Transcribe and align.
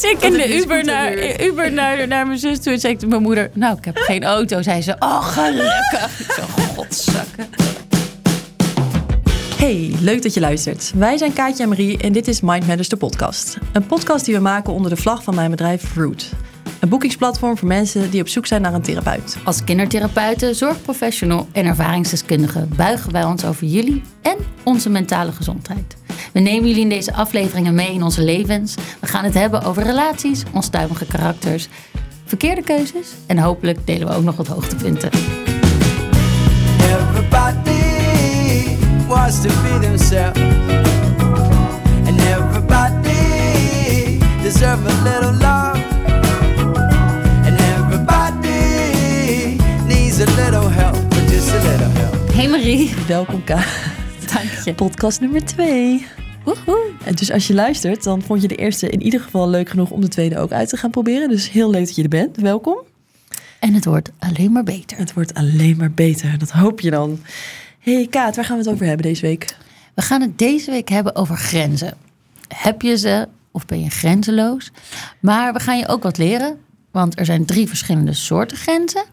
Dus 0.00 0.10
ik 0.10 0.22
in 0.22 0.32
de 0.32 0.56
Uber 0.56 0.84
naar, 0.84 1.40
Uber 1.40 1.72
naar, 1.72 2.08
naar 2.08 2.26
mijn 2.26 2.38
zus 2.38 2.58
toe. 2.60 2.72
En 2.72 2.80
zei 2.80 2.92
ik 2.92 2.98
tegen 2.98 3.08
mijn 3.08 3.22
moeder, 3.22 3.50
nou, 3.54 3.76
ik 3.78 3.84
heb 3.84 3.96
geen 3.96 4.24
auto. 4.24 4.62
Zei 4.62 4.82
ze, 4.82 4.96
oh, 4.98 5.26
gelukkig. 5.26 6.20
Ik 6.20 6.32
zo, 6.32 6.42
godzakken. 6.76 7.46
Hey, 9.56 9.92
leuk 10.00 10.22
dat 10.22 10.34
je 10.34 10.40
luistert. 10.40 10.92
Wij 10.94 11.16
zijn 11.16 11.32
Kaatje 11.32 11.62
en 11.62 11.68
Marie 11.68 11.98
en 11.98 12.12
dit 12.12 12.28
is 12.28 12.40
Mind 12.40 12.66
Matters, 12.66 12.88
de 12.88 12.96
podcast. 12.96 13.58
Een 13.72 13.86
podcast 13.86 14.24
die 14.24 14.34
we 14.34 14.40
maken 14.40 14.72
onder 14.72 14.90
de 14.90 14.96
vlag 14.96 15.22
van 15.22 15.34
mijn 15.34 15.50
bedrijf 15.50 15.94
Root. 15.94 16.30
Een 16.80 16.88
boekingsplatform 16.88 17.58
voor 17.58 17.68
mensen 17.68 18.10
die 18.10 18.20
op 18.20 18.28
zoek 18.28 18.46
zijn 18.46 18.62
naar 18.62 18.74
een 18.74 18.82
therapeut. 18.82 19.36
Als 19.44 19.64
kindertherapeuten, 19.64 20.54
zorgprofessional 20.54 21.48
en 21.52 21.64
ervaringsdeskundige 21.64 22.66
buigen 22.76 23.12
wij 23.12 23.24
ons 23.24 23.44
over 23.44 23.66
jullie 23.66 24.02
en 24.22 24.36
onze 24.64 24.90
mentale 24.90 25.32
gezondheid. 25.32 25.97
We 26.38 26.44
nemen 26.44 26.68
jullie 26.68 26.82
in 26.82 26.88
deze 26.88 27.12
afleveringen 27.12 27.74
mee 27.74 27.92
in 27.92 28.02
onze 28.02 28.22
levens. 28.22 28.74
We 29.00 29.06
gaan 29.06 29.24
het 29.24 29.34
hebben 29.34 29.62
over 29.62 29.82
relaties, 29.82 30.42
onstuimige 30.52 31.06
karakters, 31.06 31.68
verkeerde 32.24 32.62
keuzes 32.62 33.08
en 33.26 33.38
hopelijk 33.38 33.86
delen 33.86 34.08
we 34.08 34.14
ook 34.14 34.22
nog 34.22 34.36
wat 34.36 34.46
hoogtepunten. 34.46 35.10
Everybody 36.80 37.86
wants 39.08 39.42
to 39.42 39.48
be 39.48 39.78
themselves. 39.80 40.40
And 42.06 42.20
everybody 42.20 44.18
deserve 44.42 44.88
a 44.88 45.02
little 45.02 45.32
love. 45.32 45.82
And 47.44 47.60
everybody 47.60 48.58
needs 49.86 50.20
a 50.20 50.24
little 50.24 50.70
help, 50.70 51.08
but 51.08 51.28
just 51.30 51.50
a 51.50 51.62
little 51.70 51.90
help. 51.92 52.32
Hey 52.32 52.48
Marie. 52.48 52.94
Welkom 53.06 53.44
Ka. 53.44 53.64
Dank 54.32 54.50
je. 54.64 54.74
Podcast 54.74 55.20
nummer 55.20 55.44
2. 55.44 56.06
Woehoe. 56.48 56.92
En 57.04 57.14
dus 57.14 57.30
als 57.30 57.46
je 57.46 57.54
luistert, 57.54 58.02
dan 58.02 58.22
vond 58.22 58.42
je 58.42 58.48
de 58.48 58.54
eerste 58.54 58.88
in 58.88 59.02
ieder 59.02 59.20
geval 59.20 59.48
leuk 59.48 59.68
genoeg 59.68 59.90
om 59.90 60.00
de 60.00 60.08
tweede 60.08 60.38
ook 60.38 60.52
uit 60.52 60.68
te 60.68 60.76
gaan 60.76 60.90
proberen. 60.90 61.28
Dus 61.28 61.50
heel 61.50 61.70
leuk 61.70 61.86
dat 61.86 61.96
je 61.96 62.02
er 62.02 62.08
bent. 62.08 62.36
Welkom. 62.36 62.78
En 63.58 63.74
het 63.74 63.84
wordt 63.84 64.10
alleen 64.18 64.52
maar 64.52 64.64
beter. 64.64 64.98
Het 64.98 65.12
wordt 65.12 65.34
alleen 65.34 65.76
maar 65.76 65.90
beter, 65.90 66.38
dat 66.38 66.50
hoop 66.50 66.80
je 66.80 66.90
dan. 66.90 67.20
Hey 67.78 68.06
Kaat, 68.10 68.36
waar 68.36 68.44
gaan 68.44 68.56
we 68.56 68.62
het 68.62 68.72
over 68.72 68.86
hebben 68.86 69.06
deze 69.06 69.20
week? 69.20 69.56
We 69.94 70.02
gaan 70.02 70.20
het 70.20 70.38
deze 70.38 70.70
week 70.70 70.88
hebben 70.88 71.16
over 71.16 71.36
grenzen. 71.36 71.96
Heb 72.48 72.82
je 72.82 72.98
ze 72.98 73.28
of 73.50 73.66
ben 73.66 73.80
je 73.80 73.90
grenzeloos? 73.90 74.70
Maar 75.20 75.52
we 75.52 75.60
gaan 75.60 75.78
je 75.78 75.88
ook 75.88 76.02
wat 76.02 76.18
leren, 76.18 76.58
want 76.90 77.18
er 77.18 77.24
zijn 77.24 77.44
drie 77.44 77.68
verschillende 77.68 78.14
soorten 78.14 78.56
grenzen. 78.56 79.04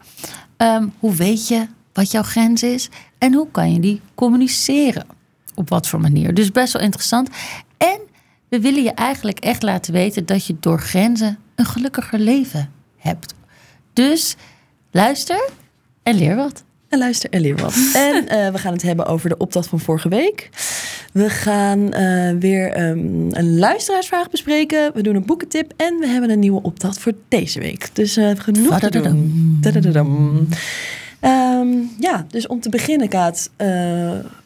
Ehm, 0.56 0.86
hoe 0.98 1.14
weet 1.14 1.48
je 1.48 1.66
wat 1.92 2.10
jouw 2.10 2.22
grens 2.22 2.62
is 2.62 2.88
en 3.18 3.34
hoe 3.34 3.48
kan 3.50 3.72
je 3.72 3.80
die 3.80 4.00
communiceren? 4.14 5.15
Op 5.56 5.68
wat 5.68 5.88
voor 5.88 6.00
manier? 6.00 6.34
Dus 6.34 6.52
best 6.52 6.72
wel 6.72 6.82
interessant. 6.82 7.28
En 7.76 8.00
we 8.48 8.60
willen 8.60 8.82
je 8.82 8.92
eigenlijk 8.92 9.38
echt 9.38 9.62
laten 9.62 9.92
weten 9.92 10.26
dat 10.26 10.46
je 10.46 10.56
door 10.60 10.80
grenzen 10.80 11.38
een 11.54 11.64
gelukkiger 11.64 12.18
leven 12.18 12.70
hebt. 12.96 13.34
Dus 13.92 14.36
luister 14.90 15.48
en 16.02 16.14
leer 16.14 16.36
wat. 16.36 16.64
En 16.88 16.98
luister 16.98 17.30
en 17.30 17.40
leer 17.40 17.56
wat. 17.56 17.74
En 17.94 18.28
eh, 18.28 18.52
we 18.52 18.58
gaan 18.58 18.72
het 18.72 18.82
hebben 18.82 19.06
over 19.06 19.28
de 19.28 19.36
opdracht 19.36 19.68
van 19.68 19.80
vorige 19.80 20.08
week. 20.08 20.48
We 21.12 21.30
gaan 21.30 21.92
eh, 21.92 22.32
weer 22.38 22.72
ehm, 22.72 22.98
een 23.30 23.58
luisteraarsvraag 23.58 24.30
bespreken. 24.30 24.90
We 24.94 25.02
doen 25.02 25.14
een 25.14 25.26
boekentip. 25.26 25.72
En 25.76 25.98
we 25.98 26.06
hebben 26.06 26.30
een 26.30 26.38
nieuwe 26.38 26.62
opdracht 26.62 26.98
voor 26.98 27.12
deze 27.28 27.60
week. 27.60 27.88
Dus 27.92 28.16
eh, 28.16 28.30
genoeg 28.36 28.78
te 28.78 28.90
doen. 28.90 29.60
Ehm, 31.26 31.68
ja, 31.98 32.26
dus 32.28 32.46
om 32.46 32.60
te 32.60 32.68
beginnen, 32.68 33.08
Kaat, 33.08 33.50
eh, 33.56 33.68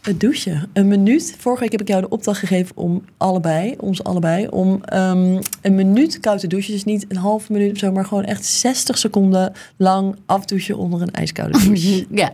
het 0.03 0.21
douchen. 0.21 0.69
Een 0.73 0.89
minuut. 0.89 1.35
Vorige 1.39 1.63
week 1.63 1.73
heb 1.73 1.81
ik 1.81 1.89
jou 1.89 2.01
de 2.01 2.09
opdracht 2.09 2.39
gegeven 2.39 2.77
om 2.77 3.05
allebei, 3.17 3.75
ons 3.79 4.05
allebei, 4.05 4.47
om 4.49 4.85
ehm, 4.85 5.41
een 5.63 5.75
minuut 5.75 6.21
koud 6.21 6.41
te 6.41 6.47
douchen. 6.47 6.73
Dus 6.73 6.85
niet 6.85 7.05
een 7.09 7.17
halve 7.17 7.53
minuut 7.53 7.73
of 7.73 7.79
zo, 7.79 7.93
maar 7.93 8.05
gewoon 8.05 8.25
echt 8.25 8.45
60 8.45 8.99
seconden 8.99 9.53
lang 9.77 10.17
afdouchen 10.27 10.77
onder 10.77 11.03
een 11.03 11.11
ijskoude 11.11 11.59
douche. 11.65 12.07
Ja, 12.11 12.33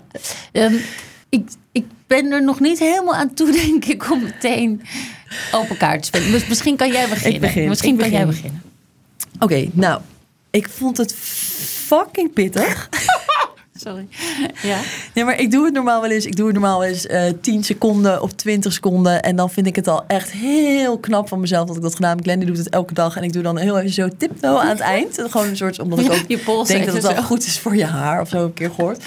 Ehm, 0.53 0.75
ik, 1.29 1.49
ik 1.73 1.85
ben 2.07 2.33
er 2.33 2.43
nog 2.43 2.61
niet 2.61 2.79
helemaal 2.79 3.15
aan 3.15 3.35
toe, 3.35 3.53
denk 3.67 3.85
ik, 3.85 4.11
om 4.11 4.23
meteen 4.23 4.83
open 5.53 5.77
kaart 5.77 6.01
te 6.01 6.07
spelen. 6.07 6.31
Dus 6.31 6.47
misschien 6.49 6.77
kan 6.77 6.93
jij 6.93 7.09
beginnen. 7.09 7.41
begin, 7.41 7.69
Misschien 7.69 7.95
ik 7.95 8.01
kan 8.01 8.11
jij 8.11 8.27
begin. 8.27 8.43
beginnen. 8.43 8.63
Oké, 9.41 9.69
nou, 9.73 10.01
ik 10.51 10.69
vond 10.69 10.97
het 10.97 11.15
fucking 11.87 12.33
pittig. 12.33 12.89
Sorry. 13.85 14.07
Ja. 14.63 14.81
Ja, 15.15 15.25
maar 15.25 15.41
ik 15.41 15.51
doe 15.51 15.65
het 15.65 15.75
normaal 15.75 16.01
wel 16.01 16.11
eens. 16.11 16.27
Ik 16.27 16.37
doe 16.37 16.47
het 16.47 16.55
normaal 16.55 16.79
wel 16.79 16.89
eens 16.89 17.07
eh 17.07 17.33
10 17.41 17.65
seconden 17.65 18.23
of 18.23 18.33
20 18.33 18.73
seconden. 18.73 19.23
En 19.23 19.37
dan 19.37 19.51
vind 19.51 19.67
ik 19.67 19.77
het 19.77 19.89
al 19.89 20.05
echt 20.07 20.31
heel 20.31 20.99
knap 20.99 21.29
van 21.29 21.41
mezelf 21.41 21.67
dat 21.67 21.77
ik 21.77 21.83
dat 21.83 21.95
gedaan 21.95 22.17
heb. 22.17 22.25
Glenn 22.25 22.39
die 22.39 22.49
doet 22.49 22.59
het 22.59 22.69
elke 22.69 22.95
dag. 22.95 23.17
En 23.17 23.23
ik 23.23 23.33
doe 23.33 23.43
dan 23.43 23.59
heel 23.59 23.79
even 23.79 23.93
zo 23.93 24.09
tiptoe 24.19 24.59
aan 24.59 24.69
het 24.69 24.81
eind. 24.81 25.21
Gewoon 25.31 25.47
een 25.47 25.57
soort, 25.57 25.79
omdat 25.79 25.99
ik 25.99 26.13
ook 26.13 26.25
Je 26.29 26.39
pols 26.39 26.69
denk 26.69 26.85
dat 26.85 26.95
het 26.95 27.03
wel 27.13 27.23
goed 27.23 27.47
is 27.47 27.59
voor 27.59 27.77
je 27.77 27.85
haar. 27.85 28.21
Of 28.21 28.29
zo 28.29 28.45
een 28.45 28.55
keer 28.55 28.71
gehoord. 28.71 29.05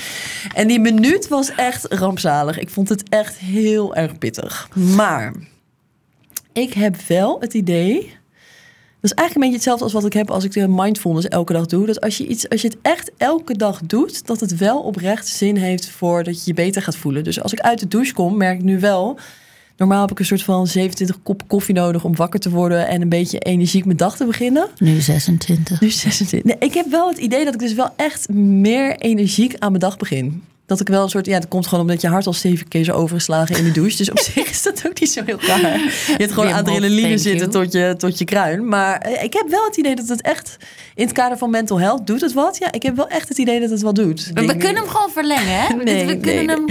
En 0.54 0.68
die 0.68 0.80
minuut 0.80 1.28
was 1.28 1.52
echt 1.56 1.94
rampzalig. 1.94 2.60
Ik 2.60 2.70
vond 2.70 2.90
het 2.90 3.10
echt 3.10 3.38
heel 3.38 3.96
erg 3.96 4.18
pittig. 4.18 4.70
Maar 4.96 5.34
ik 6.54 6.74
heb 6.74 6.96
wel 7.08 7.40
het 7.40 7.54
idee... 7.54 8.18
Dat 9.02 9.12
is 9.12 9.18
eigenlijk 9.18 9.36
een 9.36 9.52
beetje 9.52 9.72
hetzelfde 9.72 9.84
als 9.84 9.94
wat 9.94 10.06
ik 10.06 10.20
heb 10.20 10.32
als 10.32 10.44
ik 10.44 10.52
de 10.52 10.68
mindfulness 10.68 11.28
elke 11.28 11.54
dag 11.54 11.66
doe. 11.66 11.86
Dat 11.86 12.02
als 12.02 12.18
je, 12.18 12.28
iets, 12.28 12.50
als 12.50 12.62
je 12.62 12.68
het 12.68 12.78
echt 12.82 13.12
elke 13.18 13.58
dag 13.58 13.82
doet, 13.82 14.28
dat 14.28 14.40
het 14.40 14.58
wel 14.58 14.80
oprecht 14.80 15.28
zin 15.28 15.56
heeft 15.56 15.90
voor 15.90 16.24
dat 16.24 16.36
je 16.36 16.42
je 16.46 16.54
beter 16.54 16.82
gaat 16.82 16.96
voelen. 16.96 17.24
Dus 17.24 17.42
als 17.42 17.54
ik 17.54 17.60
uit 17.60 17.80
de 17.80 17.88
douche 17.88 18.14
kom, 18.14 18.38
merk 18.38 18.58
ik 18.58 18.64
nu 18.64 18.80
wel. 18.80 19.20
Normaal 19.78 20.02
heb 20.02 20.12
ik 20.12 20.20
een 20.20 20.26
soort 20.26 20.44
van 20.44 20.68
27 20.68 21.24
kop 21.24 21.44
koffie 21.48 21.76
nodig 21.76 22.04
om 22.04 22.16
wakker 22.16 22.40
te 22.40 22.50
worden 22.50 22.88
en 22.88 23.02
een 23.02 23.10
beetje 23.10 23.40
energiek 23.40 23.86
mijn 23.86 23.98
dag 23.98 24.18
te 24.18 24.26
beginnen. 24.26 24.68
Nu 24.78 25.00
26. 25.00 25.82
Nu 25.82 25.90
26. 25.90 26.44
Nee, 26.44 26.70
ik 26.70 26.74
heb 26.74 26.86
wel 26.90 27.08
het 27.08 27.18
idee 27.18 27.46
dat 27.46 27.54
ik 27.54 27.60
dus 27.60 27.74
wel 27.74 27.90
echt 27.96 28.30
meer 28.34 28.96
energiek 28.98 29.56
aan 29.60 29.70
mijn 29.70 29.84
dag 29.84 29.98
begin. 29.98 30.44
Dat 30.70 30.80
ik 30.80 30.88
wel 30.88 31.04
een 31.04 31.10
soort, 31.10 31.26
ja, 31.26 31.40
dat 31.40 31.48
komt 31.48 31.68
gewoon 31.68 31.84
omdat 31.84 32.02
je 32.02 32.08
hart 32.08 32.28
al 32.28 32.34
zeven 32.34 32.68
keer 32.68 32.84
zo 32.84 32.92
overgeslagen 32.92 33.58
in 33.58 33.64
de 33.64 33.72
douche. 33.72 33.98
Dus 33.98 34.12
op 34.12 34.20
zich 34.34 34.50
is 34.50 34.64
dat 34.64 34.84
ook 34.88 35.00
niet 35.00 35.12
zo 35.12 35.22
heel 35.26 35.40
raar. 35.42 35.80
Je 35.80 36.16
hebt 36.18 36.32
gewoon 36.32 36.54
adrenaline 36.54 37.18
zitten 37.18 37.50
tot 37.50 37.72
je, 37.72 37.96
tot 37.98 38.18
je 38.18 38.26
kruin. 38.26 38.68
Maar 38.68 38.98
eh, 38.98 39.24
ik 39.24 39.34
heb 39.34 39.50
wel 39.50 39.66
het 39.66 39.78
idee 39.78 39.96
dat 39.96 40.08
het 40.08 40.22
echt, 40.22 40.58
in 40.96 41.04
het 41.04 41.14
kader 41.14 41.38
van 41.38 41.50
mental 41.50 41.80
health, 41.80 42.08
doet 42.08 42.22
het 42.22 42.34
wat? 42.34 42.58
Ja, 42.58 42.72
ik 42.72 42.84
heb 42.84 42.96
wel 42.96 43.08
echt 43.08 43.30
het 43.30 43.38
idee 43.38 43.60
dat 43.60 43.70
het 43.70 43.82
wat 43.82 43.96
doet. 43.96 44.32
Maar 44.34 44.46
we 44.46 44.58
kunnen 44.58 44.82
hem 44.82 44.88
gewoon 44.92 45.10
verlengen, 45.10 45.60
hè? 45.60 45.68
Nee, 45.90 46.06
we 46.06 46.18
kunnen 46.18 46.46
nee, 46.46 46.56
hem... 46.56 46.66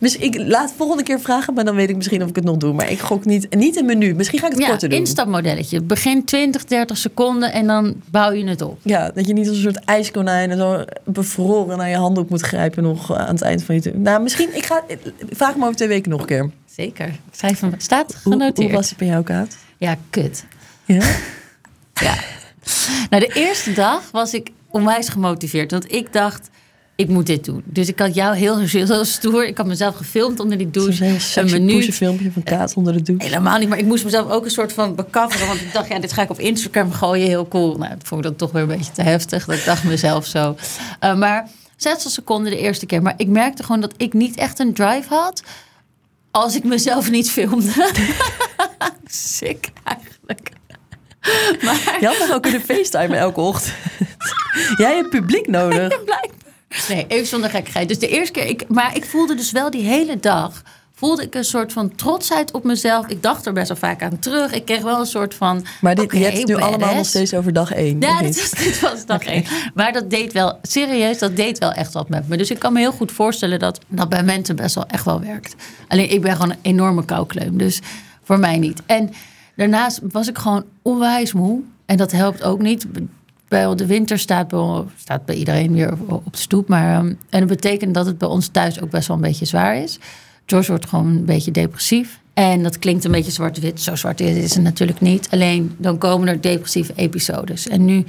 Dus 0.00 0.16
ik 0.16 0.38
laat 0.38 0.68
het 0.68 0.74
volgende 0.76 1.02
keer 1.02 1.20
vragen, 1.20 1.54
maar 1.54 1.64
dan 1.64 1.74
weet 1.74 1.88
ik 1.88 1.96
misschien 1.96 2.22
of 2.22 2.28
ik 2.28 2.36
het 2.36 2.44
nog 2.44 2.56
doe. 2.56 2.72
Maar 2.72 2.90
ik 2.90 3.00
gok 3.00 3.24
niet, 3.24 3.54
niet 3.54 3.76
een 3.76 3.86
menu. 3.86 4.14
Misschien 4.14 4.38
ga 4.38 4.46
ik 4.46 4.52
het 4.52 4.60
Ja, 4.60 4.68
korter 4.68 4.88
doen. 4.88 4.98
instapmodelletje. 4.98 5.82
Begin 5.82 6.24
20, 6.24 6.64
30 6.64 6.96
seconden 6.96 7.52
en 7.52 7.66
dan 7.66 7.94
bouw 8.10 8.32
je 8.32 8.46
het 8.46 8.62
op. 8.62 8.78
Ja, 8.82 9.10
dat 9.14 9.26
je 9.26 9.32
niet 9.32 9.48
als 9.48 9.56
een 9.56 9.62
soort 9.62 9.84
ijskonijn 9.84 10.50
en 10.50 10.58
zo 10.58 10.84
bevroren 11.04 11.78
naar 11.78 11.88
je 11.88 11.96
handdoek 11.96 12.28
moet 12.28 12.40
grijpen 12.40 12.82
nog 12.82 13.14
aan 13.14 13.34
het 13.34 13.42
eind 13.44 13.64
van 13.64 13.74
je 13.74 13.80
tour. 13.80 13.98
Nou, 13.98 14.22
misschien, 14.22 14.56
ik 14.56 14.66
ga, 14.66 14.84
vraag 15.30 15.56
me 15.56 15.62
over 15.62 15.76
twee 15.76 15.88
weken 15.88 16.10
nog 16.10 16.20
een 16.20 16.26
keer. 16.26 16.50
Zeker. 16.76 17.06
Ik 17.06 17.18
schrijf 17.30 17.60
hem. 17.60 17.74
Staat 17.76 18.14
genoteerd. 18.14 18.56
hoe 18.56 18.76
was 18.76 18.88
het 18.88 18.98
bij 18.98 19.08
jou, 19.08 19.24
Kaat? 19.24 19.56
Ja, 19.78 19.96
kut. 20.10 20.44
Ja? 20.84 21.02
Ja. 22.00 22.14
Nou, 23.10 23.26
de 23.26 23.32
eerste 23.34 23.72
dag 23.72 24.10
was 24.10 24.34
ik 24.34 24.50
onwijs 24.70 25.08
gemotiveerd. 25.08 25.70
Want 25.70 25.92
ik 25.92 26.12
dacht, 26.12 26.50
ik 26.96 27.08
moet 27.08 27.26
dit 27.26 27.44
doen. 27.44 27.62
Dus 27.64 27.88
ik 27.88 27.98
had 27.98 28.14
jou 28.14 28.36
heel, 28.36 28.58
heel 28.58 29.04
stoer. 29.04 29.46
Ik 29.46 29.56
had 29.56 29.66
mezelf 29.66 29.96
gefilmd 29.96 30.40
onder 30.40 30.58
die 30.58 30.70
douche. 30.70 31.06
een 31.06 31.20
sexy 31.20 31.52
minuut. 31.52 31.94
filmpje 31.94 32.32
van 32.32 32.42
Kaat 32.42 32.74
onder 32.74 32.92
de 32.92 33.02
douche. 33.02 33.26
Helemaal 33.26 33.58
niet, 33.58 33.68
maar 33.68 33.78
ik 33.78 33.84
moest 33.84 34.04
mezelf 34.04 34.30
ook 34.30 34.44
een 34.44 34.50
soort 34.50 34.72
van 34.72 34.94
bekafferen. 34.94 35.46
Want 35.46 35.60
ik 35.60 35.72
dacht, 35.72 35.88
ja, 35.88 35.98
dit 35.98 36.12
ga 36.12 36.22
ik 36.22 36.30
op 36.30 36.38
Instagram 36.38 36.92
gooien, 36.92 37.26
heel 37.26 37.48
cool. 37.48 37.76
Nou, 37.76 37.90
dat 37.90 38.08
vond 38.08 38.20
ik 38.20 38.26
dan 38.26 38.36
toch 38.36 38.52
weer 38.52 38.62
een 38.62 38.68
beetje 38.68 38.92
te 38.92 39.02
heftig. 39.02 39.44
Dat 39.44 39.64
dacht 39.64 39.84
mezelf 39.84 40.26
zo. 40.26 40.56
Eh, 41.00 41.16
maar 41.16 41.48
60 41.76 42.10
seconden 42.10 42.50
de 42.52 42.58
eerste 42.58 42.86
keer. 42.86 43.02
Maar 43.02 43.14
ik 43.16 43.28
merkte 43.28 43.62
gewoon 43.62 43.80
dat 43.80 43.94
ik 43.96 44.12
niet 44.12 44.36
echt 44.36 44.58
een 44.58 44.74
drive 44.74 45.14
had... 45.14 45.42
als 46.30 46.56
ik 46.56 46.64
mezelf 46.64 47.10
niet 47.10 47.30
filmde. 47.30 47.90
Sick 49.06 49.72
eigenlijk. 49.84 50.50
Maar 51.64 51.96
Je 52.00 52.06
had 52.06 52.18
nog 52.18 52.32
ook 52.32 52.42
kunnen 52.42 52.60
facetimen 52.60 53.18
elke 53.18 53.40
ochtend. 53.40 53.74
Jij 54.76 54.94
hebt 54.94 55.10
publiek 55.10 55.46
nodig. 55.46 56.04
blijkbaar. 56.04 56.52
Nee, 56.88 57.04
even 57.08 57.26
zonder 57.26 57.50
gekkigheid. 57.50 57.88
Dus 57.88 57.98
de 57.98 58.08
eerste 58.08 58.32
keer, 58.32 58.46
ik, 58.46 58.68
maar 58.68 58.96
ik 58.96 59.04
voelde 59.04 59.34
dus 59.34 59.50
wel 59.50 59.70
die 59.70 59.82
hele 59.82 60.20
dag. 60.20 60.62
Voelde 60.96 61.22
ik 61.22 61.34
een 61.34 61.44
soort 61.44 61.72
van 61.72 61.94
trotsheid 61.94 62.52
op 62.52 62.64
mezelf. 62.64 63.06
Ik 63.06 63.22
dacht 63.22 63.46
er 63.46 63.52
best 63.52 63.68
wel 63.68 63.76
vaak 63.76 64.02
aan 64.02 64.18
terug. 64.18 64.52
Ik 64.52 64.64
kreeg 64.64 64.82
wel 64.82 65.00
een 65.00 65.06
soort 65.06 65.34
van. 65.34 65.64
Maar 65.80 65.94
dit, 65.94 66.04
oké, 66.04 66.16
je 66.16 66.24
hebt 66.24 66.38
het 66.38 66.46
nu 66.46 66.54
badass. 66.54 66.72
allemaal 66.72 66.94
nog 66.94 67.06
steeds 67.06 67.34
over 67.34 67.52
dag 67.52 67.72
één. 67.72 68.00
Ja, 68.00 68.22
dit 68.22 68.40
was, 68.40 68.50
dit 68.64 68.80
was 68.80 69.06
dag 69.06 69.24
één. 69.24 69.44
Maar 69.74 69.92
dat 69.92 70.10
deed 70.10 70.32
wel, 70.32 70.58
serieus, 70.62 71.18
dat 71.18 71.36
deed 71.36 71.58
wel 71.58 71.72
echt 71.72 71.92
wat 71.92 72.08
met 72.08 72.28
me. 72.28 72.36
Dus 72.36 72.50
ik 72.50 72.58
kan 72.58 72.72
me 72.72 72.78
heel 72.78 72.92
goed 72.92 73.12
voorstellen 73.12 73.58
dat 73.58 73.80
dat 73.88 74.08
bij 74.08 74.22
mensen 74.22 74.56
best 74.56 74.74
wel 74.74 74.86
echt 74.86 75.04
wel 75.04 75.20
werkt. 75.20 75.54
Alleen 75.88 76.10
ik 76.10 76.20
ben 76.20 76.32
gewoon 76.32 76.50
een 76.50 76.58
enorme 76.62 77.04
koukleum. 77.04 77.58
Dus 77.58 77.80
voor 78.22 78.38
mij 78.38 78.58
niet. 78.58 78.82
En 78.86 79.10
daarnaast 79.56 80.00
was 80.10 80.28
ik 80.28 80.38
gewoon 80.38 80.64
onwijs 80.82 81.32
moe. 81.32 81.60
En 81.86 81.96
dat 81.96 82.12
helpt 82.12 82.42
ook 82.42 82.60
niet. 82.60 82.86
Bij 83.48 83.74
de 83.74 83.86
winter 83.86 84.18
staat 84.18 84.48
bij, 84.48 84.82
staat 84.98 85.24
bij 85.24 85.34
iedereen 85.34 85.72
weer 85.72 85.94
op 86.08 86.32
de 86.32 86.38
stoep. 86.38 86.68
Maar, 86.68 86.98
ehm, 86.98 87.06
en 87.06 87.40
dat 87.40 87.48
betekent 87.48 87.94
dat 87.94 88.06
het 88.06 88.18
bij 88.18 88.28
ons 88.28 88.48
thuis 88.48 88.80
ook 88.80 88.90
best 88.90 89.08
wel 89.08 89.16
een 89.16 89.22
beetje 89.22 89.44
zwaar 89.44 89.76
is. 89.76 89.98
George 90.46 90.70
wordt 90.70 90.88
gewoon 90.88 91.06
een 91.06 91.24
beetje 91.24 91.50
depressief. 91.50 92.20
En 92.34 92.62
dat 92.62 92.78
klinkt 92.78 93.04
een 93.04 93.10
beetje 93.10 93.30
zwart-wit. 93.30 93.80
Zo 93.80 93.94
zwart 93.96 94.20
is 94.20 94.54
het 94.54 94.62
natuurlijk 94.62 95.00
niet. 95.00 95.28
Alleen 95.30 95.74
dan 95.78 95.98
komen 95.98 96.28
er 96.28 96.40
depressieve 96.40 96.92
episodes. 96.94 97.68
En 97.68 97.84
nu, 97.84 98.04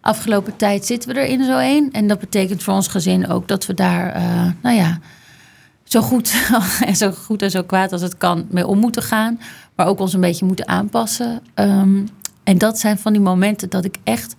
afgelopen 0.00 0.56
tijd, 0.56 0.86
zitten 0.86 1.14
we 1.14 1.20
erin 1.20 1.44
zo 1.44 1.58
één. 1.58 1.90
En 1.92 2.06
dat 2.06 2.18
betekent 2.18 2.62
voor 2.62 2.74
ons 2.74 2.88
gezin 2.88 3.28
ook 3.28 3.48
dat 3.48 3.66
we 3.66 3.74
daar, 3.74 4.12
eh, 4.12 4.46
nou 4.62 4.76
ja, 4.76 4.98
zo 5.84 6.00
goed, 6.00 6.34
en 6.86 6.96
zo 6.96 7.10
goed 7.10 7.42
en 7.42 7.50
zo 7.50 7.62
kwaad 7.62 7.92
als 7.92 8.02
het 8.02 8.16
kan 8.18 8.46
mee 8.50 8.66
om 8.66 8.78
moeten 8.78 9.02
gaan. 9.02 9.40
Maar 9.74 9.86
ook 9.86 10.00
ons 10.00 10.12
een 10.14 10.20
beetje 10.20 10.44
moeten 10.46 10.68
aanpassen. 10.68 11.40
Ehm, 11.54 11.98
en 12.44 12.58
dat 12.58 12.78
zijn 12.78 12.98
van 12.98 13.12
die 13.12 13.22
momenten 13.22 13.70
dat 13.70 13.84
ik 13.84 13.96
echt 14.04 14.34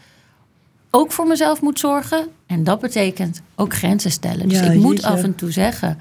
ook 0.90 1.12
voor 1.12 1.28
mezelf 1.28 1.62
moet 1.62 1.80
zorgen. 1.80 2.28
En 2.48 2.64
dat 2.64 2.80
betekent 2.80 3.42
ook 3.56 3.74
grenzen 3.74 4.12
stellen. 4.12 4.50
Dus 4.50 4.60
Ja, 4.60 4.66
ik 4.66 4.80
moet 4.80 4.92
jeetje. 4.94 5.08
af 5.08 5.24
en 5.24 5.36
toe 5.36 5.52
zeggen: 5.52 5.98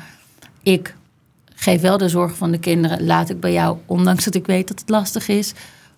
ik 0.62 0.94
geef 1.60 1.80
wel 1.80 1.98
de 1.98 2.08
zorg 2.08 2.36
van 2.36 2.50
de 2.50 2.58
kinderen, 2.58 3.06
laat 3.06 3.30
ik 3.30 3.40
bij 3.40 3.52
jou, 3.52 3.76
ondanks 3.86 4.24
dat 4.24 4.34
ik 4.34 4.46
weet 4.46 4.68
dat 4.68 4.80
het 4.80 4.88
lastig 4.88 5.28
is, 5.28 5.52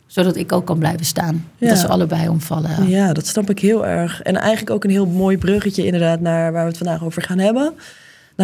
zodat 0.07 0.37
ik 0.37 0.53
ook 0.53 0.67
kan 0.67 0.79
blijven 0.79 1.07
staan. 1.07 1.49
Ja. 1.59 1.69
Dat 1.69 1.79
ze 1.79 1.89
allebei 1.89 2.29
omvallen. 2.29 2.89
Ja, 2.89 3.13
dat 3.13 3.27
snap 3.27 3.51
ik 3.51 3.59
heel 3.59 3.87
erg. 3.87 4.23
En 4.23 4.37
eigenlijk 4.37 4.71
ook 4.71 4.85
een 4.85 4.91
heel 4.91 5.07
mooi 5.07 5.39
bruggetje 5.39 5.85
inderdaad 5.85 6.21
naar 6.21 6.53
waar 6.53 6.63
we 6.63 6.69
het 6.69 6.79
vandaag 6.79 7.05
over 7.05 7.23
gaan 7.23 7.39
hebben. 7.39 7.73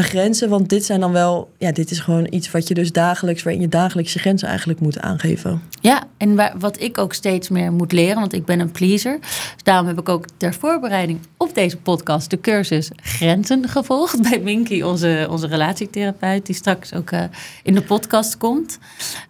Grenzen, 0.02 0.48
want 0.48 0.68
dit 0.68 0.84
zijn 0.84 1.00
dan 1.00 1.12
wel, 1.12 1.50
ja, 1.58 1.72
dit 1.72 1.90
is 1.90 1.98
gewoon 1.98 2.26
iets 2.30 2.50
wat 2.50 2.68
je 2.68 2.74
dus 2.74 2.92
dagelijks, 2.92 3.42
waarin 3.42 3.62
je 3.62 3.68
dagelijks 3.68 4.14
grenzen 4.14 4.48
eigenlijk 4.48 4.80
moet 4.80 5.00
aangeven. 5.00 5.62
Ja, 5.80 6.02
en 6.16 6.34
waar, 6.34 6.54
wat 6.58 6.80
ik 6.80 6.98
ook 6.98 7.12
steeds 7.12 7.48
meer 7.48 7.72
moet 7.72 7.92
leren, 7.92 8.20
want 8.20 8.32
ik 8.32 8.44
ben 8.44 8.60
een 8.60 8.72
pleaser. 8.72 9.18
Dus 9.20 9.62
daarom 9.62 9.86
heb 9.86 9.98
ik 9.98 10.08
ook 10.08 10.26
ter 10.36 10.54
voorbereiding 10.54 11.18
op 11.36 11.54
deze 11.54 11.76
podcast 11.76 12.30
de 12.30 12.40
cursus 12.40 12.90
Grenzen 13.02 13.68
gevolgd 13.68 14.22
bij 14.30 14.40
Minky, 14.40 14.82
onze, 14.82 15.26
onze 15.30 15.46
relatietherapeut, 15.46 16.46
die 16.46 16.54
straks 16.54 16.94
ook 16.94 17.10
eh, 17.10 17.24
in 17.62 17.74
de 17.74 17.82
podcast 17.82 18.36
komt. 18.36 18.78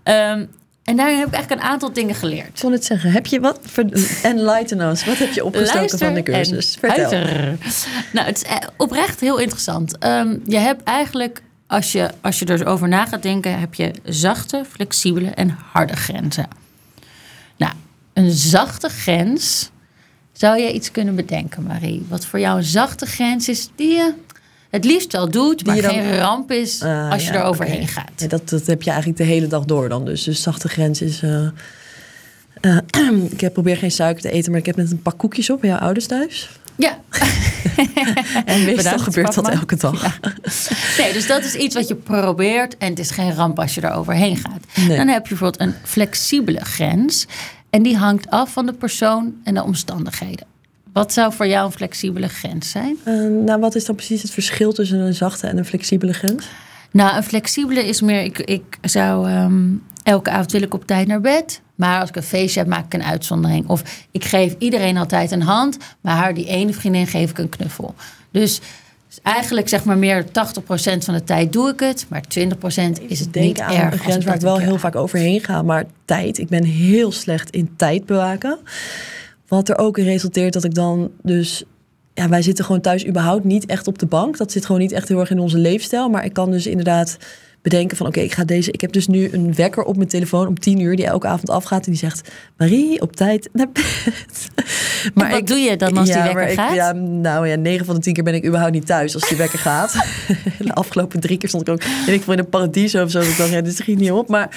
Ehm, 0.02 0.44
en 0.88 0.96
daarin 0.96 1.18
heb 1.18 1.28
ik 1.28 1.34
eigenlijk 1.34 1.62
een 1.62 1.68
aantal 1.68 1.92
dingen 1.92 2.14
geleerd. 2.14 2.48
Ik 2.48 2.56
zal 2.56 2.72
het 2.72 2.84
zeggen, 2.84 3.10
heb 3.10 3.26
je 3.26 3.40
wat, 3.40 3.60
enlighten 4.22 4.80
us, 4.80 5.04
wat 5.04 5.18
heb 5.18 5.32
je 5.32 5.44
opgestoken 5.44 5.98
van 5.98 6.14
de 6.14 6.22
cursus? 6.22 6.76
Vertel. 6.80 7.04
uiter. 7.04 7.58
Nou, 8.12 8.26
het 8.26 8.36
is 8.36 8.42
eh, 8.42 8.56
oprecht 8.76 9.20
heel 9.20 9.38
interessant. 9.38 9.98
Ehm, 9.98 10.36
je 10.46 10.56
hebt 10.56 10.82
eigenlijk, 10.82 11.42
als 11.66 11.92
je, 11.92 12.10
als 12.20 12.38
je 12.38 12.44
er 12.44 12.66
over 12.66 12.88
na 12.88 13.06
gaat 13.06 13.22
denken, 13.22 13.58
heb 13.58 13.74
je 13.74 13.92
zachte, 14.04 14.64
flexibele 14.70 15.30
en 15.30 15.58
harde 15.72 15.96
grenzen. 15.96 16.48
Nou, 17.56 17.72
een 18.12 18.30
zachte 18.30 18.88
grens. 18.88 19.70
Zou 20.32 20.60
je 20.60 20.72
iets 20.72 20.90
kunnen 20.90 21.14
bedenken, 21.14 21.62
Marie? 21.62 22.06
Wat 22.08 22.26
voor 22.26 22.40
jou 22.40 22.56
een 22.56 22.64
zachte 22.64 23.06
grens 23.06 23.48
is 23.48 23.70
die 23.74 23.92
je 23.92 24.14
het 24.70 24.84
liefst 24.84 25.12
wel 25.12 25.30
doet, 25.30 25.66
maar 25.66 25.80
dan- 25.80 25.90
geen 25.90 26.18
ramp 26.18 26.50
is 26.52 26.82
Ah, 26.82 27.10
als 27.10 27.26
je 27.26 27.32
ja, 27.32 27.38
er 27.38 27.44
overheen 27.44 27.88
gaat. 27.88 28.10
Ja, 28.16 28.26
dat, 28.26 28.48
dat 28.48 28.66
heb 28.66 28.82
je 28.82 28.90
eigenlijk 28.90 29.18
de 29.18 29.26
hele 29.26 29.46
dag 29.46 29.64
door 29.64 29.88
dan. 29.88 30.04
Dus, 30.04 30.22
dus 30.22 30.42
zachte 30.42 30.68
grens 30.68 31.02
is... 31.02 31.22
eh, 31.22 31.46
eh, 32.60 32.78
ik 33.30 33.40
heb, 33.40 33.52
probeer 33.52 33.76
geen 33.76 33.90
suiker 33.90 34.22
te 34.22 34.30
eten, 34.30 34.50
maar 34.50 34.60
ik 34.60 34.66
heb 34.66 34.76
net 34.76 34.90
een 34.90 35.02
pak 35.02 35.18
koekjes 35.18 35.50
op 35.50 35.60
bij 35.60 35.70
jouw 35.70 35.78
ouders 35.78 36.06
thuis. 36.06 36.48
Ja. 36.76 36.98
En 38.44 38.64
meestal 38.64 38.98
gebeurt 38.98 39.34
dat 39.34 39.48
elke 39.48 39.76
dag. 39.76 40.02
Ja. 40.02 40.32
Nee, 40.98 41.12
dus 41.12 41.26
dat 41.26 41.44
is 41.44 41.54
iets 41.54 41.74
wat 41.74 41.88
je 41.88 41.94
probeert 41.94 42.76
en 42.76 42.88
het 42.88 42.98
is 42.98 43.10
geen 43.10 43.34
ramp 43.34 43.58
als 43.58 43.74
je 43.74 43.80
er 43.80 43.92
overheen 43.92 44.36
gaat. 44.36 44.86
Nee. 44.88 44.96
Dan 44.96 45.08
heb 45.08 45.22
je 45.22 45.28
bijvoorbeeld 45.28 45.60
een 45.60 45.74
flexibele 45.84 46.64
grens 46.64 47.26
en 47.70 47.82
die 47.82 47.96
hangt 47.96 48.30
af 48.30 48.52
van 48.52 48.66
de 48.66 48.72
persoon 48.72 49.34
en 49.44 49.54
de 49.54 49.62
omstandigheden. 49.62 50.46
Wat 50.98 51.12
zou 51.12 51.32
voor 51.32 51.46
jou 51.46 51.66
een 51.66 51.72
flexibele 51.72 52.28
grens 52.28 52.70
zijn? 52.70 52.96
Eh, 53.04 53.14
nou, 53.44 53.60
wat 53.60 53.74
is 53.74 53.84
dan 53.84 53.94
precies 53.94 54.22
het 54.22 54.30
verschil 54.30 54.72
tussen 54.72 54.98
een 54.98 55.14
zachte 55.14 55.46
en 55.46 55.58
een 55.58 55.64
flexibele 55.64 56.12
grens? 56.12 56.46
Nou, 56.90 57.16
een 57.16 57.22
flexibele 57.22 57.86
is 57.86 58.00
meer, 58.00 58.22
ik, 58.22 58.38
ik 58.38 58.78
zou 58.80 59.28
ehm, 59.28 59.66
elke 60.02 60.30
avond 60.30 60.52
wil 60.52 60.62
ik 60.62 60.74
op 60.74 60.86
tijd 60.86 61.06
naar 61.06 61.20
bed. 61.20 61.60
Maar 61.74 62.00
als 62.00 62.08
ik 62.08 62.16
een 62.16 62.22
feestje 62.22 62.60
heb, 62.60 62.68
maak 62.68 62.84
ik 62.84 62.94
een 62.94 63.02
uitzondering. 63.02 63.68
Of 63.68 64.06
ik 64.10 64.24
geef 64.24 64.54
iedereen 64.58 64.96
altijd 64.96 65.30
een 65.30 65.42
hand, 65.42 65.76
maar 66.00 66.16
haar 66.16 66.34
die 66.34 66.46
ene 66.46 66.72
vriendin 66.72 67.06
geef 67.06 67.30
ik 67.30 67.38
een 67.38 67.48
knuffel. 67.48 67.94
Dus 68.30 68.60
eigenlijk 69.22 69.68
zeg 69.68 69.84
maar 69.84 69.98
meer 69.98 70.24
80% 70.24 70.28
van 70.98 71.14
de 71.14 71.24
tijd 71.24 71.52
doe 71.52 71.68
ik 71.68 71.80
het, 71.80 72.06
maar 72.08 72.22
20% 72.22 72.24
is 73.06 73.20
het 73.20 73.32
denk 73.32 73.46
niet 73.46 73.60
aan 73.60 73.74
erg. 73.74 73.92
een 73.92 73.98
grens 73.98 74.24
waar 74.24 74.34
ik 74.34 74.40
wel 74.40 74.58
heel 74.58 74.78
vaak 74.78 74.96
overheen 74.96 75.40
ga. 75.40 75.62
Maar 75.62 75.84
tijd. 76.04 76.38
Ik 76.38 76.48
ben 76.48 76.64
heel 76.64 77.12
slecht 77.12 77.50
in 77.50 77.70
tijd 77.76 78.06
bewaken. 78.06 78.58
Wat 79.48 79.68
er 79.68 79.78
ook 79.78 79.98
in 79.98 80.04
resulteert 80.04 80.52
dat 80.52 80.64
ik 80.64 80.74
dan 80.74 81.10
dus... 81.22 81.64
Ja, 82.14 82.28
wij 82.28 82.42
zitten 82.42 82.64
gewoon 82.64 82.80
thuis 82.80 83.06
überhaupt 83.06 83.44
niet 83.44 83.66
echt 83.66 83.86
op 83.86 83.98
de 83.98 84.06
bank. 84.06 84.36
Dat 84.36 84.52
zit 84.52 84.66
gewoon 84.66 84.80
niet 84.80 84.92
echt 84.92 85.08
heel 85.08 85.20
erg 85.20 85.30
in 85.30 85.38
onze 85.38 85.58
leefstijl. 85.58 86.08
Maar 86.08 86.24
ik 86.24 86.32
kan 86.32 86.50
dus 86.50 86.66
inderdaad 86.66 87.16
bedenken 87.62 87.96
van... 87.96 88.06
oké, 88.06 88.20
ik 88.20 88.32
ga 88.32 88.44
deze... 88.44 88.72
Ik 88.72 88.80
heb 88.80 88.92
dus 88.92 89.06
nu 89.06 89.28
een 89.32 89.54
wekker 89.54 89.82
op 89.82 89.96
mijn 89.96 90.08
telefoon 90.08 90.46
om 90.46 90.58
tien 90.58 90.80
uur... 90.80 90.96
die 90.96 91.06
elke 91.06 91.26
avond 91.26 91.50
afgaat 91.50 91.84
en 91.84 91.90
die 91.90 92.00
zegt... 92.00 92.30
Marie, 92.56 93.00
op 93.00 93.16
tijd 93.16 93.48
naar 93.52 93.70
bed. 93.72 94.48
En 95.14 95.30
wat 95.30 95.46
doe 95.46 95.58
je 95.58 95.76
dan 95.76 95.96
als 95.96 96.08
die 96.08 96.22
wekker 96.22 96.34
maar 96.34 96.48
gaat? 96.48 96.70
Ik, 96.70 96.76
ja, 96.76 96.92
nou 96.92 97.48
ja, 97.48 97.56
9 97.56 97.86
van 97.86 97.94
de 97.94 98.00
10 98.00 98.12
keer 98.12 98.24
ben 98.24 98.34
ik 98.34 98.46
überhaupt 98.46 98.72
niet 98.72 98.86
thuis 98.86 99.14
als 99.14 99.28
die 99.28 99.38
wekker 99.38 99.58
gaat. 99.58 99.92
de 100.58 100.74
afgelopen 100.74 101.20
drie 101.20 101.38
keer 101.38 101.48
stond 101.48 101.68
ik 101.68 101.74
ook 101.74 101.82
weet 102.06 102.20
ik, 102.20 102.26
in 102.26 102.38
een 102.38 102.48
paradies 102.48 102.94
of 102.94 103.10
zo. 103.10 103.18
Dat 103.18 103.28
ik 103.28 103.36
dacht, 103.36 103.50
ja, 103.50 103.60
dit 103.60 103.76
schiet 103.76 103.98
niet 103.98 104.10
op. 104.10 104.28
Maar, 104.28 104.56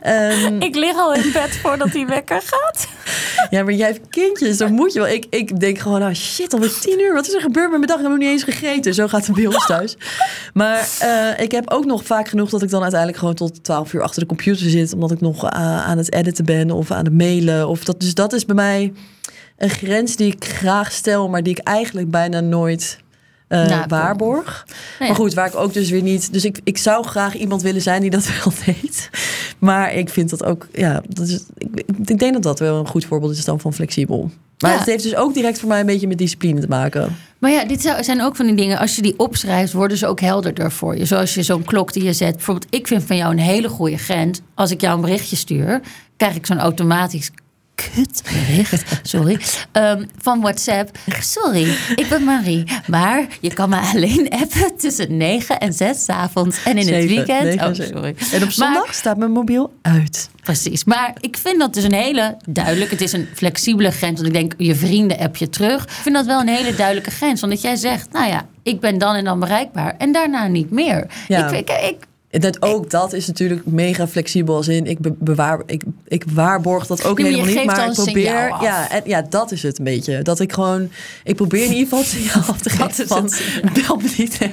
ehm, 0.00 0.60
Ik 0.60 0.74
lig 0.74 0.96
al 0.96 1.14
in 1.14 1.32
bed 1.32 1.56
voordat 1.56 1.92
die 1.92 2.06
wekker 2.06 2.42
gaat. 2.44 2.88
ja, 3.50 3.62
maar 3.62 3.72
jij 3.72 3.86
hebt 3.86 4.08
kindjes, 4.08 4.56
dan 4.56 4.72
moet 4.72 4.92
je 4.92 4.98
wel. 4.98 5.08
Ik, 5.08 5.26
ik 5.30 5.60
denk 5.60 5.78
gewoon, 5.78 6.00
nou 6.00 6.14
shit, 6.14 6.52
alweer 6.52 6.78
10 6.80 7.00
uur. 7.00 7.14
Wat 7.14 7.26
is 7.26 7.34
er 7.34 7.40
gebeurd 7.40 7.70
met 7.70 7.78
mijn 7.78 7.86
dag? 7.86 7.96
Ik 7.96 8.02
heb 8.02 8.10
nog 8.10 8.20
niet 8.20 8.30
eens 8.30 8.42
gegeten. 8.42 8.94
Zo 8.94 9.08
gaat 9.08 9.26
het 9.26 9.36
bij 9.36 9.46
ons 9.46 9.66
thuis. 9.66 9.96
Maar 10.54 10.88
eh, 10.98 11.44
ik 11.44 11.52
heb 11.52 11.70
ook 11.70 11.84
nog 11.84 12.04
vaak 12.04 12.28
genoeg 12.28 12.50
dat 12.50 12.62
ik 12.62 12.70
dan 12.70 12.82
uiteindelijk 12.82 13.18
gewoon 13.18 13.34
tot 13.34 13.64
12 13.64 13.92
uur 13.92 14.02
achter 14.02 14.20
de 14.20 14.26
computer 14.26 14.70
zit. 14.70 14.92
Omdat 14.92 15.10
ik 15.10 15.20
nog 15.20 15.44
eh, 15.44 15.86
aan 15.86 15.98
het 15.98 16.12
editen 16.12 16.44
ben 16.44 16.70
of 16.70 16.90
aan 16.90 17.04
het 17.04 17.14
mailen. 17.14 17.68
Of 17.68 17.84
dat, 17.84 18.00
dus 18.00 18.14
dat 18.14 18.32
is 18.32 18.44
bij 18.44 18.54
mij 18.54 18.92
een 19.56 19.70
grens 19.70 20.16
die 20.16 20.32
ik 20.32 20.44
graag 20.44 20.92
stel, 20.92 21.28
maar 21.28 21.42
die 21.42 21.52
ik 21.58 21.64
eigenlijk 21.64 22.10
bijna 22.10 22.40
nooit 22.40 22.98
Nakom. 23.48 23.88
waarborg. 23.88 24.64
Nou 24.66 24.76
ja. 24.98 25.06
Maar 25.06 25.16
goed, 25.16 25.34
waar 25.34 25.46
ik 25.46 25.54
ook 25.56 25.72
dus 25.72 25.90
weer 25.90 26.02
niet. 26.02 26.32
Dus 26.32 26.44
ik, 26.44 26.60
ik 26.64 26.78
zou 26.78 27.04
graag 27.04 27.34
iemand 27.34 27.62
willen 27.62 27.82
zijn 27.82 28.00
die 28.00 28.10
dat 28.10 28.26
wel 28.44 28.52
deed. 28.66 29.10
Maar 29.58 29.94
ik 29.94 30.08
vind 30.08 30.30
dat 30.30 30.44
ook. 30.44 30.66
Ja, 30.72 31.02
dat 31.08 31.28
is, 31.28 31.40
ik, 31.56 31.82
ik 32.06 32.18
denk 32.18 32.32
dat 32.32 32.42
dat 32.42 32.58
wel 32.58 32.78
een 32.78 32.86
goed 32.88 33.04
voorbeeld 33.04 33.32
is 33.36 33.44
dan 33.44 33.60
van 33.60 33.72
flexibel. 33.74 34.30
Maar 34.58 34.70
Ja. 34.72 34.78
het 34.78 34.86
heeft 34.86 35.02
dus 35.02 35.16
ook 35.16 35.34
direct 35.34 35.58
voor 35.58 35.68
mij 35.68 35.80
een 35.80 35.86
beetje 35.86 36.06
met 36.08 36.18
discipline 36.18 36.60
te 36.60 36.68
maken. 36.68 37.16
Maar 37.38 37.50
ja, 37.50 37.64
dit 37.64 37.94
zijn 38.00 38.22
ook 38.22 38.36
van 38.36 38.46
die 38.46 38.54
dingen. 38.54 38.78
Als 38.78 38.96
je 38.96 39.02
die 39.02 39.18
opschrijft, 39.18 39.72
worden 39.72 39.96
ze 39.96 40.06
ook 40.06 40.20
helderder 40.20 40.72
voor 40.72 40.96
je. 40.96 41.04
Zoals 41.04 41.34
je 41.34 41.42
zo'n 41.42 41.64
klok 41.64 41.92
die 41.92 42.02
je 42.04 42.12
zet. 42.12 42.34
Bijvoorbeeld, 42.36 42.74
ik 42.74 42.86
vind 42.86 43.02
van 43.02 43.16
jou 43.16 43.32
een 43.32 43.38
hele 43.38 43.68
goede 43.68 43.96
grens. 43.98 44.40
Als 44.54 44.70
ik 44.70 44.80
jou 44.80 44.94
een 44.94 45.00
berichtje 45.00 45.36
stuur, 45.36 45.80
krijg 46.16 46.34
ik 46.34 46.46
zo'n 46.46 46.58
automatisch 46.58 47.30
kutbericht, 47.84 49.00
sorry, 49.02 49.38
ehm, 49.72 50.04
van 50.18 50.40
WhatsApp. 50.40 50.98
Sorry, 51.20 51.76
ik 51.94 52.06
ben 52.08 52.24
Marie, 52.24 52.64
maar 52.86 53.26
je 53.40 53.54
kan 53.54 53.68
me 53.68 53.76
alleen 53.94 54.28
appen 54.42 54.76
tussen 54.76 55.16
9 55.16 55.58
en 55.58 55.72
6 55.72 56.04
's 56.04 56.08
avonds 56.08 56.62
en 56.64 56.78
in 56.78 56.94
het 56.94 57.04
weekend. 57.06 57.60
oh, 57.62 57.86
sorry. 57.86 58.14
En 58.32 58.42
op 58.42 58.50
zondag 58.50 58.84
Maar- 58.84 58.94
staat 58.94 59.16
mijn 59.16 59.30
mobiel 59.30 59.72
uit. 59.82 60.30
Precies. 60.42 60.84
Maar 60.84 61.12
ik 61.20 61.36
vind 61.36 61.58
dat 61.58 61.74
dus 61.74 61.84
een 61.84 61.92
hele 61.92 62.36
duidelijk. 62.48 62.90
Het 62.90 63.00
is 63.00 63.12
een 63.12 63.28
flexibele 63.34 63.90
grens. 63.90 64.14
Want 64.20 64.26
ik 64.26 64.32
denk, 64.40 64.54
je 64.56 64.74
vrienden 64.74 65.18
app 65.18 65.36
je 65.36 65.48
terug. 65.48 65.84
Ik 65.84 65.90
vind 65.90 66.14
dat 66.14 66.26
wel 66.26 66.40
een 66.40 66.48
hele 66.48 66.74
duidelijke 66.74 67.10
grens. 67.10 67.40
Want 67.40 67.52
dat 67.52 67.62
jij 67.62 67.76
zegt, 67.76 68.12
nou 68.12 68.28
ja, 68.28 68.46
ik 68.62 68.80
ben 68.80 68.98
dan 68.98 69.14
en 69.14 69.24
dan 69.24 69.40
bereikbaar. 69.40 69.94
En 69.98 70.12
daarna 70.12 70.46
niet 70.46 70.70
meer. 70.70 71.06
Ja. 71.28 71.50
Ik, 71.50 71.70
ik, 71.70 71.96
dat, 72.40 72.62
ook 72.62 72.90
dat 72.90 73.12
is 73.12 73.26
natuurlijk 73.26 73.66
mega 73.66 74.06
flexibel. 74.08 74.56
Als 74.56 74.68
in, 74.68 74.86
ik, 74.86 74.98
be- 74.98 75.14
bewaar, 75.18 75.60
ik, 75.66 75.82
ik 76.08 76.24
waarborg 76.32 76.86
dat 76.86 77.04
ook 77.04 77.18
Nee, 77.18 77.26
helemaal 77.26 77.54
niet. 77.54 77.64
Maar 77.64 77.86
ik 77.88 77.92
probeer. 77.92 78.24
Ja, 78.62 78.90
en, 78.90 79.02
ja, 79.04 79.22
dat 79.22 79.52
is 79.52 79.62
het 79.62 79.78
een 79.78 79.84
beetje. 79.84 80.22
Dat 80.22 80.40
ik 80.40 80.52
gewoon. 80.52 80.90
Ik 81.24 81.36
probeer 81.36 81.64
in 81.64 81.72
ieder 81.72 81.82
geval 81.82 81.98
het 81.98 82.08
signaal 82.08 82.42
af 82.48 82.60
te 82.60 82.70
geven. 82.76 83.06
van. 83.06 83.30
Bel 83.86 83.96
me 83.96 84.14
niet. 84.16 84.38
Nee. 84.38 84.52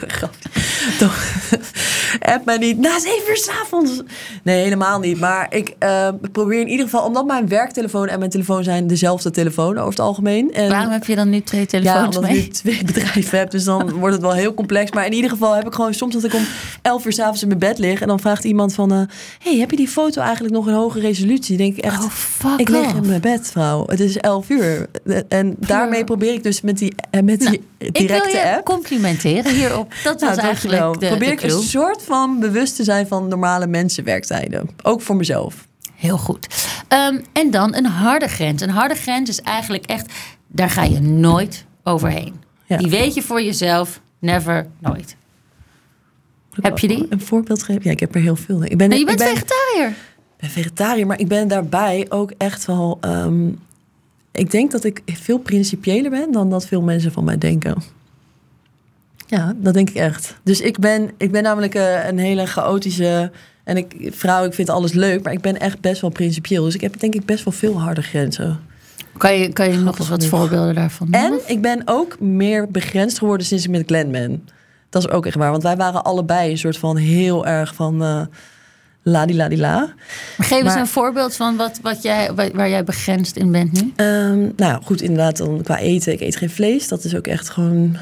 Toch. 0.99 1.23
App 2.33 2.45
mij 2.45 2.57
niet. 2.57 2.77
Na 2.79 2.99
zeven 2.99 3.29
uur 3.29 3.37
s'avonds. 3.37 4.01
Nee, 4.43 4.63
helemaal 4.63 4.99
niet. 4.99 5.19
Maar 5.19 5.47
ik 5.55 5.75
eh, 5.79 6.09
probeer 6.31 6.59
in 6.59 6.67
ieder 6.67 6.85
geval. 6.85 7.05
Omdat 7.05 7.25
mijn 7.25 7.47
werktelefoon 7.47 8.07
en 8.07 8.19
mijn 8.19 8.31
telefoon 8.31 8.63
zijn 8.63 8.87
dezelfde 8.87 9.31
telefoon 9.31 9.77
over 9.77 9.89
het 9.89 9.99
algemeen. 9.99 10.53
En, 10.53 10.69
waarom 10.69 10.91
heb 10.91 11.05
je 11.05 11.15
dan 11.15 11.29
nu 11.29 11.41
twee 11.41 11.61
ja, 11.61 11.67
telefoons 11.67 12.15
omdat 12.15 12.31
mee? 12.31 12.39
ik 12.39 12.45
nu 12.45 12.51
twee 12.51 12.83
bedrijven 12.83 13.37
heb, 13.37 13.51
dus 13.51 13.63
dan 13.63 13.91
wordt 13.91 14.13
het 14.13 14.23
wel 14.23 14.33
heel 14.33 14.53
complex. 14.53 14.91
Maar 14.91 15.05
in 15.05 15.13
ieder 15.13 15.29
geval 15.29 15.53
heb 15.55 15.67
ik 15.67 15.73
gewoon 15.73 15.93
soms 15.93 16.13
dat 16.13 16.23
ik 16.23 16.33
om 16.33 16.45
11 16.81 17.05
uur 17.05 17.13
s'avonds 17.13 17.41
in 17.41 17.47
mijn 17.47 17.59
bed 17.59 17.72
lig 17.77 18.01
en 18.01 18.07
dan 18.07 18.19
vraagt 18.19 18.43
iemand 18.43 18.73
van, 18.73 18.91
eh, 18.91 19.01
hey, 19.39 19.57
heb 19.57 19.69
je 19.71 19.77
die 19.77 19.87
foto 19.87 20.21
eigenlijk 20.21 20.53
nog 20.53 20.67
in 20.67 20.73
hoge 20.73 20.99
resolutie? 20.99 21.57
Denk 21.57 21.77
ik 21.77 21.83
echt, 21.83 22.03
Oh, 22.03 22.09
fuck 22.09 22.59
ik 22.59 22.69
lig 22.69 22.85
off. 22.85 22.93
in 22.93 23.05
mijn 23.05 23.21
bed, 23.21 23.51
vrouw. 23.51 23.83
Het 23.87 23.99
is 23.99 24.17
11 24.17 24.49
uur 24.49 24.87
en 25.27 25.55
daarmee 25.59 26.03
probeer 26.03 26.33
ik 26.33 26.43
dus 26.43 26.61
met 26.61 26.77
die, 26.77 26.93
eh, 27.09 27.21
met 27.21 27.39
die 27.39 27.47
Nou, 27.49 27.61
ik 27.77 27.97
wil 27.97 28.07
directe 28.07 28.29
je 28.37 28.55
app. 28.55 28.65
complimenteren 28.65 29.53
hierop. 29.55 29.93
Dat 30.03 30.21
was 30.21 30.35
Nou, 30.35 30.41
eigenlijk 30.47 30.79
dankjewel. 30.81 30.91
de, 30.99 31.07
probeer 31.17 31.37
de 31.37 31.45
ik 31.45 31.51
een 31.51 31.61
soort 31.63 32.01
van 32.03 32.39
bewust 32.39 32.75
te 32.75 32.83
zijn 32.83 33.07
van 33.07 33.27
normale 33.27 33.67
mensenwerktijden, 33.67 34.69
ook 34.83 35.01
voor 35.01 35.15
mezelf. 35.15 35.67
Heel 35.95 36.17
goed. 36.17 36.47
Ehm, 36.87 37.19
en 37.33 37.51
dan 37.51 37.75
een 37.75 37.85
harde 37.85 38.27
grens. 38.27 38.61
Een 38.61 38.69
harde 38.69 38.95
grens 38.95 39.29
is 39.29 39.41
eigenlijk 39.41 39.85
echt, 39.85 40.13
daar 40.47 40.69
ga 40.69 40.83
je 40.83 40.99
nooit 41.01 41.65
overheen. 41.83 42.33
Ja. 42.65 42.77
Die 42.77 42.89
weet 42.89 43.13
je 43.13 43.21
voor 43.21 43.41
jezelf, 43.41 44.01
never, 44.19 44.67
nooit. 44.79 45.15
Heb 46.61 46.79
je 46.79 46.87
die? 46.87 47.05
Een 47.09 47.21
voorbeeld 47.21 47.63
geven? 47.63 47.81
Ja, 47.83 47.91
ik 47.91 47.99
heb 47.99 48.15
er 48.15 48.21
heel 48.21 48.35
veel. 48.35 48.63
Ik 48.63 48.77
ben, 48.77 48.89
Nee, 48.89 48.99
je 48.99 49.05
bent 49.05 49.19
ik 49.19 49.25
ben, 49.25 49.35
vegetariër. 49.35 49.95
ben 50.39 50.49
vegetariër, 50.49 51.07
maar 51.07 51.19
ik 51.19 51.27
ben 51.27 51.47
daarbij 51.47 52.05
ook 52.09 52.33
echt 52.37 52.65
wel... 52.65 52.97
ehm, 53.01 53.47
ik 54.31 54.51
denk 54.51 54.71
dat 54.71 54.83
ik 54.83 55.01
veel 55.05 55.37
principiëler 55.37 56.11
ben 56.11 56.31
dan 56.31 56.49
dat 56.49 56.67
veel 56.67 56.81
mensen 56.81 57.11
van 57.11 57.23
mij 57.23 57.37
denken. 57.37 57.75
Ja, 59.27 59.53
dat 59.57 59.73
denk 59.73 59.89
ik 59.89 59.95
echt. 59.95 60.35
Dus 60.43 60.61
ik 60.61 60.79
ben, 60.79 61.11
ik 61.17 61.31
ben 61.31 61.43
namelijk 61.43 61.75
eh, 61.75 62.07
een 62.07 62.17
hele 62.17 62.45
chaotische... 62.45 63.31
En 63.63 63.77
ik, 63.77 64.09
vrouw, 64.11 64.45
ik 64.45 64.53
vind 64.53 64.69
alles 64.69 64.93
leuk, 64.93 65.23
maar 65.23 65.33
ik 65.33 65.41
ben 65.41 65.59
echt 65.59 65.79
best 65.79 66.01
wel 66.01 66.09
principieel. 66.09 66.63
Dus 66.63 66.73
ik 66.73 66.81
heb 66.81 66.99
denk 66.99 67.15
ik 67.15 67.25
best 67.25 67.43
wel 67.43 67.53
veel 67.53 67.81
harde 67.81 68.01
grenzen. 68.01 68.59
Kan 69.17 69.37
je, 69.37 69.53
kan 69.53 69.71
je 69.71 69.77
nog 69.77 69.99
eens 69.99 70.09
wat 70.09 70.25
voorbeelden 70.25 70.75
daarvan 70.75 71.11
En 71.11 71.39
ik 71.45 71.61
ben 71.61 71.81
ook 71.85 72.19
meer 72.19 72.71
begrensd 72.71 73.17
geworden 73.17 73.45
sinds 73.45 73.63
ik 73.63 73.69
met 73.69 73.83
Glenn 73.85 74.11
ben. 74.11 74.47
Dat 74.93 75.03
is 75.03 75.09
ook 75.09 75.25
echt 75.25 75.35
waar. 75.35 75.51
Want 75.51 75.63
wij 75.63 75.75
waren 75.75 76.03
allebei 76.03 76.51
een 76.51 76.57
soort 76.57 76.77
van 76.77 76.97
heel 76.97 77.45
erg 77.45 77.75
van 77.75 78.03
eh 78.03 78.21
ladila. 79.03 79.93
Maar 80.37 80.47
geef 80.47 80.63
eens 80.63 80.73
een 80.73 80.87
voorbeeld 80.87 81.35
van 81.35 81.55
wat, 81.55 81.79
wat 81.81 82.01
jij, 82.01 82.33
waar, 82.33 82.69
jij 82.69 82.83
begrensd 82.83 83.35
in 83.35 83.51
bent 83.51 83.71
nu. 83.71 83.93
Ehm, 83.95 84.49
nou 84.55 84.83
goed, 84.83 85.01
inderdaad, 85.01 85.37
dan 85.37 85.61
qua 85.63 85.77
eten. 85.77 86.13
Ik 86.13 86.21
eet 86.21 86.35
geen 86.35 86.49
vlees. 86.49 86.87
Dat 86.87 87.03
is 87.03 87.15
ook 87.15 87.27
echt 87.27 87.49
gewoon... 87.49 87.97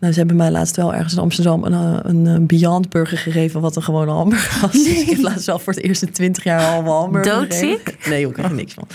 Nou, 0.00 0.12
ze 0.12 0.18
hebben 0.18 0.36
mij 0.36 0.50
laatst 0.50 0.76
wel 0.76 0.94
ergens 0.94 1.12
in 1.12 1.18
Amsterdam 1.18 1.64
een, 1.64 1.72
eh, 1.72 1.98
een, 2.02 2.26
eh, 2.26 2.36
Beyond 2.40 2.88
Burger 2.88 3.18
gegeven... 3.18 3.60
wat 3.60 3.76
een 3.76 3.82
gewone 3.82 4.10
hamburger 4.10 4.60
was. 4.60 4.72
Dus 4.72 5.00
ik 5.00 5.08
heb 5.08 5.18
laatst 5.18 5.46
wel 5.46 5.58
voor 5.58 5.72
het 5.72 5.82
eerste 5.82 6.10
twintig 6.10 6.44
jaar 6.44 6.72
al 6.72 6.78
een 6.78 6.86
hamburger 6.86 7.32
Doodziek? 7.32 7.80
gegeven. 7.84 8.10
Nee, 8.10 8.26
ook 8.26 8.38
er 8.38 8.54
niks 8.54 8.74
van. 8.74 8.88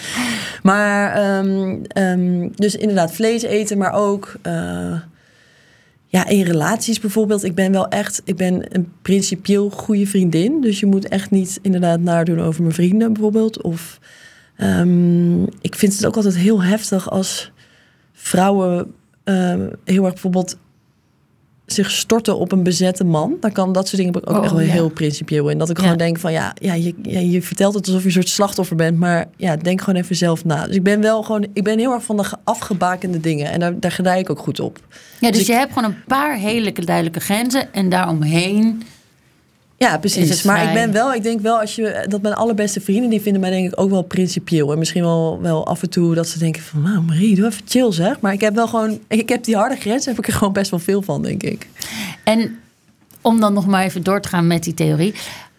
Maar, 0.63 1.13
ehm, 1.13 1.75
ehm, 1.87 2.49
dus 2.55 2.75
inderdaad 2.75 3.11
vlees 3.11 3.41
eten, 3.41 3.77
maar 3.77 3.93
ook... 3.93 4.33
eh, 4.41 4.93
ja, 6.13 6.27
in 6.27 6.43
relaties 6.43 6.99
bijvoorbeeld. 6.99 7.43
Ik 7.43 7.55
ben 7.55 7.71
wel 7.71 7.87
echt... 7.87 8.21
Ik 8.25 8.35
ben 8.35 8.75
een 8.75 8.91
principieel 9.01 9.69
goede 9.69 10.07
vriendin. 10.07 10.61
Dus 10.61 10.79
je 10.79 10.85
moet 10.85 11.07
echt 11.07 11.31
niet 11.31 11.59
inderdaad 11.61 11.99
nadoen 11.99 12.39
over 12.39 12.61
mijn 12.61 12.73
vrienden 12.73 13.13
bijvoorbeeld. 13.13 13.61
Of... 13.61 13.99
Ehm, 14.55 15.43
ik 15.43 15.75
vind 15.75 15.93
het 15.93 16.05
ook 16.05 16.15
altijd 16.15 16.35
heel 16.35 16.63
heftig 16.63 17.09
als 17.09 17.51
vrouwen 18.13 18.93
ehm, 19.23 19.69
heel 19.83 20.03
erg 20.03 20.13
bijvoorbeeld 20.13 20.57
zich 21.65 21.91
storten 21.91 22.37
op 22.37 22.51
een 22.51 22.63
bezette 22.63 23.03
man. 23.03 23.37
Dan 23.39 23.51
kan 23.51 23.73
dat 23.73 23.87
soort 23.87 24.01
dingen 24.01 24.27
ook 24.27 24.37
Oh, 24.37 24.43
echt 24.43 24.51
wel 24.53 24.61
ja. 24.61 24.71
heel 24.71 24.89
principieel 24.89 25.49
in. 25.49 25.57
Dat 25.57 25.69
ik 25.69 25.77
Ja. 25.77 25.83
gewoon 25.83 25.97
denk 25.97 26.19
van 26.19 26.31
ja, 26.31 26.53
ja, 26.61 26.73
je, 26.73 26.93
ja, 27.01 27.19
je 27.19 27.41
vertelt 27.41 27.73
het 27.73 27.85
alsof 27.87 28.01
je 28.01 28.07
een 28.07 28.13
soort 28.13 28.29
slachtoffer 28.29 28.75
bent, 28.75 28.97
maar 28.99 29.25
ja, 29.37 29.55
denk 29.55 29.81
gewoon 29.81 30.01
even 30.01 30.15
zelf 30.15 30.45
na. 30.45 30.65
Dus 30.67 30.75
ik 30.75 30.83
ben 30.83 31.01
wel 31.01 31.23
gewoon, 31.23 31.47
ik 31.53 31.63
ben 31.63 31.79
heel 31.79 31.91
erg 31.93 32.03
van 32.03 32.17
de 32.17 32.23
ge- 32.23 32.37
afgebakende 32.43 33.19
dingen 33.19 33.51
en 33.51 33.59
daar, 33.59 33.79
daar 33.79 33.91
gedij 33.91 34.19
ik 34.19 34.29
ook 34.29 34.39
goed 34.39 34.59
op. 34.59 34.79
Ja, 35.19 35.31
dus 35.31 35.39
ik- 35.41 35.47
je 35.47 35.53
hebt 35.53 35.73
gewoon 35.73 35.89
een 35.89 36.03
paar 36.07 36.37
hele 36.37 36.71
duidelijke 36.73 37.19
grenzen 37.19 37.73
en 37.73 37.89
daaromheen. 37.89 38.83
Ja, 39.77 39.97
precies. 39.97 40.43
Maar 40.43 40.67
ik 40.67 40.73
ben 40.73 40.91
wel, 40.91 41.13
ik 41.13 41.23
denk 41.23 41.41
wel, 41.41 41.59
als 41.59 41.75
je 41.75 42.05
dat 42.09 42.21
mijn 42.21 42.33
allerbeste 42.33 42.81
vrienden, 42.81 43.09
die 43.09 43.21
vinden 43.21 43.41
mij 43.41 43.49
denk 43.49 43.71
ik 43.71 43.79
ook 43.79 43.89
wel 43.89 44.01
principieel. 44.01 44.71
En 44.71 44.77
misschien 44.77 45.03
wel, 45.03 45.39
wel 45.41 45.67
af 45.67 45.81
en 45.81 45.89
toe 45.89 46.15
dat 46.15 46.27
ze 46.27 46.39
denken 46.39 46.61
van, 46.61 46.81
nou 46.81 47.01
Marie, 47.01 47.35
doe 47.35 47.45
even 47.45 47.61
chill 47.67 47.91
zeg. 47.91 48.19
Maar 48.19 48.33
ik 48.33 48.41
heb 48.41 48.55
wel 48.55 48.67
gewoon, 48.67 48.99
ik 49.07 49.29
heb 49.29 49.43
die 49.43 49.55
harde 49.55 49.75
grens, 49.75 50.05
heb 50.05 50.17
ik 50.17 50.27
er 50.27 50.33
gewoon 50.33 50.53
best 50.53 50.71
wel 50.71 50.79
veel 50.79 51.01
van, 51.01 51.21
denk 51.21 51.43
ik. 51.43 51.67
En 52.23 52.59
om 53.21 53.39
dan 53.39 53.53
nog 53.53 53.67
maar 53.67 53.83
even 53.83 54.03
door 54.03 54.21
te 54.21 54.27
gaan 54.27 54.47
met 54.47 54.63
die 54.63 54.73
theorie. 54.73 55.13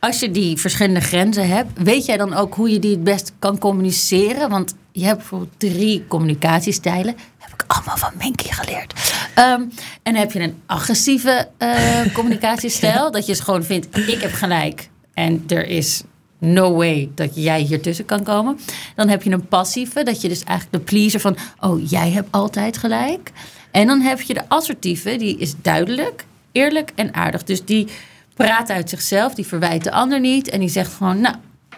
Als 0.05 0.21
je 0.21 0.31
die 0.31 0.57
verschillende 0.57 1.01
grenzen 1.01 1.49
hebt, 1.49 1.71
weet 1.75 2.05
jij 2.05 2.17
dan 2.17 2.35
ook 2.35 2.55
hoe 2.55 2.71
je 2.71 2.79
die 2.79 2.91
het 2.91 3.05
best 3.05 3.33
kan 3.39 3.59
communiceren? 3.59 4.51
Want 4.51 4.75
je 4.93 5.05
hebt 5.05 5.19
bijvoorbeeld 5.19 5.53
drie 5.59 6.05
communicatiestijlen. 6.09 7.17
Heb 7.39 7.53
ik 7.53 7.65
allemaal 7.67 7.97
van 7.97 8.11
Minky 8.19 8.49
geleerd. 8.53 8.95
Ehm, 9.35 9.61
en 9.61 9.71
dan 10.03 10.15
heb 10.15 10.33
je 10.33 10.41
een 10.41 10.63
agressieve 10.67 11.49
eh, 11.59 12.01
communicatiestijl. 12.15 13.11
Dat 13.11 13.27
je 13.27 13.35
gewoon 13.35 13.65
vindt, 13.65 13.97
ik 13.97 14.21
heb 14.21 14.33
gelijk. 14.33 14.89
En 15.15 15.45
er 15.49 15.67
is 15.67 16.03
no 16.39 16.75
way 16.75 17.11
dat 17.15 17.31
jij 17.35 17.61
hier 17.61 17.81
tussen 17.81 18.05
kan 18.05 18.23
komen. 18.23 18.59
Dan 18.95 19.09
heb 19.09 19.23
je 19.23 19.31
een 19.31 19.49
passieve, 19.49 20.03
dat 20.03 20.21
je 20.21 20.29
dus 20.29 20.43
eigenlijk 20.45 20.79
de 20.79 20.91
pleaser 20.93 21.21
van... 21.21 21.37
oh, 21.61 21.91
jij 21.91 22.11
hebt 22.11 22.29
altijd 22.31 22.77
gelijk. 22.77 23.33
En 23.71 23.87
dan 23.87 24.01
heb 24.01 24.21
je 24.21 24.35
de 24.35 24.49
assertieve, 24.49 25.17
die 25.17 25.39
is 25.39 25.55
duidelijk, 25.63 26.25
eerlijk 26.53 26.93
en 26.95 27.15
aardig. 27.15 27.45
Dus 27.45 27.65
die 27.65 27.89
praat 28.35 28.71
uit 28.71 28.91
zichzelf, 28.91 29.35
die 29.35 29.47
verwijt 29.47 29.85
de 29.85 29.91
ander 29.91 30.21
niet... 30.21 30.49
en 30.49 30.61
die 30.61 30.69
zegt 30.69 30.93
gewoon, 30.93 31.21
nou, 31.21 31.35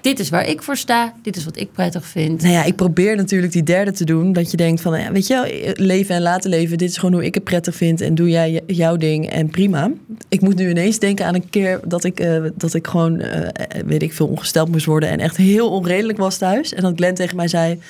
dit 0.07 0.19
is 0.19 0.29
waar 0.29 0.49
ik 0.49 0.63
voor 0.63 0.77
sta. 0.77 1.15
Dit 1.23 1.37
is 1.37 1.45
wat 1.45 1.57
ik 1.57 1.73
prettig 1.73 2.07
vind. 2.07 2.43
Nou 2.43 2.55
ja, 2.55 2.65
ik 2.65 2.77
probeer 2.77 3.17
natuurlijk 3.17 3.53
die 3.53 3.63
derde 3.63 3.93
te 3.93 4.05
doen. 4.05 4.33
Dat 4.33 4.51
je 4.51 4.57
denkt 4.57 4.81
van, 4.81 4.93
nou 4.93 5.13
weet 5.13 5.27
je 5.27 5.35
wel, 5.35 5.75
leven 5.87 6.15
en 6.15 6.23
laten 6.23 6.51
leven. 6.51 6.79
Dit 6.79 6.91
is 6.91 6.97
gewoon 6.97 7.15
hoe 7.15 7.25
ik 7.25 7.35
het 7.35 7.45
prettig 7.45 7.75
vind. 7.75 8.01
En 8.01 8.15
doe 8.15 8.29
jij 8.29 8.63
jouw 8.67 8.97
ding 8.97 9.31
en 9.31 9.51
prima. 9.51 9.91
Ik 10.29 10.41
moet 10.41 10.57
nu 10.57 10.71
ineens 10.71 10.99
denken 10.99 11.27
aan 11.27 11.35
een 11.35 11.51
keer 11.51 11.81
dat 11.85 12.05
ik, 12.05 12.21
eh, 12.21 12.43
dat 12.55 12.75
ik 12.75 12.87
gewoon, 12.87 13.21
eh, 13.21 13.83
weet 13.87 14.03
ik 14.03 14.13
veel, 14.13 14.27
ongesteld 14.27 14.71
moest 14.71 14.87
worden. 14.87 15.09
En 15.09 15.21
echt 15.21 15.37
heel 15.37 15.71
onredelijk 15.71 16.19
was 16.19 16.39
thuis. 16.39 16.75
En 16.75 16.83
dat 16.83 16.93
Glenn 16.97 17.15
tegen 17.15 17.37
mij 17.37 17.49
zei, 17.49 17.81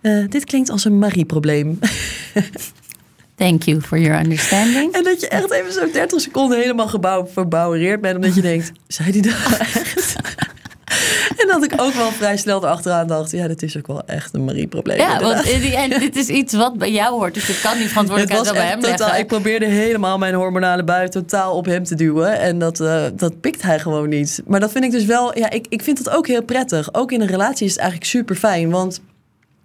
eh, 0.00 0.24
dit 0.28 0.44
klinkt 0.44 0.70
als 0.70 0.84
een 0.84 0.98
Marie-probleem. 0.98 1.78
Thank 3.36 3.62
you 3.62 3.80
for 3.80 3.98
your 3.98 4.20
understanding. 4.20 4.92
En 4.92 5.04
dat 5.04 5.20
je 5.20 5.28
echt 5.28 5.50
even 5.50 5.72
zo 5.72 5.90
30 5.90 6.20
seconden 6.20 6.58
helemaal 6.58 6.88
gebouw, 6.88 7.26
verbouwereerd 7.32 8.00
bent. 8.00 8.14
Omdat 8.16 8.34
je 8.34 8.40
denkt, 8.52 8.72
zei 8.86 9.12
die 9.12 9.22
dat 9.22 9.58
echt? 9.58 10.14
en 11.36 11.46
dat 11.46 11.64
ik 11.64 11.72
ook 11.76 11.92
wel 11.92 12.10
vrij 12.10 12.36
snel 12.36 12.62
erachteraan 12.62 13.06
dacht... 13.06 13.30
ja, 13.30 13.48
dit 13.48 13.62
is 13.62 13.76
ook 13.76 13.86
wel 13.86 14.02
echt 14.06 14.34
een 14.34 14.44
Marie-probleem. 14.44 14.98
Ja, 14.98 15.20
want 15.20 15.44
in 15.44 15.60
die 15.60 15.76
end, 15.76 16.00
dit 16.00 16.16
is 16.16 16.28
iets 16.28 16.54
wat 16.54 16.78
bij 16.78 16.92
jou 16.92 17.12
hoort. 17.14 17.34
Dus 17.34 17.46
je 17.46 17.60
kan 17.62 17.72
die 17.72 17.82
Het 17.82 17.90
verantwoordelijkheid 17.90 18.44
wel 18.44 18.54
bij 18.62 18.70
hem 18.70 18.80
totaal. 18.80 18.98
leggen. 18.98 19.18
Ik 19.18 19.26
probeerde 19.26 19.66
helemaal 19.66 20.18
mijn 20.18 20.34
hormonale 20.34 20.84
bui 20.84 21.08
totaal 21.08 21.56
op 21.56 21.64
hem 21.64 21.84
te 21.84 21.94
duwen. 21.94 22.38
En 22.38 22.58
dat, 22.58 22.80
eh, 22.80 23.04
dat 23.14 23.40
pikt 23.40 23.62
hij 23.62 23.78
gewoon 23.78 24.08
niet. 24.08 24.42
Maar 24.46 24.60
dat 24.60 24.72
vind 24.72 24.84
ik 24.84 24.90
dus 24.90 25.04
wel. 25.04 25.38
Ja, 25.38 25.50
ik, 25.50 25.66
ik 25.68 25.82
vind 25.82 26.04
dat 26.04 26.14
ook 26.14 26.26
heel 26.26 26.42
prettig. 26.42 26.94
Ook 26.94 27.12
in 27.12 27.20
een 27.20 27.26
relatie 27.26 27.66
is 27.66 27.72
het 27.72 27.80
eigenlijk 27.80 28.10
super 28.10 28.36
fijn. 28.36 28.70
Want 28.70 29.00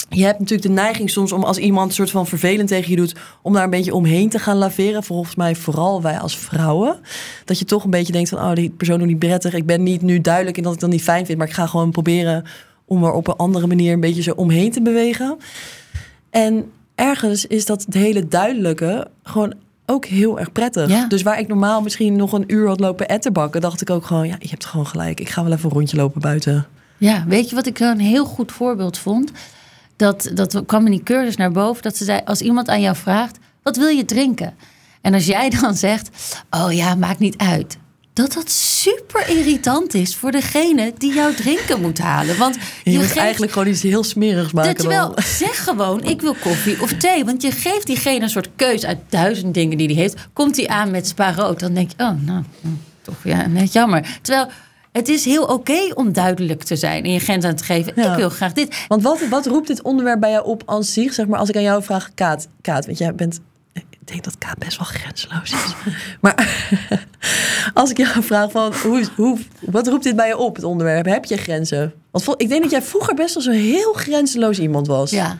je 0.09 0.23
hebt 0.23 0.39
natuurlijk 0.39 0.67
de 0.67 0.73
neiging 0.73 1.09
soms 1.09 1.31
om 1.31 1.43
als 1.43 1.57
iemand 1.57 1.87
een 1.87 1.95
soort 1.95 2.11
van 2.11 2.27
vervelend 2.27 2.67
tegen 2.67 2.89
je 2.89 2.95
doet, 2.95 3.15
om 3.41 3.53
daar 3.53 3.63
een 3.63 3.69
beetje 3.69 3.93
omheen 3.93 4.29
te 4.29 4.39
gaan 4.39 4.57
laveren. 4.57 5.03
Volgens 5.03 5.35
mij 5.35 5.55
vooral 5.55 6.01
wij 6.01 6.19
als 6.19 6.37
vrouwen. 6.37 6.99
Dat 7.45 7.59
je 7.59 7.65
toch 7.65 7.83
een 7.83 7.89
beetje 7.89 8.13
denkt 8.13 8.29
van, 8.29 8.39
oh, 8.39 8.53
die 8.53 8.69
persoon 8.69 8.99
doet 8.99 9.07
niet 9.07 9.19
prettig. 9.19 9.53
Ik 9.53 9.65
ben 9.65 9.83
niet 9.83 10.01
nu 10.01 10.21
duidelijk 10.21 10.57
in 10.57 10.63
dat 10.63 10.73
ik 10.73 10.79
dat 10.79 10.89
niet 10.89 11.03
fijn 11.03 11.25
vind, 11.25 11.37
maar 11.37 11.47
ik 11.47 11.53
ga 11.53 11.67
gewoon 11.67 11.91
proberen 11.91 12.45
om 12.85 13.03
er 13.03 13.11
op 13.11 13.27
een 13.27 13.35
andere 13.35 13.67
manier 13.67 13.93
een 13.93 13.99
beetje 13.99 14.21
zo 14.21 14.33
omheen 14.35 14.71
te 14.71 14.81
bewegen. 14.81 15.37
En 16.29 16.71
ergens 16.95 17.45
is 17.45 17.65
dat 17.65 17.85
het 17.85 17.93
hele 17.93 18.27
duidelijke 18.27 19.07
gewoon 19.23 19.53
ook 19.85 20.05
heel 20.05 20.39
erg 20.39 20.51
prettig. 20.51 20.89
Ja. 20.89 21.05
Dus 21.07 21.21
waar 21.21 21.39
ik 21.39 21.47
normaal 21.47 21.81
misschien 21.81 22.15
nog 22.15 22.33
een 22.33 22.43
uur 22.47 22.67
had 22.67 22.79
lopen 22.79 23.07
etterbakken, 23.07 23.61
dacht 23.61 23.81
ik 23.81 23.89
ook 23.89 24.05
gewoon, 24.05 24.27
ja, 24.27 24.35
je 24.39 24.49
hebt 24.49 24.65
gewoon 24.65 24.87
gelijk. 24.87 25.19
Ik 25.19 25.29
ga 25.29 25.43
wel 25.43 25.51
even 25.51 25.65
een 25.65 25.75
rondje 25.75 25.97
lopen 25.97 26.21
buiten. 26.21 26.67
Ja, 26.97 27.25
weet 27.27 27.49
je 27.49 27.55
wat 27.55 27.65
ik 27.65 27.79
een 27.79 27.99
heel 27.99 28.25
goed 28.25 28.51
voorbeeld 28.51 28.97
vond? 28.97 29.31
Dat, 29.99 30.31
dat 30.33 30.63
kwam 30.65 30.85
in 30.85 30.91
die 30.91 31.03
cursus 31.03 31.35
naar 31.35 31.51
boven. 31.51 31.83
Dat 31.83 31.97
ze 31.97 32.03
zei, 32.03 32.21
als 32.25 32.41
iemand 32.41 32.69
aan 32.69 32.81
jou 32.81 32.95
vraagt, 32.95 33.37
wat 33.63 33.77
wil 33.77 33.87
je 33.87 34.05
drinken? 34.05 34.55
En 35.01 35.13
als 35.13 35.25
jij 35.25 35.49
dan 35.61 35.75
zegt, 35.75 36.09
oh 36.49 36.73
ja, 36.73 36.95
maakt 36.95 37.19
niet 37.19 37.37
uit. 37.37 37.77
Dat 38.13 38.33
dat 38.33 38.51
super 38.51 39.29
irritant 39.29 39.93
is 39.93 40.15
voor 40.15 40.31
degene 40.31 40.93
die 40.97 41.13
jouw 41.13 41.33
drinken 41.33 41.81
moet 41.81 41.97
halen. 41.97 42.37
Want 42.37 42.55
Je, 42.55 42.91
je, 42.91 42.97
moet 42.97 43.05
geeft 43.05 43.17
eigenlijk 43.17 43.51
gewoon 43.51 43.67
iets 43.67 43.81
heel 43.81 44.03
smerigs 44.03 44.51
maken. 44.51 44.75
Terwijl, 44.75 45.13
zeg 45.15 45.63
gewoon, 45.63 46.03
ik 46.03 46.21
wil 46.21 46.35
koffie 46.41 46.81
of 46.81 46.93
thee. 46.93 47.25
Want 47.25 47.41
je 47.41 47.51
geeft 47.51 47.85
diegene 47.85 48.21
een 48.23 48.29
soort 48.29 48.49
keus 48.55 48.85
uit 48.85 48.99
duizend 49.09 49.53
dingen 49.53 49.77
die 49.77 49.87
hij 49.87 49.95
heeft. 49.95 50.15
Komt 50.33 50.55
hij 50.55 50.67
aan 50.67 50.91
met 50.91 51.07
spa 51.07 51.33
rood, 51.33 51.59
dan 51.59 51.73
denk 51.73 51.89
je, 51.97 52.03
oh, 52.03 52.21
nou, 52.25 52.43
hm, 52.61 52.67
toch 53.01 53.23
ja, 53.23 53.47
net 53.47 53.73
jammer. 53.73 54.19
Terwijl, 54.21 54.47
het 54.91 55.07
is 55.07 55.25
heel 55.25 55.43
oké 55.43 55.93
om 55.93 56.13
duidelijk 56.13 56.63
te 56.63 56.75
zijn 56.75 57.03
en 57.03 57.11
je 57.11 57.19
grens 57.19 57.45
aan 57.45 57.55
te 57.55 57.63
geven. 57.63 57.93
Ja. 57.95 58.11
Ik 58.11 58.17
wil 58.17 58.29
graag 58.29 58.53
dit. 58.53 58.85
Want 58.87 59.03
wat, 59.03 59.27
wat 59.29 59.45
roept 59.45 59.67
dit 59.67 59.81
onderwerp 59.81 60.19
bij 60.19 60.31
jou 60.31 60.45
op 60.45 60.63
als 60.65 60.93
zich? 60.93 61.13
Zeg 61.13 61.27
maar, 61.27 61.39
als 61.39 61.49
ik 61.49 61.55
aan 61.55 61.61
jou 61.61 61.83
vraag, 61.83 62.11
Kaat, 62.13 62.47
Kaat, 62.61 62.85
want 62.85 62.97
jij 62.97 63.15
bent... 63.15 63.39
Ik 63.73 64.15
denk 64.15 64.23
dat 64.23 64.37
Kaat 64.37 64.57
best 64.57 64.77
wel 64.77 64.87
grensloos 64.87 65.51
is. 65.51 65.93
maar 66.21 66.67
als 67.73 67.89
ik 67.89 67.97
jou 67.97 68.23
vraag 68.23 68.51
van, 68.51 68.73
hoe, 68.73 69.03
hoe, 69.15 69.37
wat 69.59 69.87
roept 69.87 70.03
dit 70.03 70.15
bij 70.15 70.27
je 70.27 70.37
op, 70.37 70.55
het 70.55 70.65
onderwerp? 70.65 71.05
Heb 71.05 71.25
je 71.25 71.37
grenzen? 71.37 71.93
Want 72.11 72.41
ik 72.41 72.49
denk 72.49 72.61
dat 72.61 72.71
jij 72.71 72.81
vroeger 72.81 73.15
best 73.15 73.33
wel 73.33 73.43
zo'n 73.43 73.53
heel 73.53 73.93
grenzeloos 73.93 74.59
iemand 74.59 74.87
was. 74.87 75.11
Ja, 75.11 75.37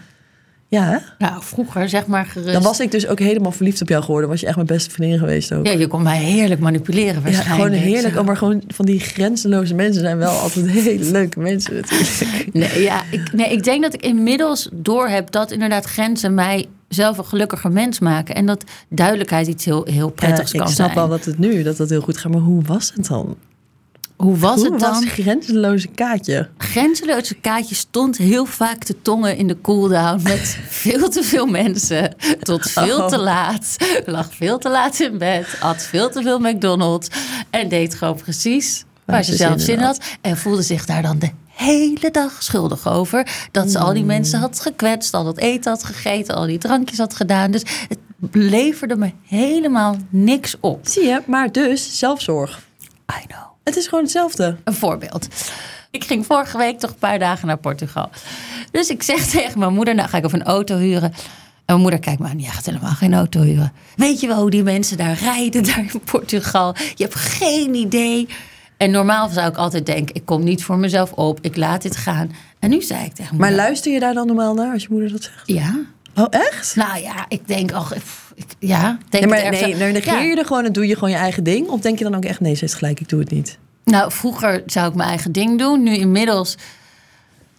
Ja, 0.71 1.01
nou, 1.17 1.33
vroeger 1.43 1.89
zeg 1.89 2.07
maar 2.07 2.25
gerust. 2.25 2.53
Dan 2.53 2.61
was 2.61 2.79
ik 2.79 2.91
dus 2.91 3.07
ook 3.07 3.19
helemaal 3.19 3.51
verliefd 3.51 3.81
op 3.81 3.89
jou 3.89 4.03
geworden. 4.03 4.29
Was 4.29 4.39
je 4.39 4.45
echt 4.45 4.55
mijn 4.55 4.67
beste 4.67 4.89
vriendin 4.89 5.19
geweest 5.19 5.53
ook. 5.53 5.65
Ja, 5.65 5.71
je 5.71 5.87
kon 5.87 6.01
mij 6.03 6.17
heerlijk 6.17 6.59
manipuleren 6.59 7.15
Ja, 7.15 7.21
waarschijnlijk. 7.21 7.55
gewoon 7.55 7.71
heerlijk. 7.71 8.13
Zo. 8.13 8.19
Oh, 8.19 8.25
maar 8.25 8.37
gewoon 8.37 8.63
van 8.67 8.85
die 8.85 8.99
grenzeloze 8.99 9.73
mensen 9.75 10.01
zijn 10.01 10.17
wel 10.17 10.37
altijd 10.37 10.69
hele 10.79 11.11
leuke 11.11 11.39
mensen 11.39 11.73
natuurlijk. 11.75 12.49
Nee, 12.53 12.81
ja, 12.83 13.03
ik, 13.11 13.33
nee, 13.33 13.51
ik 13.51 13.63
denk 13.63 13.81
dat 13.83 13.93
ik 13.93 14.01
inmiddels 14.01 14.69
door 14.73 15.07
heb 15.07 15.31
dat 15.31 15.51
inderdaad 15.51 15.85
grenzen 15.85 16.33
mij 16.33 16.65
zelf 16.87 17.17
een 17.17 17.25
gelukkiger 17.25 17.71
mens 17.71 17.99
maken. 17.99 18.35
En 18.35 18.45
dat 18.45 18.63
duidelijkheid 18.89 19.47
iets 19.47 19.65
heel, 19.65 19.85
heel 19.85 20.09
prettigs 20.09 20.51
Ja, 20.51 20.57
kan 20.59 20.67
ik 20.67 20.73
snap 20.73 20.91
zijn. 20.91 20.99
wel 20.99 21.17
dat 21.17 21.25
het 21.25 21.37
nu 21.39 21.63
dat 21.63 21.77
dat 21.77 21.89
heel 21.89 22.01
goed 22.01 22.17
gaat, 22.17 22.31
maar 22.31 22.41
hoe 22.41 22.63
was 22.63 22.91
het 22.95 23.07
dan? 23.07 23.35
Hoe 24.23 24.37
was 24.37 24.55
Hoe 24.61 24.71
het 24.71 24.81
was 24.81 24.99
dan? 24.99 25.07
grenzeloze 25.09 25.87
kaatje? 25.87 26.49
Grenzeloze 26.57 27.33
Kaatje 27.35 27.75
stond 27.75 28.17
heel 28.17 28.45
vaak 28.45 28.83
te 28.83 29.01
tongen 29.01 29.37
in 29.37 29.47
de 29.47 29.61
cooldown 29.61 30.21
met 30.23 30.57
veel 30.83 31.09
te 31.09 31.23
veel 31.23 31.45
mensen. 31.45 32.15
Tot 32.39 32.69
veel 32.71 33.07
te 33.09 33.15
Oh. 33.15 33.21
laat. 33.23 33.75
Lag 34.05 34.29
veel 34.35 34.57
te 34.57 34.69
laat 34.69 34.99
in 34.99 35.17
bed. 35.17 35.45
At 35.59 35.83
veel 35.83 36.09
te 36.09 36.21
veel 36.21 36.39
McDonald's. 36.39 37.07
En 37.49 37.69
deed 37.69 37.95
gewoon 37.95 38.15
precies 38.15 38.85
waar, 39.05 39.23
ze 39.23 39.31
ze 39.31 39.37
zelf 39.37 39.51
zin 39.51 39.59
zin 39.59 39.77
in 39.77 39.83
had. 39.83 39.99
En 40.21 40.37
voelde 40.37 40.61
zich 40.61 40.85
daar 40.85 41.01
dan 41.01 41.19
de 41.19 41.29
hele 41.47 42.11
dag 42.11 42.43
schuldig 42.43 42.87
over. 42.91 43.47
Dat 43.51 43.71
ze 43.71 43.79
al 43.79 43.93
die 43.93 44.05
mensen 44.05 44.39
had 44.39 44.59
gekwetst. 44.59 45.13
Al 45.13 45.23
dat 45.23 45.37
eten 45.37 45.71
had 45.71 45.83
gegeten. 45.83 46.35
Al 46.35 46.45
die 46.45 46.57
drankjes 46.57 46.97
had 46.97 47.15
gedaan. 47.15 47.51
Dus 47.51 47.61
het 47.87 47.99
leverde 48.31 48.95
me 48.95 49.11
helemaal 49.27 49.95
niks 50.09 50.55
op. 50.59 50.79
Zie 50.87 51.03
je, 51.05 51.21
maar 51.25 51.51
dus 51.51 51.97
zelfzorg. 51.97 52.59
I 53.23 53.25
know. 53.27 53.47
Het 53.69 53.77
is 53.77 53.87
gewoon 53.87 54.03
hetzelfde. 54.03 54.55
Een 54.63 54.73
voorbeeld. 54.73 55.27
Ik 55.91 56.03
ging 56.03 56.25
vorige 56.25 56.57
week 56.57 56.79
toch 56.79 56.89
een 56.89 56.95
paar 56.99 57.19
dagen 57.19 57.47
naar 57.47 57.57
Portugal. 57.57 58.09
Dus 58.71 58.89
ik 58.89 59.03
zeg 59.03 59.25
tegen 59.37 59.59
mijn 59.59 59.73
moeder, 59.73 59.95
nou 59.95 60.09
ga 60.09 60.17
ik 60.17 60.25
even 60.25 60.39
een 60.39 60.45
auto 60.45 60.77
huren. 60.77 61.11
En 61.11 61.13
mijn 61.65 61.81
moeder 61.81 61.99
kijkt 61.99 62.19
me 62.19 62.27
aan, 62.27 62.39
je 62.39 62.47
gaat 62.47 62.65
helemaal 62.65 62.91
geen 62.91 63.13
auto 63.13 63.41
huren. 63.41 63.71
Weet 63.95 64.19
je 64.19 64.27
wel 64.27 64.41
hoe 64.41 64.49
die 64.49 64.63
mensen 64.63 64.97
daar 64.97 65.13
rijden, 65.13 65.63
daar 65.67 65.85
in 65.93 66.01
Portugal? 66.05 66.75
Je 66.95 67.03
hebt 67.03 67.15
geen 67.15 67.73
idee. 67.75 68.27
En 68.77 68.91
normaal 68.91 69.29
zou 69.29 69.49
ik 69.49 69.57
altijd 69.57 69.85
denken, 69.85 70.15
ik 70.15 70.25
kom 70.25 70.43
niet 70.43 70.63
voor 70.63 70.77
mezelf 70.77 71.11
op. 71.11 71.39
Ik 71.41 71.55
laat 71.55 71.81
dit 71.81 71.95
gaan. 71.95 72.31
En 72.59 72.69
nu 72.69 72.81
zei 72.81 73.05
ik 73.05 73.13
tegen 73.13 73.37
Maar 73.37 73.47
moeder, 73.49 73.65
luister 73.65 73.91
je 73.91 73.99
daar 73.99 74.13
dan 74.13 74.27
normaal 74.27 74.53
naar 74.53 74.73
als 74.73 74.81
je 74.81 74.87
moeder 74.91 75.11
dat 75.11 75.23
zegt? 75.23 75.41
Ja. 75.45 75.79
Oh, 76.15 76.27
echt? 76.29 76.75
Nou 76.75 77.01
ja, 77.01 77.25
ik 77.27 77.47
denk, 77.47 77.71
ach, 77.71 77.93
pff, 77.93 78.28
ja. 78.59 78.97
Denk 79.09 79.25
Nee, 79.25 79.41
maar 79.41 79.51
nee, 79.51 79.75
nou, 79.75 79.91
negeer 79.91 80.13
Ja. 80.13 80.19
je 80.19 80.35
er 80.35 80.45
gewoon 80.45 80.65
en 80.65 80.71
doe 80.71 80.87
je 80.87 80.93
gewoon 80.93 81.09
je 81.09 81.15
eigen 81.15 81.43
ding? 81.43 81.67
Of 81.67 81.79
denk 81.81 81.97
je 81.97 82.03
dan 82.03 82.15
ook 82.15 82.25
echt, 82.25 82.39
nee, 82.39 82.53
ze 82.53 82.59
heeft 82.59 82.73
gelijk, 82.73 82.99
ik 82.99 83.09
doe 83.09 83.19
het 83.19 83.31
niet? 83.31 83.57
Nou, 83.83 84.11
vroeger 84.11 84.63
zou 84.65 84.89
ik 84.89 84.95
mijn 84.95 85.09
eigen 85.09 85.31
ding 85.31 85.59
doen. 85.59 85.83
Nu 85.83 85.95
inmiddels 85.95 86.57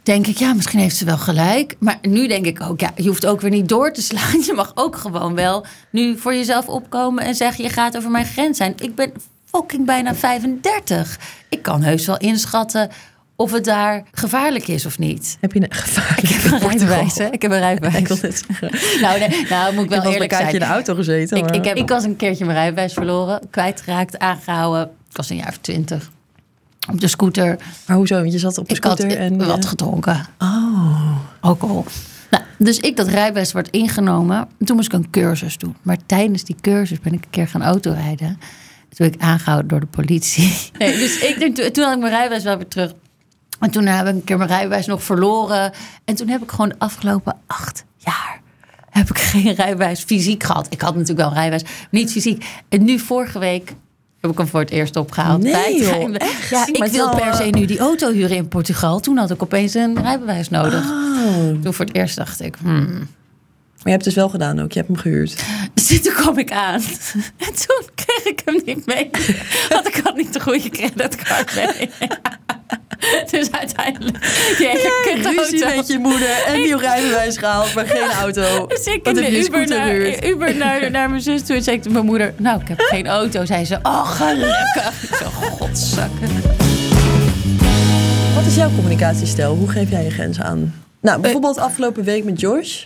denk 0.02 0.26
ik, 0.26 0.36
ja, 0.36 0.54
misschien 0.54 0.78
heeft 0.80 0.96
ze 0.96 1.04
wel 1.04 1.18
gelijk. 1.18 1.76
Maar 1.78 1.98
nu 2.02 2.28
denk 2.28 2.46
ik 2.46 2.62
ook, 2.62 2.80
ja, 2.80 2.90
je 2.96 3.08
hoeft 3.08 3.26
ook 3.26 3.40
weer 3.40 3.50
niet 3.50 3.68
door 3.68 3.92
te 3.92 4.02
slaan. 4.02 4.40
Je 4.46 4.52
mag 4.54 4.72
ook 4.74 4.96
gewoon 4.96 5.34
wel 5.34 5.66
nu 5.90 6.18
voor 6.18 6.34
jezelf 6.34 6.66
opkomen 6.68 7.24
en 7.24 7.34
zeggen, 7.34 7.64
je 7.64 7.70
gaat 7.70 7.96
over 7.96 8.10
mijn 8.10 8.26
grens 8.26 8.56
zijn. 8.56 8.74
Ik 8.78 8.94
ben 8.94 9.12
fucking 9.44 9.86
bijna 9.86 10.14
35. 10.14 11.18
Ik 11.48 11.62
kan 11.62 11.82
heus 11.82 12.06
wel 12.06 12.18
inschatten 12.18 12.90
of 13.40 13.52
het 13.52 13.64
daar 13.64 14.02
gevaarlijk 14.12 14.68
is 14.68 14.86
of 14.86 14.98
niet. 14.98 15.36
Heb 15.40 15.52
je 15.52 15.62
een 15.62 15.72
gevaarlijk 15.74 16.20
Ik 16.20 16.28
heb 16.28 16.52
een 16.52 16.58
rijbewijs, 16.58 17.18
hè? 17.18 17.26
Ik 17.26 17.42
heb 17.42 17.50
een 17.50 17.58
rijbewijs. 17.58 17.96
Ik 17.96 18.08
wil 18.08 18.18
net 18.22 18.44
zeggen. 18.46 19.00
Nou, 19.00 19.18
nee, 19.18 19.46
nou 19.48 19.74
moet 19.74 19.84
ik 19.84 19.90
Ik 19.90 19.96
wel 19.96 20.06
een 20.06 20.12
eerlijk 20.12 20.32
zijn. 20.32 20.52
in 20.52 20.58
de 20.58 20.64
auto 20.64 20.94
gezeten. 20.94 21.36
Ik, 21.36 21.50
ik, 21.50 21.64
heb, 21.64 21.76
ik 21.76 21.88
was 21.88 22.04
een 22.04 22.16
keertje 22.16 22.44
mijn 22.44 22.56
rijbewijs 22.56 22.92
verloren, 22.92 23.40
kwijtgeraakt, 23.50 24.18
aangehouden. 24.18 24.82
Ik 24.82 25.16
was 25.16 25.30
een 25.30 25.36
jaar 25.36 25.48
of 25.48 25.56
twintig. 25.56 26.10
Op 26.90 27.00
de 27.00 27.08
scooter. 27.08 27.58
Maar 27.86 27.96
hoezo? 27.96 28.20
Want 28.20 28.32
je 28.32 28.38
zat 28.38 28.58
op 28.58 28.70
een 28.70 28.76
Ik 28.76 28.84
had 28.84 28.98
scooter 28.98 29.18
en... 29.18 29.46
wat 29.46 29.64
eh, 29.64 29.68
gedronken. 29.68 30.26
Oh. 30.38 31.16
Alcohol. 31.40 31.84
Nou, 32.30 32.44
dus 32.58 32.78
ik 32.78 32.96
dat 32.96 33.08
rijbewijs 33.08 33.52
wordt 33.52 33.70
ingenomen. 33.70 34.48
Toen 34.64 34.76
moest 34.76 34.92
ik 34.92 34.98
een 34.98 35.10
cursus 35.10 35.58
doen. 35.58 35.76
Maar 35.82 35.98
tijdens 36.06 36.44
die 36.44 36.56
cursus 36.60 37.00
ben 37.00 37.12
ik 37.12 37.24
een 37.24 37.30
keer 37.30 37.48
gaan 37.48 37.62
autorijden. 37.62 38.38
Toen 38.88 39.06
ben 39.06 39.12
ik 39.12 39.20
aangehouden 39.20 39.68
door 39.68 39.80
de 39.80 39.86
politie. 39.86 40.70
Nee, 40.78 40.96
dus 40.98 41.18
ik, 41.28 41.54
toen 41.72 41.84
had 41.84 41.94
ik 41.94 42.00
mijn 42.00 42.12
rijbewijs 42.12 42.42
wel 42.42 42.56
weer 42.56 42.68
terug. 42.68 42.92
En 43.60 43.70
toen 43.70 43.86
heb 43.86 44.06
ik 44.06 44.14
een 44.14 44.24
keer 44.24 44.36
mijn 44.36 44.48
rijbewijs 44.48 44.86
nog 44.86 45.02
verloren. 45.02 45.72
En 46.04 46.14
toen 46.14 46.28
heb 46.28 46.42
ik 46.42 46.50
gewoon 46.50 46.68
de 46.68 46.74
afgelopen 46.78 47.36
acht 47.46 47.84
jaar... 47.96 48.40
heb 48.90 49.10
ik 49.10 49.18
geen 49.18 49.54
rijbewijs 49.54 50.02
fysiek 50.02 50.42
gehad. 50.42 50.66
Ik 50.70 50.80
had 50.80 50.92
natuurlijk 50.92 51.18
wel 51.20 51.28
een 51.28 51.34
rijbewijs, 51.34 51.62
maar 51.62 51.88
niet 51.90 52.12
fysiek. 52.12 52.44
En 52.68 52.84
nu 52.84 52.98
vorige 52.98 53.38
week 53.38 53.74
heb 54.20 54.30
ik 54.30 54.38
hem 54.38 54.46
voor 54.46 54.60
het 54.60 54.70
eerst 54.70 54.96
opgehaald. 54.96 55.42
Nee, 55.42 55.80
joh, 55.82 56.14
echt? 56.16 56.48
Ja, 56.50 56.66
ik 56.66 56.84
wil 56.84 57.06
wel, 57.06 57.16
per 57.16 57.34
se 57.34 57.42
eh, 57.42 57.52
nu 57.52 57.64
die 57.64 57.78
auto 57.78 58.12
huren 58.12 58.36
in 58.36 58.48
Portugal. 58.48 59.00
Toen 59.00 59.16
had 59.16 59.30
ik 59.30 59.42
opeens 59.42 59.74
een 59.74 60.02
rijbewijs 60.02 60.48
nodig. 60.48 60.90
Oh. 60.90 61.62
Toen 61.62 61.74
voor 61.74 61.84
het 61.84 61.94
eerst 61.94 62.16
dacht 62.16 62.40
ik, 62.40 62.56
hmm. 62.62 63.08
Maar 63.80 63.92
je 63.92 63.98
hebt 63.98 64.04
het 64.04 64.14
dus 64.14 64.22
wel 64.22 64.32
gedaan 64.32 64.60
ook. 64.60 64.72
Je 64.72 64.78
hebt 64.78 64.90
hem 64.90 65.00
gehuurd. 65.00 65.44
Dus 65.74 66.02
toen 66.02 66.12
kwam 66.12 66.38
ik 66.38 66.52
aan. 66.52 66.80
En 67.46 67.54
toen 67.54 67.84
kreeg 67.94 68.24
ik 68.24 68.42
hem 68.44 68.60
niet 68.64 68.86
mee. 68.86 69.10
Want 69.72 69.86
ik 69.86 70.00
had 70.04 70.16
niet 70.16 70.32
de 70.32 70.40
goede 70.40 70.68
creditcard 70.68 71.54
mee. 71.54 71.90
Dus 73.30 73.50
uiteindelijk 73.52 74.18
die 74.58 74.66
hele 74.68 74.90
Ruzie 75.22 75.58
kutauto. 75.58 75.76
met 75.76 75.86
je 75.86 75.98
moeder 75.98 76.42
en 76.46 76.60
nieuw 76.60 76.78
rijbewijs 76.78 77.36
gehaald, 77.36 77.74
maar 77.74 77.86
geen 77.86 78.10
auto. 78.10 78.66
Dus 78.66 78.84
ik 78.84 79.00
Wat 79.04 79.16
heb 79.16 79.30
je 79.30 79.44
Uber, 79.46 79.66
naar? 79.68 80.24
Uber 80.26 80.56
naar, 80.56 80.90
naar 80.96 81.10
mijn 81.10 81.22
zus 81.22 81.42
toe. 81.42 81.56
En 81.56 81.62
zei 81.62 81.76
ik 81.76 81.82
tegen 81.82 81.92
mijn 81.92 82.06
moeder, 82.10 82.34
nou, 82.36 82.60
ik 82.60 82.68
heb 82.68 82.80
geen 82.80 83.06
auto. 83.06 83.44
Zei 83.44 83.64
ze, 83.64 83.78
oh, 83.82 84.10
gelukkig. 84.10 85.02
Ik 85.02 85.14
zo, 85.14 85.24
godzakken. 85.30 86.28
Wat 88.34 88.46
is 88.46 88.54
jouw 88.54 88.70
communicatiestijl? 88.74 89.54
Hoe 89.54 89.68
geef 89.68 89.90
jij 89.90 90.04
je 90.04 90.10
grenzen 90.10 90.44
aan? 90.44 90.74
Nou, 91.00 91.20
bijvoorbeeld 91.20 91.58
afgelopen 91.58 92.04
week 92.04 92.24
met 92.24 92.40
Josh. 92.40 92.84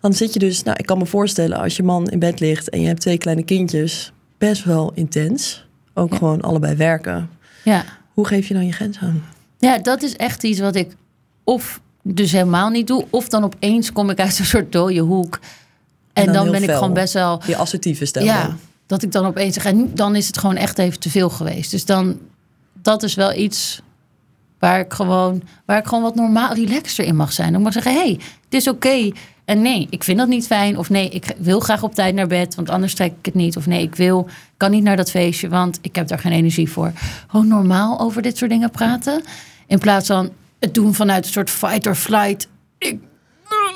Dan 0.00 0.12
zit 0.12 0.32
je 0.32 0.38
dus, 0.38 0.62
nou, 0.62 0.76
ik 0.80 0.86
kan 0.86 0.98
me 0.98 1.06
voorstellen 1.06 1.58
als 1.58 1.76
je 1.76 1.82
man 1.82 2.08
in 2.08 2.18
bed 2.18 2.40
ligt 2.40 2.68
en 2.70 2.80
je 2.80 2.86
hebt 2.86 3.00
twee 3.00 3.18
kleine 3.18 3.42
kindjes, 3.42 4.12
best 4.38 4.64
wel 4.64 4.92
intens. 4.94 5.66
Ook 5.94 6.10
Ja. 6.12 6.16
gewoon 6.18 6.40
allebei 6.40 6.76
werken. 6.76 7.30
Ja. 7.64 7.84
Hoe 8.20 8.28
geef 8.28 8.48
je 8.48 8.54
dan 8.54 8.66
je 8.66 8.72
grens 8.72 8.98
aan? 8.98 9.24
ja, 9.58 9.78
dat 9.78 10.02
is 10.02 10.16
echt 10.16 10.42
iets 10.42 10.60
wat 10.60 10.74
ik 10.74 10.96
of 11.44 11.80
dus 12.02 12.32
helemaal 12.32 12.68
niet 12.68 12.86
doe. 12.86 13.06
Of 13.10 13.28
dan 13.28 13.44
opeens 13.44 13.92
kom 13.92 14.10
ik 14.10 14.18
uit 14.20 14.38
een 14.38 14.44
soort 14.44 14.72
dode 14.72 14.98
hoek. 14.98 15.38
En, 16.12 16.32
dan 16.32 16.50
ben 16.50 16.62
ik 16.62 16.70
gewoon 16.70 16.92
best 16.92 17.14
wel... 17.14 17.40
Die 17.46 17.56
assertieve 17.56 18.04
stijl. 18.04 18.24
Ja, 18.24 18.56
dat 18.86 19.02
ik 19.02 19.12
dan 19.12 19.26
opeens 19.26 19.54
zeg, 19.54 19.64
en 19.64 19.94
dan 19.94 20.16
is 20.16 20.26
het 20.26 20.38
gewoon 20.38 20.56
echt 20.56 20.78
even 20.78 21.00
te 21.00 21.10
veel 21.10 21.30
geweest. 21.30 21.70
Dus 21.70 21.84
dan, 21.84 22.18
dat 22.82 23.02
is 23.02 23.14
wel 23.14 23.34
iets 23.34 23.80
waar 24.58 24.80
ik 24.80 24.92
gewoon, 24.92 25.42
waar 25.64 25.78
ik 25.78 25.86
gewoon 25.86 26.02
wat 26.02 26.14
normaal 26.14 26.54
relaxter 26.54 27.04
in 27.04 27.16
mag 27.16 27.32
zijn. 27.32 27.52
Dan 27.52 27.62
mag 27.62 27.76
ik 27.76 27.82
zeggen, 27.82 28.02
hey, 28.02 28.18
het 28.44 28.54
is 28.54 28.68
oké. 28.68 29.10
En 29.50 29.62
nee, 29.62 29.86
ik 29.90 30.04
vind 30.04 30.18
dat 30.18 30.28
niet 30.28 30.46
fijn. 30.46 30.78
Of 30.78 30.90
nee, 30.90 31.08
ik 31.08 31.34
wil 31.38 31.60
graag 31.60 31.82
op 31.82 31.94
tijd 31.94 32.14
naar 32.14 32.26
bed, 32.26 32.54
want 32.54 32.70
anders 32.70 32.94
trek 32.94 33.12
ik 33.18 33.24
het 33.26 33.34
niet. 33.34 33.56
Of 33.56 33.66
nee, 33.66 33.82
ik 33.82 33.94
wil, 33.94 34.28
kan 34.56 34.70
niet 34.70 34.82
naar 34.82 34.96
dat 34.96 35.10
feestje, 35.10 35.48
want 35.48 35.78
ik 35.82 35.94
heb 35.96 36.08
daar 36.08 36.18
geen 36.18 36.32
energie 36.32 36.70
voor. 36.70 36.92
Gewoon 37.28 37.48
normaal 37.48 38.00
over 38.00 38.22
dit 38.22 38.36
soort 38.36 38.50
dingen 38.50 38.70
praten. 38.70 39.22
In 39.66 39.78
plaats 39.78 40.06
van 40.06 40.30
het 40.58 40.74
doen 40.74 40.94
vanuit 40.94 41.24
een 41.26 41.32
soort 41.32 41.50
fight 41.50 41.86
or 41.86 41.94
flight. 41.94 42.48
Ik, 42.78 42.98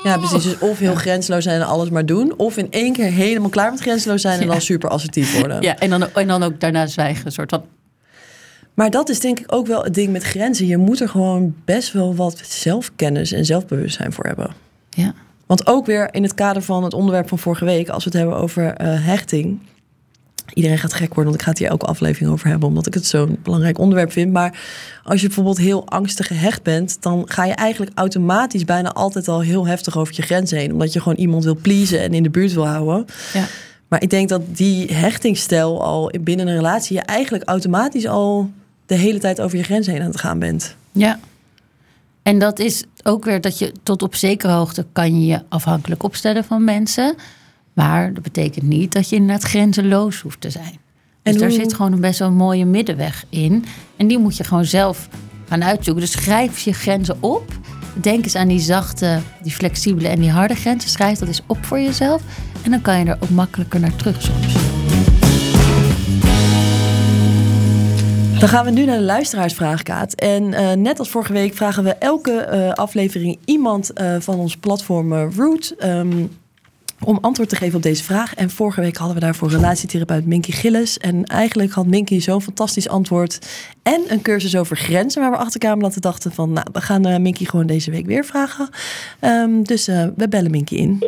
Ja, 0.03 0.17
precies. 0.17 0.43
Dus 0.43 0.57
of 0.59 0.79
heel 0.79 0.95
grenzeloos 0.95 1.43
zijn 1.43 1.61
en 1.61 1.67
alles 1.67 1.89
maar 1.89 2.05
doen. 2.05 2.33
Of 2.37 2.57
in 2.57 2.67
één 2.71 2.93
keer 2.93 3.11
helemaal 3.11 3.49
klaar 3.49 3.71
met 3.71 3.79
grenzeloos 3.79 4.21
zijn 4.21 4.39
en 4.39 4.45
Ja. 4.45 4.51
dan 4.51 4.61
super 4.61 4.89
assertief 4.89 5.39
worden. 5.39 5.61
ja, 5.61 5.77
en 5.77 5.89
dan, 5.89 6.07
en 6.13 6.27
dan 6.27 6.43
ook 6.43 6.59
daarna 6.59 6.87
zwijgen. 6.87 7.25
Een 7.25 7.31
soort 7.31 7.49
van, 7.49 7.63
Maar 8.73 8.89
dat 8.89 9.09
is 9.09 9.19
denk 9.19 9.39
ik 9.39 9.53
ook 9.53 9.67
wel 9.67 9.83
het 9.83 9.93
ding 9.93 10.11
met 10.11 10.23
grenzen. 10.23 10.67
Je 10.67 10.77
moet 10.77 10.99
er 10.99 11.09
gewoon 11.09 11.55
best 11.65 11.91
wel 11.93 12.15
wat 12.15 12.41
zelfkennis 12.45 13.31
en 13.31 13.45
zelfbewustzijn 13.45 14.13
voor 14.13 14.25
hebben. 14.25 14.53
ja. 14.89 15.13
Want 15.45 15.67
ook 15.67 15.85
weer 15.85 16.13
in 16.13 16.23
het 16.23 16.33
kader 16.33 16.61
van 16.61 16.83
het 16.83 16.93
onderwerp 16.93 17.27
van 17.27 17.39
vorige 17.39 17.65
week, 17.65 17.89
als 17.89 18.03
we 18.03 18.09
het 18.09 18.19
hebben 18.19 18.37
over 18.37 18.73
eh, 18.73 19.05
hechting. 19.05 19.59
Iedereen 20.53 20.77
gaat 20.77 20.93
gek 20.93 21.13
worden, 21.13 21.23
want 21.23 21.35
ik 21.35 21.41
ga 21.41 21.49
het 21.49 21.59
hier 21.59 21.67
elke 21.67 21.85
aflevering 21.85 22.31
over 22.31 22.47
hebben, 22.47 22.67
omdat 22.67 22.87
ik 22.87 22.93
het 22.93 23.05
zo'n 23.05 23.39
belangrijk 23.43 23.77
onderwerp 23.77 24.11
vind. 24.11 24.31
Maar 24.31 24.59
als 25.03 25.21
je 25.21 25.27
bijvoorbeeld 25.27 25.57
heel 25.57 25.87
angstig 25.87 26.27
gehecht 26.27 26.63
bent, 26.63 27.01
dan 27.01 27.23
ga 27.25 27.45
je 27.45 27.53
eigenlijk 27.53 27.91
automatisch 27.95 28.65
bijna 28.65 28.91
altijd 28.91 29.27
al 29.27 29.41
heel 29.41 29.67
heftig 29.67 29.97
over 29.97 30.13
je 30.15 30.21
grens 30.21 30.51
heen. 30.51 30.71
Omdat 30.71 30.93
je 30.93 31.01
gewoon 31.01 31.17
iemand 31.17 31.43
wil 31.43 31.55
pleasen 31.55 31.99
en 31.99 32.13
in 32.13 32.23
de 32.23 32.29
buurt 32.29 32.53
wil 32.53 32.67
houden. 32.67 33.05
ja. 33.33 33.45
Maar 33.87 34.01
ik 34.01 34.09
denk 34.09 34.29
dat 34.29 34.41
die 34.57 34.93
hechtingsstijl 34.93 35.83
al 35.83 36.11
binnen 36.21 36.47
een 36.47 36.55
relatie 36.55 36.95
je 36.95 37.01
eigenlijk 37.01 37.43
automatisch 37.43 38.07
al 38.07 38.51
de 38.85 38.95
hele 38.95 39.19
tijd 39.19 39.41
over 39.41 39.57
je 39.57 39.63
grens 39.63 39.87
heen 39.87 40.01
aan 40.01 40.07
het 40.07 40.19
gaan 40.19 40.39
bent. 40.39 40.75
Ja. 40.91 41.19
En 42.23 42.39
dat 42.39 42.59
is 42.59 42.83
ook 43.07 43.25
weer 43.25 43.41
dat 43.41 43.57
je 43.59 43.71
tot 43.83 44.01
op 44.03 44.15
zekere 44.15 44.53
hoogte 44.53 44.85
kan 44.91 45.19
je 45.21 45.25
je 45.25 45.41
afhankelijk 45.49 46.03
opstellen 46.03 46.43
van 46.43 46.63
mensen. 46.63 47.15
Maar 47.73 48.13
dat 48.13 48.23
betekent 48.23 48.65
niet 48.65 48.91
dat 48.93 49.09
je 49.09 49.15
inderdaad 49.15 49.43
grenzeloos 49.43 50.21
hoeft 50.21 50.41
te 50.41 50.49
zijn. 50.49 50.77
Dus 51.23 51.37
daar 51.37 51.49
hoe- 51.49 51.57
zit 51.59 51.73
gewoon 51.73 51.91
een 51.93 51.99
best 52.01 52.19
wel 52.19 52.27
een 52.27 52.33
mooie 52.35 52.65
middenweg 52.65 53.25
in. 53.29 53.65
En 53.97 54.07
die 54.07 54.17
moet 54.19 54.37
je 54.37 54.43
gewoon 54.43 54.65
zelf 54.65 55.09
gaan 55.49 55.63
uitzoeken. 55.63 56.03
Dus 56.03 56.11
schrijf 56.11 56.59
je 56.59 56.73
grenzen 56.73 57.17
op. 57.19 57.51
Denk 58.01 58.23
eens 58.23 58.35
aan 58.35 58.47
die 58.47 58.59
zachte, 58.59 59.19
die 59.41 59.51
flexibele 59.51 60.07
en 60.07 60.19
die 60.19 60.31
harde 60.31 60.55
grenzen. 60.55 60.89
Schrijf 60.89 61.19
dat 61.19 61.27
eens 61.27 61.41
op 61.45 61.65
voor 61.65 61.79
jezelf. 61.79 62.21
En 62.63 62.71
dan 62.71 62.81
kan 62.81 62.99
je 62.99 63.05
er 63.05 63.17
ook 63.19 63.29
makkelijker 63.29 63.79
naar 63.79 63.95
terug 63.95 64.21
soms. 64.21 64.53
Dan 68.45 68.53
gaan 68.53 68.65
we 68.65 68.71
nu 68.71 68.85
naar 68.85 68.97
de 68.97 69.03
luisteraarsvraag, 69.03 69.83
Kaat. 69.83 70.13
En 70.13 70.53
eh, 70.53 70.71
net 70.71 70.99
als 70.99 71.09
vorige 71.09 71.33
week 71.33 71.53
vragen 71.53 71.83
we 71.83 71.93
elke 71.93 72.31
eh, 72.31 72.71
aflevering 72.71 73.37
iemand 73.45 73.93
eh, 73.93 74.15
van 74.19 74.39
ons 74.39 74.57
platform 74.57 75.13
Root... 75.13 75.75
ehm, 75.77 76.25
om 77.03 77.17
antwoord 77.21 77.49
te 77.49 77.55
geven 77.55 77.75
op 77.75 77.81
deze 77.81 78.03
vraag. 78.03 78.35
En 78.35 78.49
vorige 78.49 78.81
week 78.81 78.97
hadden 78.97 79.15
we 79.15 79.21
daarvoor 79.21 79.49
relatietherapeut 79.49 80.25
Minky 80.25 80.51
Gillis. 80.51 80.97
En 80.97 81.23
eigenlijk 81.23 81.71
had 81.71 81.87
Minky 81.87 82.19
zo'n 82.19 82.41
fantastisch 82.41 82.89
antwoord... 82.89 83.39
en 83.83 84.03
een 84.07 84.21
cursus 84.21 84.55
over 84.55 84.77
grenzen... 84.77 85.21
waar 85.21 85.31
we 85.31 85.37
achter 85.37 85.59
kwamen 85.59 85.83
dat 85.83 85.93
we 85.93 85.99
dachten 85.99 86.31
van... 86.31 86.53
nou, 86.53 86.67
we 86.71 86.81
gaan 86.81 87.21
Minky 87.21 87.45
gewoon 87.45 87.67
deze 87.67 87.91
week 87.91 88.05
weer 88.05 88.25
vragen. 88.25 88.69
Ehm, 89.19 89.61
dus 89.63 89.85
we 89.85 90.27
bellen 90.29 90.51
Minky 90.51 90.75
in. 90.75 91.03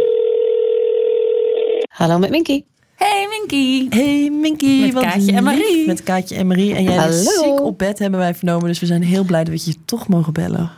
Hallo 1.89 2.19
met 2.19 2.29
Minky. 2.29 2.63
Hey 3.07 3.27
Minky. 3.29 3.87
Hey 3.89 4.29
Minky, 4.29 4.81
Met 4.81 4.93
wat 4.93 5.03
Kaatje 5.03 5.31
en 5.31 5.43
Marie. 5.43 5.87
Met 5.87 6.03
Kaatje 6.03 6.35
en 6.35 6.47
Marie. 6.47 6.75
En 6.75 6.83
jij 6.83 6.95
bent 6.97 7.27
Hallo. 7.27 7.43
ziek 7.55 7.61
op 7.65 7.77
bed, 7.77 7.99
hebben 7.99 8.19
wij 8.19 8.35
vernomen. 8.35 8.67
Dus 8.67 8.79
we 8.79 8.85
zijn 8.85 9.03
heel 9.03 9.23
blij 9.23 9.43
dat 9.43 9.53
we 9.53 9.69
je 9.69 9.75
toch 9.85 10.07
mogen 10.07 10.33
bellen. 10.33 10.71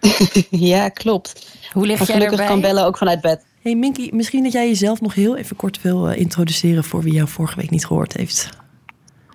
Ja, 0.50 0.88
klopt. 0.88 1.56
Hoe 1.72 1.86
lig 1.86 1.98
Maar 1.98 2.06
jij 2.06 2.16
gelukkig 2.16 2.38
erbij? 2.38 2.46
kan 2.54 2.60
bellen 2.60 2.84
ook 2.86 2.98
vanuit 2.98 3.20
bed. 3.20 3.44
Hey 3.62 3.74
Minky, 3.74 4.08
misschien 4.12 4.42
dat 4.42 4.52
jij 4.52 4.68
jezelf 4.68 5.00
nog 5.00 5.14
heel 5.14 5.36
even 5.36 5.56
kort 5.56 5.82
wil 5.82 6.08
eh, 6.08 6.20
introduceren... 6.20 6.84
voor 6.84 7.02
wie 7.02 7.12
jou 7.12 7.28
vorige 7.28 7.56
week 7.56 7.70
niet 7.70 7.86
gehoord 7.86 8.12
heeft. 8.12 8.48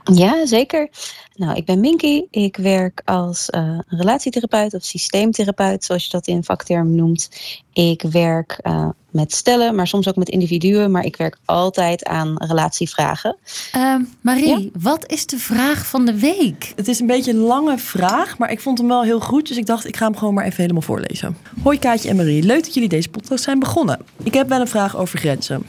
Ja, 0.03 0.45
zeker. 0.45 0.89
Nou, 1.35 1.55
ik 1.55 1.65
ben 1.65 1.79
Minky. 1.79 2.21
Ik 2.31 2.57
werk 2.57 3.01
als 3.05 3.49
eh, 3.49 3.79
relatietherapeut 3.87 4.73
of 4.73 4.83
systeemtherapeut, 4.83 5.83
zoals 5.83 6.03
je 6.03 6.09
dat 6.09 6.27
in 6.27 6.43
vakterm 6.43 6.95
noemt. 6.95 7.29
Ik 7.73 8.01
werk 8.01 8.59
eh, 8.61 8.89
met 9.11 9.33
stellen, 9.33 9.75
maar 9.75 9.87
soms 9.87 10.07
ook 10.07 10.15
met 10.15 10.29
individuen. 10.29 10.91
Maar 10.91 11.05
ik 11.05 11.15
werk 11.15 11.37
altijd 11.45 12.05
aan 12.05 12.35
relatievragen. 12.37 13.37
Ehm, 13.71 14.01
Marie, 14.21 14.71
wat 14.79 15.11
is 15.11 15.25
de 15.25 15.37
vraag 15.37 15.85
van 15.85 16.05
de 16.05 16.19
week? 16.19 16.73
Het 16.75 16.87
is 16.87 16.99
een 16.99 17.07
beetje 17.07 17.31
een 17.31 17.37
lange 17.37 17.77
vraag, 17.77 18.37
maar 18.37 18.51
ik 18.51 18.61
vond 18.61 18.77
hem 18.77 18.87
wel 18.87 19.03
heel 19.03 19.19
goed. 19.19 19.47
Dus 19.47 19.57
ik 19.57 19.65
dacht, 19.65 19.87
ik 19.87 19.97
ga 19.97 20.05
hem 20.05 20.17
gewoon 20.17 20.33
maar 20.33 20.45
even 20.45 20.61
helemaal 20.61 20.81
voorlezen. 20.81 21.37
Hoi 21.63 21.79
Kaatje 21.79 22.09
en 22.09 22.15
Marie, 22.15 22.43
leuk 22.43 22.63
dat 22.63 22.73
jullie 22.73 22.89
deze 22.89 23.09
podcast 23.09 23.43
zijn 23.43 23.59
begonnen. 23.59 23.99
Ik 24.23 24.33
heb 24.33 24.49
wel 24.49 24.59
een 24.59 24.67
vraag 24.67 24.97
over 24.97 25.19
grenzen. 25.19 25.65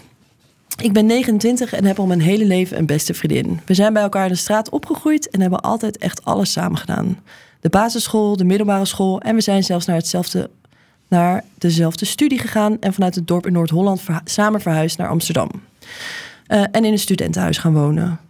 Ik 0.82 0.92
ben 0.92 1.06
29 1.06 1.72
en 1.72 1.84
heb 1.84 1.98
al 1.98 2.06
mijn 2.06 2.20
hele 2.20 2.44
leven 2.44 2.78
een 2.78 2.86
beste 2.86 3.14
vriendin. 3.14 3.60
We 3.64 3.74
zijn 3.74 3.92
bij 3.92 4.02
elkaar 4.02 4.26
in 4.26 4.32
de 4.32 4.38
straat 4.38 4.68
opgegroeid 4.68 5.30
en 5.30 5.40
hebben 5.40 5.60
altijd 5.60 5.98
echt 5.98 6.24
alles 6.24 6.52
samen 6.52 6.78
gedaan. 6.78 7.20
De 7.60 7.68
basisschool, 7.68 8.36
de 8.36 8.44
middelbare 8.44 8.84
school 8.84 9.20
en 9.20 9.34
we 9.34 9.40
zijn 9.40 9.64
zelfs 9.64 9.86
naar, 9.86 9.96
hetzelfde, 9.96 10.50
naar 11.08 11.44
dezelfde 11.58 12.04
studie 12.04 12.38
gegaan... 12.38 12.80
en 12.80 12.92
vanuit 12.92 13.14
het 13.14 13.26
dorp 13.26 13.46
in 13.46 13.52
Noord-Holland 13.52 14.02
samen 14.24 14.60
verhuisd 14.60 14.98
naar 14.98 15.08
Amsterdam. 15.08 15.50
Eh, 16.46 16.60
en 16.60 16.84
in 16.84 16.92
een 16.92 16.98
studentenhuis 16.98 17.58
gaan 17.58 17.74
wonen. 17.74 18.20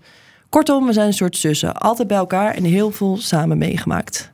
Kortom, 0.49 0.87
we 0.87 0.93
zijn 0.93 1.07
een 1.07 1.13
soort 1.13 1.37
zussen. 1.37 1.77
Altijd 1.77 2.09
bij 2.09 2.17
elkaar 2.17 2.55
en 2.55 2.65
heel 2.65 2.91
veel 2.91 3.17
samen 3.17 3.59
meegemaakt. 3.59 4.33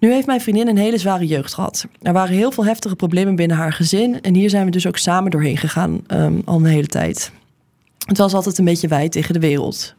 Nu 0.00 0.12
heeft 0.12 0.26
mijn 0.26 0.40
vriendin 0.40 0.68
een 0.68 0.76
hele 0.76 0.98
zware 0.98 1.26
jeugd 1.26 1.54
gehad. 1.54 1.86
Er 2.02 2.12
waren 2.12 2.34
heel 2.34 2.50
veel 2.50 2.64
heftige 2.64 2.96
problemen 2.96 3.36
binnen 3.36 3.56
haar 3.56 3.72
gezin. 3.72 4.20
En 4.20 4.34
hier 4.34 4.50
zijn 4.50 4.64
we 4.64 4.70
dus 4.70 4.86
ook 4.86 4.96
samen 4.96 5.30
doorheen 5.30 5.56
gegaan 5.56 6.00
ehm, 6.06 6.38
al 6.44 6.56
een 6.56 6.64
hele 6.64 6.86
tijd. 6.86 7.32
Het 8.06 8.18
was 8.18 8.34
altijd 8.34 8.58
een 8.58 8.64
beetje 8.64 8.88
wij 8.88 9.08
tegen 9.08 9.34
de 9.34 9.40
wereld. 9.40 9.94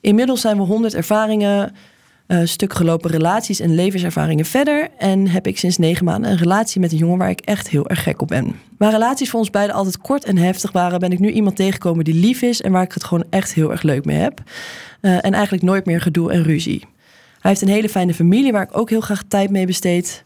Inmiddels 0.00 0.40
zijn 0.40 0.56
we 0.56 0.62
honderd 0.62 0.94
ervaringen, 0.94 1.72
eh, 2.26 2.38
stuk 2.44 2.72
gelopen 2.72 3.10
relaties 3.10 3.60
en 3.60 3.74
levenservaringen 3.74 4.44
verder. 4.44 4.88
En 4.98 5.28
heb 5.28 5.46
ik 5.46 5.58
sinds 5.58 5.78
negen 5.78 6.04
maanden 6.04 6.30
een 6.30 6.36
relatie 6.36 6.80
met 6.80 6.92
een 6.92 6.98
jongen 6.98 7.18
waar 7.18 7.30
ik 7.30 7.40
echt 7.40 7.68
heel 7.68 7.88
erg 7.88 8.02
gek 8.02 8.22
op 8.22 8.28
ben. 8.28 8.56
Waar 8.78 8.90
relaties 8.90 9.30
voor 9.30 9.40
ons 9.40 9.50
beiden 9.50 9.76
altijd 9.76 9.98
kort 9.98 10.24
en 10.24 10.36
heftig 10.36 10.72
waren, 10.72 11.00
ben 11.00 11.12
ik 11.12 11.18
nu 11.18 11.30
iemand 11.30 11.56
tegengekomen 11.56 12.04
die 12.04 12.14
lief 12.14 12.42
is 12.42 12.62
en 12.62 12.72
waar 12.72 12.82
ik 12.82 12.92
het 12.92 13.04
gewoon 13.04 13.24
echt 13.30 13.54
heel 13.54 13.70
erg 13.70 13.82
leuk 13.82 14.04
mee 14.04 14.18
heb. 14.18 14.42
Eh, 15.00 15.24
en 15.24 15.32
eigenlijk 15.32 15.62
nooit 15.62 15.86
meer 15.86 16.00
gedoe 16.00 16.32
en 16.32 16.42
ruzie. 16.42 16.82
Hij 17.44 17.52
heeft 17.52 17.64
een 17.64 17.74
hele 17.74 17.88
fijne 17.88 18.14
familie 18.14 18.52
waar 18.52 18.62
ik 18.62 18.78
ook 18.78 18.90
heel 18.90 19.00
graag 19.00 19.22
tijd 19.28 19.50
mee 19.50 19.66
besteed. 19.66 20.24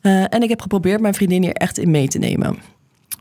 Eh, 0.00 0.34
en 0.34 0.42
ik 0.42 0.48
heb 0.48 0.60
geprobeerd 0.60 1.00
mijn 1.00 1.14
vriendin 1.14 1.42
hier 1.42 1.52
echt 1.52 1.78
in 1.78 1.90
mee 1.90 2.08
te 2.08 2.18
nemen. 2.18 2.58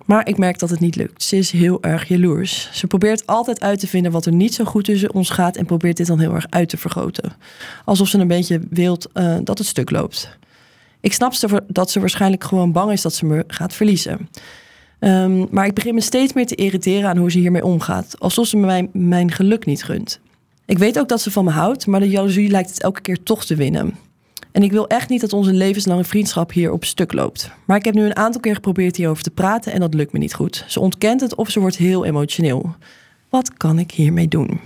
Maar 0.06 0.28
ik 0.28 0.38
merk 0.38 0.60
dat 0.60 0.70
het 0.70 0.80
niet 0.80 0.96
lukt. 0.96 1.24
Ze 1.24 1.38
is 1.38 1.52
heel 1.52 1.84
erg 1.84 2.08
jaloers. 2.08 2.70
Ze 2.72 2.88
probeert 2.88 3.28
altijd 3.28 3.62
uit 3.62 3.80
te 3.80 3.88
vinden 3.88 4.12
wat 4.12 4.26
er 4.26 4.32
niet 4.32 4.54
zo 4.54 4.66
goed 4.66 4.84
tussen 4.84 5.14
ons 5.14 5.30
gaat 5.30 5.56
en 5.56 5.66
probeert 5.66 5.98
dit 5.98 6.08
dan 6.08 6.20
heel 6.20 6.34
erg 6.34 6.46
uit 6.50 6.70
te 6.70 6.78
vergroten. 6.78 7.34
Alsof 7.86 8.08
ze 8.08 8.18
een 8.18 8.28
beetje 8.28 8.60
wilt 8.70 9.08
eh, 9.14 9.38
dat 9.44 9.58
het 9.58 9.68
stuk 9.68 9.90
loopt. 9.90 10.38
Ik 11.00 11.14
snap 11.14 11.34
dat 11.68 11.92
ze 11.92 12.00
waarschijnlijk 12.00 12.44
gewoon 12.44 12.72
bang 12.72 12.92
is 12.92 13.02
dat 13.02 13.14
ze 13.14 13.26
me 13.26 13.44
gaat 13.48 13.74
verliezen. 13.74 14.30
Ehm, 15.00 15.46
maar 15.52 15.66
ik 15.66 15.74
begin 15.74 15.94
me 15.94 16.02
steeds 16.02 16.34
meer 16.34 16.48
te 16.48 16.56
irriteren 16.56 17.10
aan 17.10 17.18
hoe 17.18 17.32
ze 17.32 17.40
hiermee 17.40 17.66
omgaat. 17.66 18.16
Alsof 18.20 18.48
ze 18.48 18.58
me 18.58 18.90
mijn 18.92 19.32
geluk 19.32 19.66
niet 19.66 19.84
gunt. 19.84 20.20
Ik 20.70 20.78
weet 20.78 21.00
ook 21.00 21.08
dat 21.08 21.22
ze 21.22 21.32
van 21.32 21.46
me 21.46 21.52
houdt, 21.52 21.88
maar 21.88 22.00
de 22.00 22.10
jaloezie 22.10 22.50
lijkt 22.50 22.70
het 22.70 22.82
elke 22.82 23.02
keer 23.02 23.24
toch 23.24 23.46
te 23.46 23.56
winnen. 23.56 23.96
En 24.52 24.64
ik 24.64 24.72
wil 24.72 24.88
echt 24.88 25.10
niet 25.10 25.22
dat 25.22 25.34
onze 25.34 25.54
levenslange 25.54 26.04
vriendschap 26.04 26.52
hier 26.52 26.72
op 26.72 26.86
stuk 26.86 27.14
loopt. 27.14 27.52
Maar 27.66 27.78
ik 27.78 27.86
heb 27.86 27.94
nu 27.94 28.04
een 28.06 28.16
aantal 28.16 28.42
keer 28.42 28.54
geprobeerd 28.56 28.96
hierover 28.96 29.24
te 29.24 29.30
praten 29.32 29.72
en 29.74 29.80
dat 29.80 29.94
lukt 29.94 30.12
me 30.14 30.20
niet 30.20 30.34
goed. 30.34 30.64
Ze 30.68 30.80
ontkent 30.80 31.22
het 31.22 31.36
of 31.36 31.50
ze 31.50 31.60
wordt 31.60 31.78
heel 31.78 32.06
emotioneel. 32.06 32.76
Wat 33.30 33.54
kan 33.54 33.80
ik 33.80 33.92
hiermee 33.92 34.28
doen? 34.28 34.60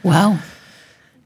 Wauw, 0.00 0.36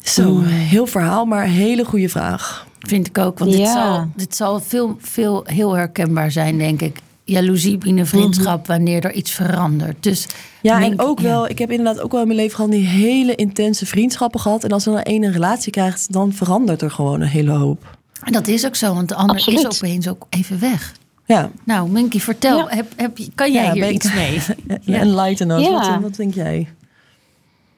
Zo, 0.02 0.40
heel 0.42 0.86
verhaal, 0.86 1.24
maar 1.24 1.44
een 1.44 1.50
hele 1.50 1.84
goede 1.84 2.08
vraag. 2.08 2.66
vind 2.78 3.06
ik 3.06 3.18
ook. 3.18 3.38
Want 3.38 3.50
dit 3.50 3.60
Ja. 3.60 3.72
zal, 3.72 4.08
dit 4.16 4.36
zal 4.36 4.60
veel, 4.60 4.96
veel 5.00 5.42
heel 5.46 5.72
herkenbaar 5.76 6.30
zijn, 6.30 6.58
denk 6.58 6.80
ik. 6.80 6.98
Jaloezie 7.28 7.78
binnen 7.78 8.06
vriendschap 8.06 8.66
wanneer 8.66 9.04
er 9.04 9.12
iets 9.12 9.30
verandert. 9.30 10.02
Dus 10.02 10.26
Ja, 10.62 10.78
denk- 10.78 10.92
en 10.92 11.00
ook 11.00 11.18
ja. 11.20 11.24
wel, 11.28 11.48
ik 11.48 11.58
heb 11.58 11.70
inderdaad 11.70 12.00
ook 12.02 12.12
wel 12.12 12.20
in 12.20 12.26
mijn 12.26 12.38
leven 12.38 12.56
gewoon 12.56 12.70
die 12.70 12.86
hele 12.86 13.34
intense 13.34 13.86
vriendschappen 13.86 14.40
gehad. 14.40 14.64
En 14.64 14.70
als 14.70 14.84
je 14.84 14.90
dan 14.90 15.00
één 15.02 15.22
een 15.22 15.32
relatie 15.32 15.72
krijgt, 15.72 16.12
dan 16.12 16.32
verandert 16.32 16.82
er 16.82 16.90
gewoon 16.90 17.20
een 17.20 17.28
hele 17.28 17.50
hoop. 17.50 17.96
En 18.22 18.32
dat 18.32 18.46
is 18.48 18.66
ook 18.66 18.74
zo, 18.76 18.94
want 18.94 19.08
de 19.08 19.14
ander 19.14 19.36
is 19.36 19.66
opeens 19.66 20.08
ook 20.08 20.26
even 20.30 20.60
weg. 20.60 20.92
Ja, 21.24 21.50
Nou, 21.64 21.90
Minky, 21.90 22.18
vertel, 22.20 22.58
Ja. 22.58 22.66
heb, 22.68 22.92
heb, 22.96 23.18
je- 23.18 23.30
kan 23.34 23.52
jij 23.52 23.64
Ja, 23.64 23.72
hier 23.72 23.84
ik- 23.84 23.92
iets 23.94 24.14
mee? 24.14 24.40
Ja. 24.80 24.98
enlighten 24.98 25.50
us. 25.50 25.62
Ja. 25.66 25.70
Wat, 25.92 26.00
wat 26.02 26.14
denk 26.16 26.34
jij? 26.34 26.68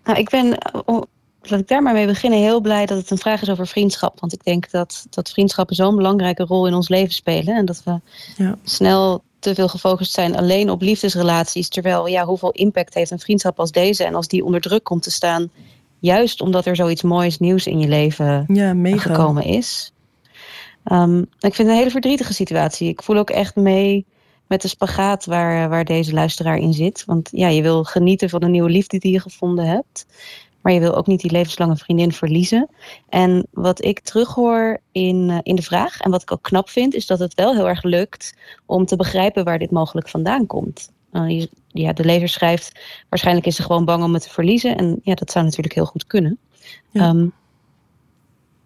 Nou, 0.04 0.18
ik 0.18 0.28
ben, 0.30 0.58
oh, 0.84 1.02
laat 1.42 1.61
ik 1.61 1.68
daar 1.68 1.82
maar 1.82 1.92
mee 1.92 2.06
beginnen, 2.06 2.38
heel 2.38 2.61
blij 2.61 2.87
dat 2.87 2.98
het 2.98 3.11
een 3.11 3.18
vraag 3.18 3.42
is 3.42 3.48
over 3.50 3.66
vriendschap. 3.66 4.20
Want 4.20 4.32
ik 4.32 4.44
denk 4.44 4.70
dat, 4.70 5.06
dat 5.11 5.30
vriendschappen 5.30 5.76
zo'n 5.76 5.96
belangrijke 5.96 6.44
rol 6.44 6.66
in 6.66 6.74
ons 6.74 6.88
leven 6.88 7.14
spelen. 7.14 7.56
En 7.56 7.64
dat 7.64 7.82
we 7.84 8.00
Ja. 8.37 8.56
snel 8.64 9.22
te 9.38 9.55
veel 9.55 9.68
gefocust 9.68 10.12
zijn 10.12 10.37
alleen 10.37 10.70
op 10.70 10.81
liefdesrelaties. 10.81 11.68
Terwijl, 11.68 12.07
ja, 12.07 12.24
hoeveel 12.24 12.51
impact 12.51 12.94
heeft 12.94 13.11
een 13.11 13.18
vriendschap 13.18 13.59
als 13.59 13.70
deze? 13.70 14.05
En 14.05 14.14
als 14.14 14.29
die 14.29 14.44
onder 14.44 14.61
druk 14.61 14.85
komt 14.85 15.03
te 15.03 15.11
staan, 15.11 15.51
juist 15.98 16.40
omdat 16.40 16.66
er 16.66 16.77
zoiets 16.77 17.03
moois 17.03 17.38
nieuws 17.38 17.66
in 17.66 17.79
je 17.79 17.88
leven 17.88 18.44
Ja, 18.48 18.74
gekomen 18.98 19.44
is. 19.44 19.92
Ehm, 20.85 21.18
ik 21.18 21.27
vind 21.40 21.57
het 21.57 21.68
een 21.68 21.74
hele 21.74 21.90
verdrietige 21.90 22.35
situatie. 22.35 22.88
Ik 22.88 23.03
voel 23.03 23.16
ook 23.16 23.31
echt 23.31 23.57
mee 23.57 24.07
met 24.46 24.62
de 24.62 24.68
spagaat 24.68 25.24
waar, 25.24 25.68
waar 25.68 25.85
deze 25.85 26.12
luisteraar 26.12 26.57
in 26.57 26.72
zit. 26.72 27.05
Want 27.05 27.29
ja, 27.33 27.48
je 27.48 27.62
wil 27.62 27.85
genieten 27.85 28.31
van 28.31 28.40
de 28.40 28.48
nieuwe 28.48 28.70
liefde 28.70 28.98
die 28.98 29.12
je 29.12 29.20
gevonden 29.20 29.66
hebt. 29.66 30.07
Maar 30.62 30.72
je 30.72 30.80
wil 30.80 30.94
ook 30.94 31.06
niet 31.06 31.20
die 31.20 31.30
levenslange 31.30 31.76
vriendin 31.76 32.12
verliezen. 32.12 32.68
En 33.08 33.46
wat 33.50 33.84
ik 33.84 34.00
terughoor 34.00 34.80
in, 34.92 35.30
eh, 35.30 35.38
in 35.42 35.56
de 35.56 35.62
vraag, 35.62 36.00
en 36.00 36.10
wat 36.10 36.22
ik 36.22 36.32
ook 36.32 36.42
knap 36.42 36.68
vind, 36.68 36.94
is 36.94 37.06
dat 37.06 37.18
het 37.18 37.34
wel 37.34 37.54
heel 37.54 37.68
erg 37.68 37.82
lukt 37.82 38.36
om 38.66 38.86
te 38.86 38.96
begrijpen 38.96 39.44
waar 39.44 39.58
dit 39.58 39.70
mogelijk 39.70 40.08
vandaan 40.08 40.46
komt. 40.46 40.90
Eh, 41.12 41.28
je- 41.28 41.50
ja, 41.68 41.92
de 41.92 42.04
lezer 42.04 42.28
schrijft, 42.28 42.80
waarschijnlijk 43.08 43.46
is 43.46 43.56
ze 43.56 43.62
gewoon 43.62 43.84
bang 43.84 44.04
om 44.04 44.14
het 44.14 44.22
te 44.22 44.30
verliezen. 44.30 44.76
En 44.76 45.00
ja, 45.02 45.14
dat 45.14 45.30
zou 45.30 45.44
natuurlijk 45.44 45.74
heel 45.74 45.84
goed 45.86 46.06
kunnen. 46.06 46.38
Ja. 46.90 47.00
Ehm, 47.08 47.26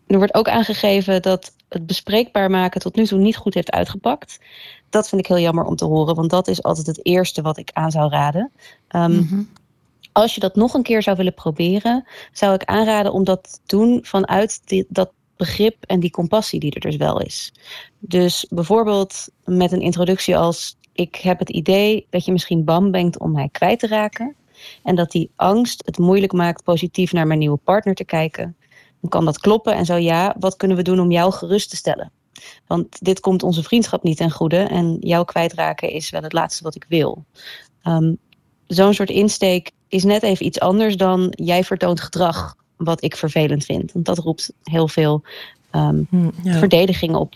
er 0.06 0.18
wordt 0.18 0.34
ook 0.34 0.48
aangegeven 0.48 1.22
dat 1.22 1.54
het 1.68 1.86
bespreekbaar 1.86 2.50
maken 2.50 2.80
tot 2.80 2.96
nu 2.96 3.06
toe 3.06 3.18
niet 3.18 3.36
goed 3.36 3.54
heeft 3.54 3.70
uitgepakt. 3.70 4.38
Dat 4.90 5.08
vind 5.08 5.20
ik 5.20 5.26
heel 5.26 5.38
jammer 5.38 5.64
om 5.64 5.76
te 5.76 5.84
horen, 5.84 6.14
want 6.14 6.30
dat 6.30 6.48
is 6.48 6.62
altijd 6.62 6.86
het 6.86 7.06
eerste 7.06 7.42
wat 7.42 7.58
ik 7.58 7.70
aan 7.72 7.90
zou 7.90 8.10
raden. 8.10 8.52
Mhm. 8.90 9.42
Als 10.12 10.34
je 10.34 10.40
dat 10.40 10.56
nog 10.56 10.74
een 10.74 10.82
keer 10.82 11.02
zou 11.02 11.16
willen 11.16 11.34
proberen, 11.34 12.06
zou 12.32 12.54
ik 12.54 12.64
aanraden 12.64 13.12
om 13.12 13.24
dat 13.24 13.42
te 13.42 13.58
doen 13.66 14.00
vanuit 14.02 14.60
die, 14.64 14.86
dat 14.88 15.12
begrip 15.36 15.84
en 15.86 16.00
die 16.00 16.10
compassie 16.10 16.60
die 16.60 16.74
er 16.74 16.80
dus 16.80 16.96
wel 16.96 17.20
is. 17.20 17.52
Dus 17.98 18.46
bijvoorbeeld 18.50 19.28
met 19.44 19.72
een 19.72 19.80
introductie 19.80 20.36
als: 20.36 20.76
Ik 20.92 21.14
heb 21.14 21.38
het 21.38 21.50
idee 21.50 22.06
dat 22.10 22.24
je 22.24 22.32
misschien 22.32 22.64
bang 22.64 22.90
bent 22.90 23.18
om 23.18 23.32
mij 23.32 23.48
kwijt 23.52 23.78
te 23.78 23.86
raken. 23.86 24.36
En 24.82 24.94
dat 24.94 25.10
die 25.10 25.30
angst 25.36 25.82
het 25.86 25.98
moeilijk 25.98 26.32
maakt 26.32 26.64
positief 26.64 27.12
naar 27.12 27.26
mijn 27.26 27.38
nieuwe 27.38 27.58
partner 27.64 27.94
te 27.94 28.04
kijken. 28.04 28.56
Dan 29.00 29.10
kan 29.10 29.24
dat 29.24 29.38
kloppen 29.38 29.74
en 29.74 29.84
zo 29.84 29.96
ja, 29.96 30.36
wat 30.38 30.56
kunnen 30.56 30.76
we 30.76 30.82
doen 30.82 31.00
om 31.00 31.10
jou 31.10 31.32
gerust 31.32 31.70
te 31.70 31.76
stellen? 31.76 32.12
Want 32.66 33.04
dit 33.04 33.20
komt 33.20 33.42
onze 33.42 33.62
vriendschap 33.62 34.02
niet 34.02 34.16
ten 34.16 34.30
goede 34.30 34.56
en 34.56 34.96
jou 35.00 35.24
kwijtraken 35.24 35.90
is 35.90 36.10
wel 36.10 36.22
het 36.22 36.32
laatste 36.32 36.62
wat 36.62 36.74
ik 36.74 36.86
wil. 36.88 37.24
Ehm, 37.82 38.14
Zo'n 38.74 38.94
soort 38.94 39.10
insteek 39.10 39.70
is 39.88 40.04
net 40.04 40.22
even 40.22 40.46
iets 40.46 40.60
anders 40.60 40.96
dan 40.96 41.32
jij 41.36 41.64
vertoont 41.64 42.00
gedrag 42.00 42.56
wat 42.76 43.04
ik 43.04 43.16
vervelend 43.16 43.64
vind. 43.64 43.92
Want 43.92 44.04
dat 44.04 44.18
roept 44.18 44.52
heel 44.62 44.88
veel 44.88 45.22
ja. 45.70 46.58
verdediging 46.58 47.14
op. 47.14 47.34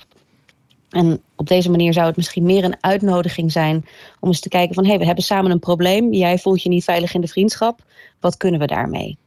En 0.91 1.23
op 1.35 1.47
deze 1.47 1.71
manier 1.71 1.93
zou 1.93 2.07
het 2.07 2.17
misschien 2.17 2.43
meer 2.43 2.65
een 2.65 2.77
uitnodiging 2.81 3.53
zijn 3.53 3.87
om 4.21 4.29
eens 4.29 4.41
te 4.41 4.49
kijken 4.49 4.75
van 4.75 4.85
hé, 4.85 4.91
hey, 4.91 4.99
we 4.99 5.05
hebben 5.07 5.25
samen 5.25 5.51
een 5.51 5.59
probleem. 5.59 6.13
Jij 6.13 6.39
voelt 6.39 6.63
je 6.63 6.69
niet 6.69 6.85
veilig 6.85 7.15
in 7.15 7.21
de 7.21 7.29
vriendschap. 7.29 7.81
Wat 8.21 8.37
kunnen 8.37 8.61
we 8.61 8.67
daarmee? 8.67 9.19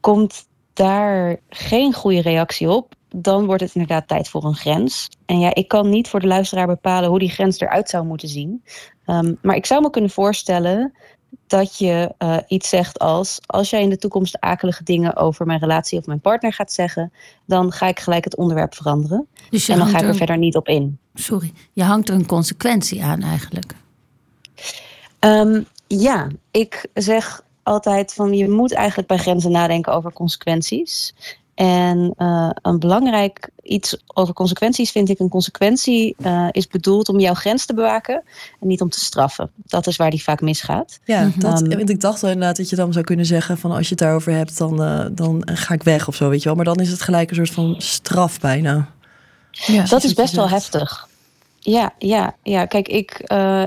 Komt 0.00 0.46
daar 0.72 1.40
geen 1.48 1.92
goede 1.92 2.20
reactie 2.20 2.70
op, 2.70 2.94
dan 3.16 3.46
wordt 3.46 3.62
het 3.62 3.74
inderdaad 3.74 4.08
tijd 4.08 4.28
voor 4.28 4.44
een 4.44 4.54
grens. 4.54 5.08
En 5.26 5.38
ja, 5.38 5.54
ik 5.54 5.68
kan 5.68 5.88
niet 5.88 6.08
voor 6.08 6.20
de 6.20 6.26
luisteraar 6.26 6.66
bepalen 6.66 7.08
hoe 7.08 7.18
die 7.18 7.30
grens 7.30 7.60
eruit 7.60 7.88
zou 7.88 8.04
moeten 8.04 8.28
zien. 8.28 8.62
Ehm, 9.04 9.34
maar 9.42 9.56
ik 9.56 9.66
zou 9.66 9.82
me 9.82 9.90
kunnen 9.90 10.10
voorstellen 10.10 10.92
dat 11.46 11.78
je 11.78 12.14
eh, 12.18 12.36
iets 12.46 12.68
zegt 12.68 12.98
als: 12.98 13.40
als 13.46 13.70
jij 13.70 13.82
in 13.82 13.88
de 13.88 13.98
toekomst 13.98 14.40
akelige 14.40 14.84
dingen 14.84 15.16
over 15.16 15.46
mijn 15.46 15.58
relatie 15.58 15.98
of 15.98 16.06
mijn 16.06 16.20
partner 16.20 16.52
gaat 16.52 16.72
zeggen, 16.72 17.12
dan 17.46 17.72
ga 17.72 17.86
ik 17.86 18.00
gelijk 18.00 18.24
het 18.24 18.36
onderwerp 18.36 18.74
veranderen. 18.74 19.26
Dus 19.50 19.68
en 19.68 19.78
dan 19.78 19.86
ga 19.86 19.96
ik 19.96 20.02
er 20.02 20.08
er, 20.08 20.14
verder 20.14 20.38
niet 20.38 20.56
op 20.56 20.68
in. 20.68 20.98
sorry, 21.14 21.52
je 21.72 21.82
hangt 21.82 22.08
er 22.08 22.14
een 22.14 22.26
consequentie 22.26 23.04
aan 23.04 23.22
eigenlijk. 23.22 23.74
Ehm, 25.18 25.62
ja, 25.86 26.28
ik 26.50 26.86
zeg 26.94 27.42
altijd 27.62 28.14
van 28.14 28.34
je 28.34 28.48
moet 28.48 28.72
eigenlijk 28.72 29.08
bij 29.08 29.18
grenzen 29.18 29.50
nadenken 29.50 29.92
over 29.92 30.12
consequenties. 30.12 31.14
En 31.54 32.14
uh, 32.18 32.50
een 32.62 32.78
belangrijk 32.78 33.48
iets 33.62 33.96
over 34.06 34.34
consequenties 34.34 34.90
vind 34.90 35.08
ik: 35.08 35.18
een 35.18 35.28
consequentie 35.28 36.16
uh, 36.18 36.48
is 36.50 36.66
bedoeld 36.66 37.08
om 37.08 37.20
jouw 37.20 37.34
grens 37.34 37.66
te 37.66 37.74
bewaken 37.74 38.22
en 38.60 38.66
niet 38.66 38.80
om 38.80 38.88
te 38.88 39.00
straffen. 39.00 39.50
Dat 39.56 39.86
is 39.86 39.96
waar 39.96 40.10
die 40.10 40.22
vaak 40.22 40.40
misgaat. 40.40 40.98
Ja, 41.04 41.30
dat, 41.36 41.62
um, 41.62 41.68
want 41.68 41.90
ik 41.90 42.00
dacht 42.00 42.20
wel 42.20 42.30
inderdaad 42.30 42.56
dat 42.56 42.70
je 42.70 42.76
dan 42.76 42.92
zou 42.92 43.04
kunnen 43.04 43.26
zeggen: 43.26 43.58
van 43.58 43.70
als 43.70 43.82
je 43.82 43.94
het 43.94 43.98
daarover 43.98 44.32
hebt, 44.32 44.58
dan, 44.58 44.82
uh, 44.82 45.06
dan 45.12 45.42
ga 45.44 45.74
ik 45.74 45.82
weg 45.82 46.08
of 46.08 46.14
zo, 46.14 46.28
weet 46.28 46.38
je 46.38 46.44
wel. 46.44 46.56
Maar 46.56 46.64
dan 46.64 46.80
is 46.80 46.90
het 46.90 47.02
gelijk 47.02 47.30
een 47.30 47.36
soort 47.36 47.50
van 47.50 47.74
straf 47.78 48.40
bijna. 48.40 48.88
Ja, 49.50 49.84
dat 49.84 50.04
is 50.04 50.14
best 50.14 50.34
wel 50.34 50.48
heftig. 50.48 51.08
Ja, 51.58 51.92
ja, 51.98 52.34
ja. 52.42 52.66
Kijk, 52.66 52.88
ik, 52.88 53.20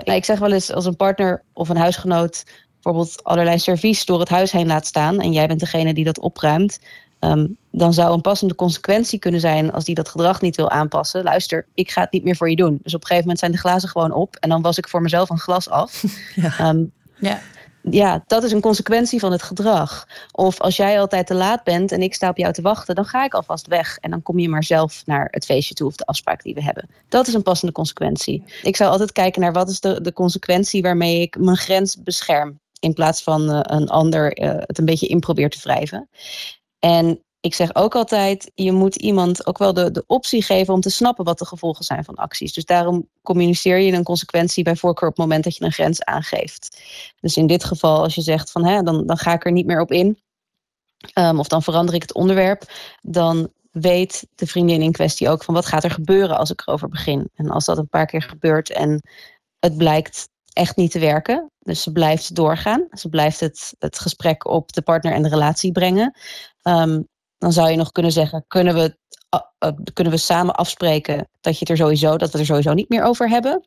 ik 0.03 0.25
zeg 0.25 0.39
wel 0.39 0.51
eens 0.51 0.73
als 0.73 0.85
een 0.85 0.95
partner 0.95 1.41
of 1.53 1.69
een 1.69 1.77
huisgenoot 1.77 2.43
bijvoorbeeld 2.81 3.23
allerlei 3.23 3.59
servies 3.59 4.05
door 4.05 4.19
het 4.19 4.29
huis 4.29 4.51
heen 4.51 4.67
laat 4.67 4.85
staan 4.85 5.19
en 5.19 5.31
jij 5.31 5.47
bent 5.47 5.59
degene 5.59 5.93
die 5.93 6.03
dat 6.03 6.19
opruimt, 6.19 6.79
um, 7.19 7.57
dan 7.71 7.93
zou 7.93 8.13
een 8.13 8.21
passende 8.21 8.55
consequentie 8.55 9.19
kunnen 9.19 9.39
zijn 9.39 9.71
als 9.71 9.85
die 9.85 9.95
dat 9.95 10.09
gedrag 10.09 10.41
niet 10.41 10.55
wil 10.55 10.69
aanpassen. 10.69 11.23
Luister, 11.23 11.67
ik 11.73 11.91
ga 11.91 12.01
het 12.01 12.11
niet 12.11 12.23
meer 12.23 12.35
voor 12.35 12.49
je 12.49 12.55
doen. 12.55 12.79
Dus 12.83 12.93
op 12.93 13.01
een 13.01 13.07
gegeven 13.07 13.21
moment 13.21 13.39
zijn 13.39 13.51
de 13.51 13.57
glazen 13.57 13.89
gewoon 13.89 14.11
op 14.11 14.35
en 14.35 14.49
dan 14.49 14.61
was 14.61 14.77
ik 14.77 14.87
voor 14.87 15.01
mezelf 15.01 15.29
een 15.29 15.39
glas 15.39 15.69
af. 15.69 16.03
Ja. 16.35 16.69
Um, 16.69 16.91
Ja. 17.19 17.39
ja, 17.81 18.23
dat 18.27 18.43
is 18.43 18.51
een 18.51 18.61
consequentie 18.61 19.19
van 19.19 19.31
het 19.31 19.41
gedrag. 19.43 20.07
Of 20.31 20.61
als 20.61 20.75
jij 20.75 20.99
altijd 20.99 21.27
te 21.27 21.33
laat 21.33 21.63
bent 21.63 21.91
en 21.91 22.01
ik 22.01 22.13
sta 22.13 22.29
op 22.29 22.37
jou 22.37 22.53
te 22.53 22.61
wachten, 22.61 22.95
dan 22.95 23.05
ga 23.05 23.23
ik 23.23 23.33
alvast 23.33 23.67
weg. 23.67 23.97
En 23.97 24.09
dan 24.09 24.21
kom 24.21 24.39
je 24.39 24.49
maar 24.49 24.63
zelf 24.63 25.01
naar 25.05 25.27
het 25.31 25.45
feestje 25.45 25.73
toe 25.73 25.87
of 25.87 25.95
de 25.95 26.05
afspraak 26.05 26.43
die 26.43 26.53
we 26.53 26.63
hebben. 26.63 26.89
Dat 27.09 27.27
is 27.27 27.33
een 27.33 27.43
passende 27.43 27.73
consequentie. 27.73 28.43
Ik 28.61 28.75
zou 28.75 28.91
altijd 28.91 29.11
kijken 29.11 29.41
naar 29.41 29.53
wat 29.53 29.69
is 29.69 29.79
de, 29.79 30.01
de 30.01 30.13
consequentie 30.13 30.81
waarmee 30.81 31.21
ik 31.21 31.37
mijn 31.39 31.57
grens 31.57 32.03
bescherm. 32.03 32.59
In 32.79 32.93
plaats 32.93 33.23
van 33.23 33.49
uh, 33.49 33.59
een 33.63 33.89
ander 33.89 34.41
uh, 34.41 34.49
het 34.57 34.77
een 34.77 34.85
beetje 34.85 35.07
in 35.07 35.19
probeert 35.19 35.51
te 35.51 35.59
wrijven. 35.63 36.09
En 36.79 37.21
ik 37.39 37.55
zeg 37.55 37.75
ook 37.75 37.95
altijd, 37.95 38.51
je 38.55 38.71
moet 38.71 38.95
iemand 38.95 39.45
ook 39.45 39.57
wel 39.57 39.73
de, 39.73 39.91
de 39.91 40.03
optie 40.07 40.41
geven 40.41 40.73
om 40.73 40.81
te 40.81 40.89
snappen 40.89 41.25
wat 41.25 41.39
de 41.39 41.45
gevolgen 41.45 41.85
zijn 41.85 42.03
van 42.03 42.15
acties. 42.15 42.53
Dus 42.53 42.65
daarom 42.65 43.09
communiceer 43.21 43.77
je 43.77 43.91
een 43.91 44.03
consequentie 44.03 44.63
bij 44.63 44.75
voorkeur 44.75 45.09
op 45.09 45.15
het 45.15 45.25
moment 45.25 45.43
dat 45.43 45.55
je 45.55 45.65
een 45.65 45.71
grens 45.71 46.03
aangeeft. 46.03 46.81
Dus 47.19 47.37
in 47.37 47.47
dit 47.47 47.63
geval, 47.63 48.03
als 48.03 48.15
je 48.15 48.21
zegt 48.21 48.51
van 48.51 48.65
hè, 48.65 48.81
dan, 48.81 49.05
dan 49.05 49.17
ga 49.17 49.33
ik 49.33 49.45
er 49.45 49.51
niet 49.51 49.65
meer 49.65 49.81
op 49.81 49.91
in. 49.91 50.19
Um, 51.13 51.39
of 51.39 51.47
dan 51.47 51.63
verander 51.63 51.95
ik 51.95 52.01
het 52.01 52.13
onderwerp. 52.13 52.63
Dan 53.01 53.51
weet 53.71 54.27
de 54.35 54.47
vriendin 54.47 54.81
in 54.81 54.91
kwestie 54.91 55.29
ook 55.29 55.43
van 55.43 55.53
wat 55.53 55.65
gaat 55.65 55.83
er 55.83 55.91
gebeuren 55.91 56.37
als 56.37 56.51
ik 56.51 56.61
erover 56.61 56.89
begin. 56.89 57.29
En 57.35 57.49
als 57.49 57.65
dat 57.65 57.77
een 57.77 57.89
paar 57.89 58.05
keer 58.05 58.21
gebeurt 58.21 58.71
en 58.71 59.01
het 59.59 59.77
blijkt 59.77 60.29
echt 60.57 60.75
niet 60.75 60.91
te 60.91 60.99
werken. 60.99 61.51
Dus 61.59 61.81
ze 61.81 61.91
blijft 61.91 62.35
doorgaan. 62.35 62.87
Ze 62.91 63.09
blijft 63.09 63.39
het, 63.39 63.73
het 63.79 63.99
gesprek 63.99 64.47
op 64.47 64.73
de 64.73 64.81
partner 64.81 65.13
en 65.13 65.21
de 65.21 65.29
relatie 65.29 65.71
brengen. 65.71 66.17
Um, 66.63 67.07
dan 67.37 67.53
zou 67.53 67.69
je 67.69 67.77
nog 67.77 67.91
kunnen 67.91 68.11
zeggen, 68.11 68.45
kunnen 68.47 68.73
we, 68.73 68.97
uh, 69.63 69.71
kunnen 69.93 70.13
we 70.13 70.19
samen 70.19 70.55
afspreken 70.55 71.29
dat, 71.41 71.53
je 71.53 71.59
het 71.59 71.69
er 71.69 71.77
sowieso, 71.77 72.17
dat 72.17 72.31
we 72.31 72.39
er 72.39 72.45
sowieso 72.45 72.73
niet 72.73 72.89
meer 72.89 73.03
over 73.03 73.29
hebben. 73.29 73.65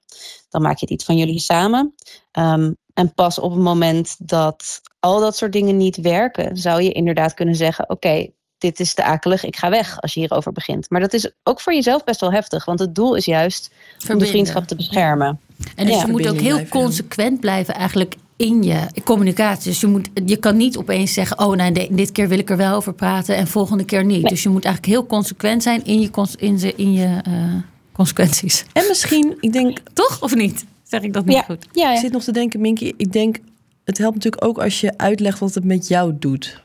Dan 0.49 0.63
maak 0.63 0.79
je 0.79 0.85
het 0.85 0.95
iets 0.95 1.05
van 1.05 1.17
jullie 1.17 1.39
samen. 1.39 1.95
Um, 2.39 2.77
en 2.95 3.15
pas 3.15 3.39
op 3.39 3.51
het 3.51 3.61
moment 3.61 4.17
dat 4.19 4.81
al 5.01 5.21
dat 5.21 5.37
soort 5.37 5.53
dingen 5.53 5.77
niet 5.77 5.97
werken, 5.97 6.57
zou 6.57 6.83
je 6.83 6.93
inderdaad 6.93 7.35
kunnen 7.35 7.55
zeggen, 7.55 7.85
oké, 7.85 7.93
okay, 7.93 8.35
dit 8.59 8.81
is 8.81 8.95
te 8.95 9.05
akelig, 9.05 9.45
ik 9.45 9.57
ga 9.57 9.71
weg 9.71 10.01
als 10.01 10.15
je 10.15 10.21
hierover 10.21 10.53
begint. 10.53 10.91
Maar 10.91 11.01
dat 11.01 11.13
is 11.13 11.31
ook 11.43 11.61
voor 11.61 11.75
jezelf 11.75 12.05
best 12.05 12.21
wel 12.21 12.33
heftig, 12.33 12.65
want 12.65 12.79
het 12.79 12.95
doel 12.95 13.15
is 13.15 13.25
juist 13.25 13.69
Verbinden. 13.69 14.13
om 14.13 14.19
de 14.19 14.27
vriendschap 14.27 14.65
te 14.65 14.77
beschermen. 14.77 15.41
En 15.75 15.87
dus 15.87 15.95
ja. 15.95 16.07
je 16.07 16.11
moet 16.11 16.29
ook 16.29 16.41
heel 16.41 16.55
blijven, 16.55 16.69
consequent 16.69 17.33
ja. 17.33 17.41
blijven 17.41 17.75
eigenlijk 17.75 18.15
in 18.37 18.63
je 18.63 18.87
communicatie. 19.05 19.71
Dus 19.71 19.81
je, 19.81 19.87
moet, 19.87 20.09
je 20.25 20.37
kan 20.37 20.57
niet 20.57 20.77
opeens 20.77 21.13
zeggen, 21.13 21.39
oh 21.39 21.55
nee, 21.55 21.89
dit 21.91 22.13
keer 22.13 22.29
wil 22.29 22.39
ik 22.39 22.51
er 22.51 22.57
wel 22.57 22.75
over 22.75 22.93
praten 22.93 23.37
en 23.37 23.47
volgende 23.47 23.85
keer 23.85 24.05
niet. 24.05 24.23
Nee. 24.23 24.31
Dus 24.31 24.43
je 24.43 24.49
moet 24.49 24.65
eigenlijk 24.65 24.95
heel 24.95 25.07
consequent 25.07 25.63
zijn 25.63 25.85
in 25.85 26.01
je, 26.01 26.11
in 26.39 26.59
je, 26.59 26.75
in 26.77 26.93
je 26.93 27.23
uh, 27.29 27.55
consequenties. 27.93 28.65
En 28.73 28.85
misschien, 28.89 29.37
ik 29.41 29.53
denk... 29.53 29.79
Toch 29.93 30.23
of 30.23 30.35
niet? 30.35 30.65
Zeg 30.83 31.03
ik 31.03 31.13
dat 31.13 31.25
niet 31.25 31.37
ja. 31.37 31.43
goed? 31.43 31.67
Ja, 31.73 31.93
ik 31.93 31.99
zit 31.99 32.13
nog 32.13 32.25
te 32.25 32.33
denken, 32.33 32.61
Minky, 32.61 32.93
ik 32.97 33.13
denk, 33.13 33.39
het 33.85 33.99
helpt 33.99 34.15
natuurlijk 34.15 34.45
ook 34.45 34.59
als 34.59 34.81
je 34.81 34.99
uitlegt 34.99 35.39
wat 35.39 35.55
het 35.55 35.65
met 35.65 35.89
jou 35.89 36.17
doet. 36.19 36.63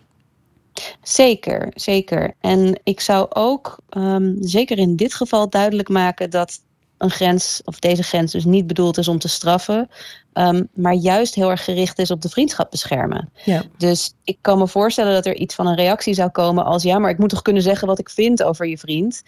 Zeker, 1.04 1.72
zeker. 1.74 2.34
En 2.42 2.80
ik 2.84 3.00
zou 3.00 3.28
ook 3.30 3.80
um, 3.98 4.38
zeker 4.40 4.78
in 4.78 4.96
dit 4.96 5.14
geval 5.14 5.50
duidelijk 5.50 5.90
maken 5.90 6.30
dat 6.30 6.60
een 6.98 7.10
grens, 7.10 7.62
of 7.66 7.80
deze 7.80 8.04
grens 8.04 8.32
dus 8.32 8.46
niet 8.46 8.68
bedoeld 8.68 8.98
is 8.98 9.08
om 9.08 9.20
te 9.20 9.28
straffen, 9.28 9.90
um, 10.34 10.70
maar 10.74 10.94
juist 10.94 11.36
heel 11.36 11.50
erg 11.50 11.64
gericht 11.64 12.00
is 12.00 12.12
op 12.12 12.22
de 12.22 12.30
vriendschap 12.30 12.72
beschermen. 12.72 13.30
Ja. 13.44 13.64
Dus 13.78 14.14
ik 14.24 14.38
kan 14.42 14.58
me 14.58 14.68
voorstellen 14.68 15.14
dat 15.14 15.26
er 15.26 15.36
iets 15.36 15.56
van 15.56 15.68
een 15.68 15.76
reactie 15.76 16.14
zou 16.14 16.30
komen 16.30 16.66
als 16.66 16.84
ja, 16.84 17.00
maar 17.00 17.10
ik 17.10 17.18
moet 17.18 17.30
toch 17.30 17.42
kunnen 17.42 17.62
zeggen 17.62 17.88
wat 17.88 18.00
ik 18.00 18.10
vind 18.10 18.44
over 18.44 18.68
je 18.68 18.78
vriend. 18.78 19.24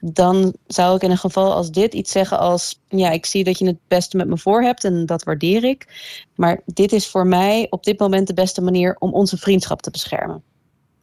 Dan 0.00 0.54
zou 0.66 0.96
ik 0.96 1.02
in 1.02 1.10
een 1.10 1.18
geval 1.18 1.52
als 1.52 1.70
dit 1.70 1.94
iets 1.94 2.12
zeggen 2.12 2.38
als 2.38 2.80
ja, 2.88 3.10
ik 3.10 3.26
zie 3.26 3.44
dat 3.44 3.58
je 3.58 3.66
het 3.66 3.78
beste 3.88 4.16
met 4.16 4.28
me 4.28 4.38
voor 4.38 4.62
hebt 4.62 4.84
en 4.84 5.06
dat 5.06 5.22
waardeer 5.22 5.64
ik. 5.64 5.86
Maar 6.34 6.60
dit 6.64 6.92
is 6.92 7.06
voor 7.06 7.26
mij 7.26 7.66
op 7.70 7.84
dit 7.84 7.98
moment 7.98 8.26
de 8.26 8.34
beste 8.34 8.60
manier 8.60 8.96
om 8.98 9.12
onze 9.12 9.36
vriendschap 9.36 9.82
te 9.82 9.90
beschermen. 9.90 10.42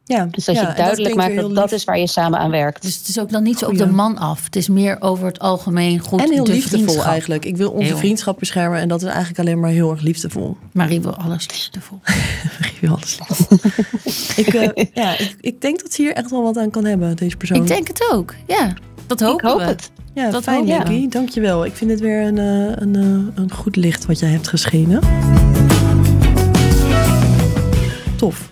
Ja, 0.08 0.28
dus 0.30 0.44
dat 0.44 0.54
ja, 0.54 0.68
je 0.68 0.74
duidelijk 0.74 1.14
dat 1.14 1.26
maakt 1.26 1.36
dat 1.36 1.54
dat 1.54 1.72
is 1.72 1.84
waar 1.84 1.98
je 1.98 2.06
samen 2.06 2.38
aan 2.38 2.50
werkt. 2.50 2.82
Dus 2.82 2.96
het 2.96 3.08
is 3.08 3.18
ook 3.18 3.30
dan 3.30 3.42
niet 3.42 3.58
zo 3.58 3.66
op 3.66 3.78
de 3.78 3.86
man 3.86 4.18
af. 4.18 4.44
Het 4.44 4.56
is 4.56 4.68
meer 4.68 4.96
over 5.00 5.26
het 5.26 5.38
algemeen 5.38 5.98
goed. 5.98 6.20
En 6.20 6.32
heel 6.32 6.44
de 6.44 6.52
liefdevol 6.52 7.04
eigenlijk. 7.04 7.44
Ik 7.44 7.56
wil 7.56 7.70
onze 7.70 7.86
Heel. 7.86 7.96
vriendschap 7.96 8.38
beschermen 8.38 8.80
en 8.80 8.88
dat 8.88 9.02
is 9.02 9.08
eigenlijk 9.08 9.38
alleen 9.38 9.60
maar 9.60 9.70
heel 9.70 9.90
erg 9.90 10.00
liefdevol. 10.00 10.56
Marie 10.72 11.00
wil 11.00 11.14
alles 11.14 11.48
liefdevol. 11.48 12.00
Ik 12.72 12.78
wil 12.80 12.90
alles 12.90 13.18
liefdevol. 13.18 13.58
ik, 14.44 14.54
uh, 14.54 14.84
ja, 15.04 15.18
ik, 15.18 15.36
ik 15.40 15.60
denk 15.60 15.82
dat 15.82 15.92
ze 15.92 16.02
hier 16.02 16.12
echt 16.12 16.30
wel 16.30 16.42
wat 16.42 16.56
aan 16.56 16.70
kan 16.70 16.84
hebben, 16.84 17.16
deze 17.16 17.36
persoon. 17.36 17.56
Ik 17.56 17.66
denk 17.66 17.88
het 17.88 18.10
ook. 18.12 18.34
Ja, 18.46 18.74
dat 19.06 19.20
hopen 19.20 19.44
ik 19.44 19.50
hoop 19.50 19.58
we. 19.60 19.64
het. 19.64 19.90
ja, 20.14 20.30
dat 20.30 20.42
fijn. 20.42 20.64
Nicky. 20.64 21.08
Dankjewel. 21.08 21.64
Ik 21.64 21.74
vind 21.74 21.90
het 21.90 22.00
weer 22.00 22.22
een, 22.22 22.36
uh, 22.36 22.72
een, 22.74 22.94
uh, 22.96 23.42
een 23.42 23.52
goed 23.52 23.76
licht 23.76 24.06
wat 24.06 24.18
jij 24.18 24.30
hebt 24.30 24.48
geschenen. 24.48 25.00
Tof. 28.16 28.50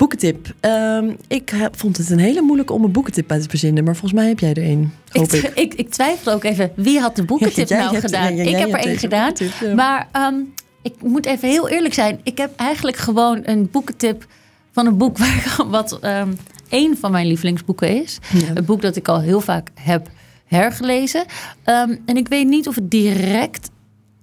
Boekentip. 0.00 0.54
Um, 0.60 1.16
ik 1.28 1.48
heb, 1.50 1.78
vond 1.78 1.96
het 1.96 2.10
een 2.10 2.18
hele 2.18 2.40
moeilijke 2.40 2.72
om 2.72 2.84
een 2.84 2.92
boekentip 2.92 3.30
uit 3.30 3.42
te 3.42 3.48
verzinnen, 3.48 3.84
maar 3.84 3.96
volgens 3.96 4.20
mij 4.20 4.28
heb 4.28 4.38
jij 4.38 4.50
er 4.50 4.64
een. 4.70 4.92
Hoop 5.08 5.32
Ik, 5.32 5.42
ik. 5.42 5.54
ik, 5.54 5.74
ik 5.74 5.90
twijfel 5.90 6.32
ook 6.32 6.44
even, 6.44 6.72
wie 6.76 7.00
had 7.00 7.16
de 7.16 7.24
boekentip 7.24 7.68
Ja, 7.68 7.78
nou 7.78 7.90
hebt- 7.92 8.04
gedaan? 8.04 8.36
ja, 8.36 8.42
ik 8.44 8.56
heb 8.56 8.72
er 8.72 8.82
deze 8.82 8.98
gedaan. 8.98 9.32
ja. 9.60 9.74
Maar 9.74 10.08
ehm, 10.12 10.34
ik 10.82 10.94
moet 11.02 11.26
even 11.26 11.48
heel 11.48 11.68
eerlijk 11.68 11.94
zijn. 11.94 12.20
Ik 12.22 12.38
heb 12.38 12.56
eigenlijk 12.56 12.96
gewoon 12.96 13.40
een 13.44 13.68
boekentip 13.70 14.26
van 14.72 14.86
een 14.86 14.96
boek 14.96 15.18
waar 15.22 15.56
wat 15.68 15.98
ehm 16.00 16.28
één 16.68 16.96
van 16.98 17.10
mijn 17.10 17.26
lievelingsboeken 17.26 18.02
is. 18.02 18.18
Een 18.54 18.64
boek 18.64 18.82
dat 18.82 18.96
ik 18.96 19.08
al 19.08 19.20
heel 19.20 19.40
vaak 19.40 19.68
heb 19.74 20.08
hergelezen. 20.46 21.24
Ehm, 21.64 21.94
en 22.06 22.16
ik 22.16 22.28
weet 22.28 22.46
niet 22.46 22.68
of 22.68 22.74
het 22.74 22.90
direct 22.90 23.70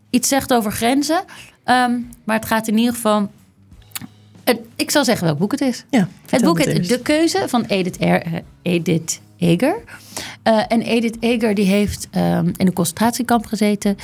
iets 0.10 0.28
zegt 0.28 0.54
over 0.54 0.72
grenzen. 0.72 1.24
Ehm, 1.64 1.92
maar 2.24 2.36
het 2.36 2.46
gaat 2.46 2.68
in 2.68 2.78
ieder 2.78 2.94
geval... 2.94 3.30
het- 4.48 4.60
ik 4.76 4.92
zal 4.92 5.06
zeggen 5.06 5.26
welk 5.26 5.38
boek 5.38 5.52
het 5.52 5.62
is. 5.62 5.86
Ja, 5.90 6.08
Het 6.30 6.42
boek 6.44 6.58
heet. 6.64 6.90
De 6.90 7.00
Keuze 7.00 7.44
van 7.48 7.64
Edith, 7.66 8.02
er, 8.02 8.22
eh, 8.22 8.34
Edith 8.62 9.20
Eger. 9.38 9.76
Eh, 10.44 10.60
en 10.68 10.82
Edith 10.82 11.18
Eger 11.20 11.56
die 11.56 11.66
heeft 11.66 12.08
ehm, 12.12 12.48
in 12.48 12.68
een 12.68 12.74
concentratiekamp 12.74 13.46
gezeten. 13.46 13.96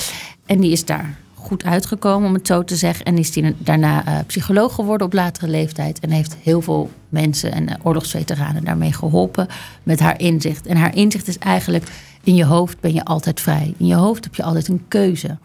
En 0.46 0.60
die 0.60 0.72
is 0.72 0.86
daar 0.86 1.16
goed 1.34 1.64
uitgekomen, 1.64 2.28
om 2.28 2.34
het 2.34 2.48
zo 2.48 2.64
te 2.64 2.76
zeggen. 2.76 3.06
En 3.06 3.18
is 3.18 3.32
die 3.32 3.56
daarna 3.58 4.06
eh, 4.06 4.20
psycholoog 4.28 4.74
geworden 4.76 5.08
op 5.08 5.14
latere 5.14 5.48
leeftijd. 5.48 6.00
En 6.00 6.10
heeft 6.10 6.36
heel 6.44 6.62
veel 6.62 6.90
mensen 7.10 7.52
en 7.52 7.68
oorlogsveteranen 7.84 8.64
daarmee 8.64 8.94
geholpen 8.94 9.48
met 9.84 10.00
haar 10.00 10.20
inzicht. 10.20 10.66
En 10.68 10.78
haar 10.78 10.96
inzicht 10.96 11.28
is 11.28 11.38
eigenlijk, 11.38 11.84
in 12.24 12.36
je 12.36 12.46
hoofd 12.46 12.80
ben 12.80 12.94
je 12.94 13.06
altijd 13.06 13.42
vrij. 13.42 13.74
In 13.78 13.86
je 13.86 13.96
hoofd 13.96 14.24
heb 14.24 14.36
je 14.36 14.44
altijd 14.44 14.68
een 14.68 14.86
keuze. 14.88 15.38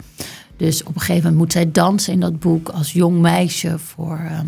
Dus 0.57 0.83
op 0.83 0.95
een 0.95 1.01
gegeven 1.01 1.23
moment 1.23 1.37
moet 1.41 1.53
zij 1.53 1.71
dansen 1.73 2.13
in 2.13 2.21
dat 2.21 2.41
boek 2.41 2.69
als 2.69 2.93
jong 2.93 3.19
meisje 3.21 3.79
voor 3.79 4.21
ehm 4.31 4.47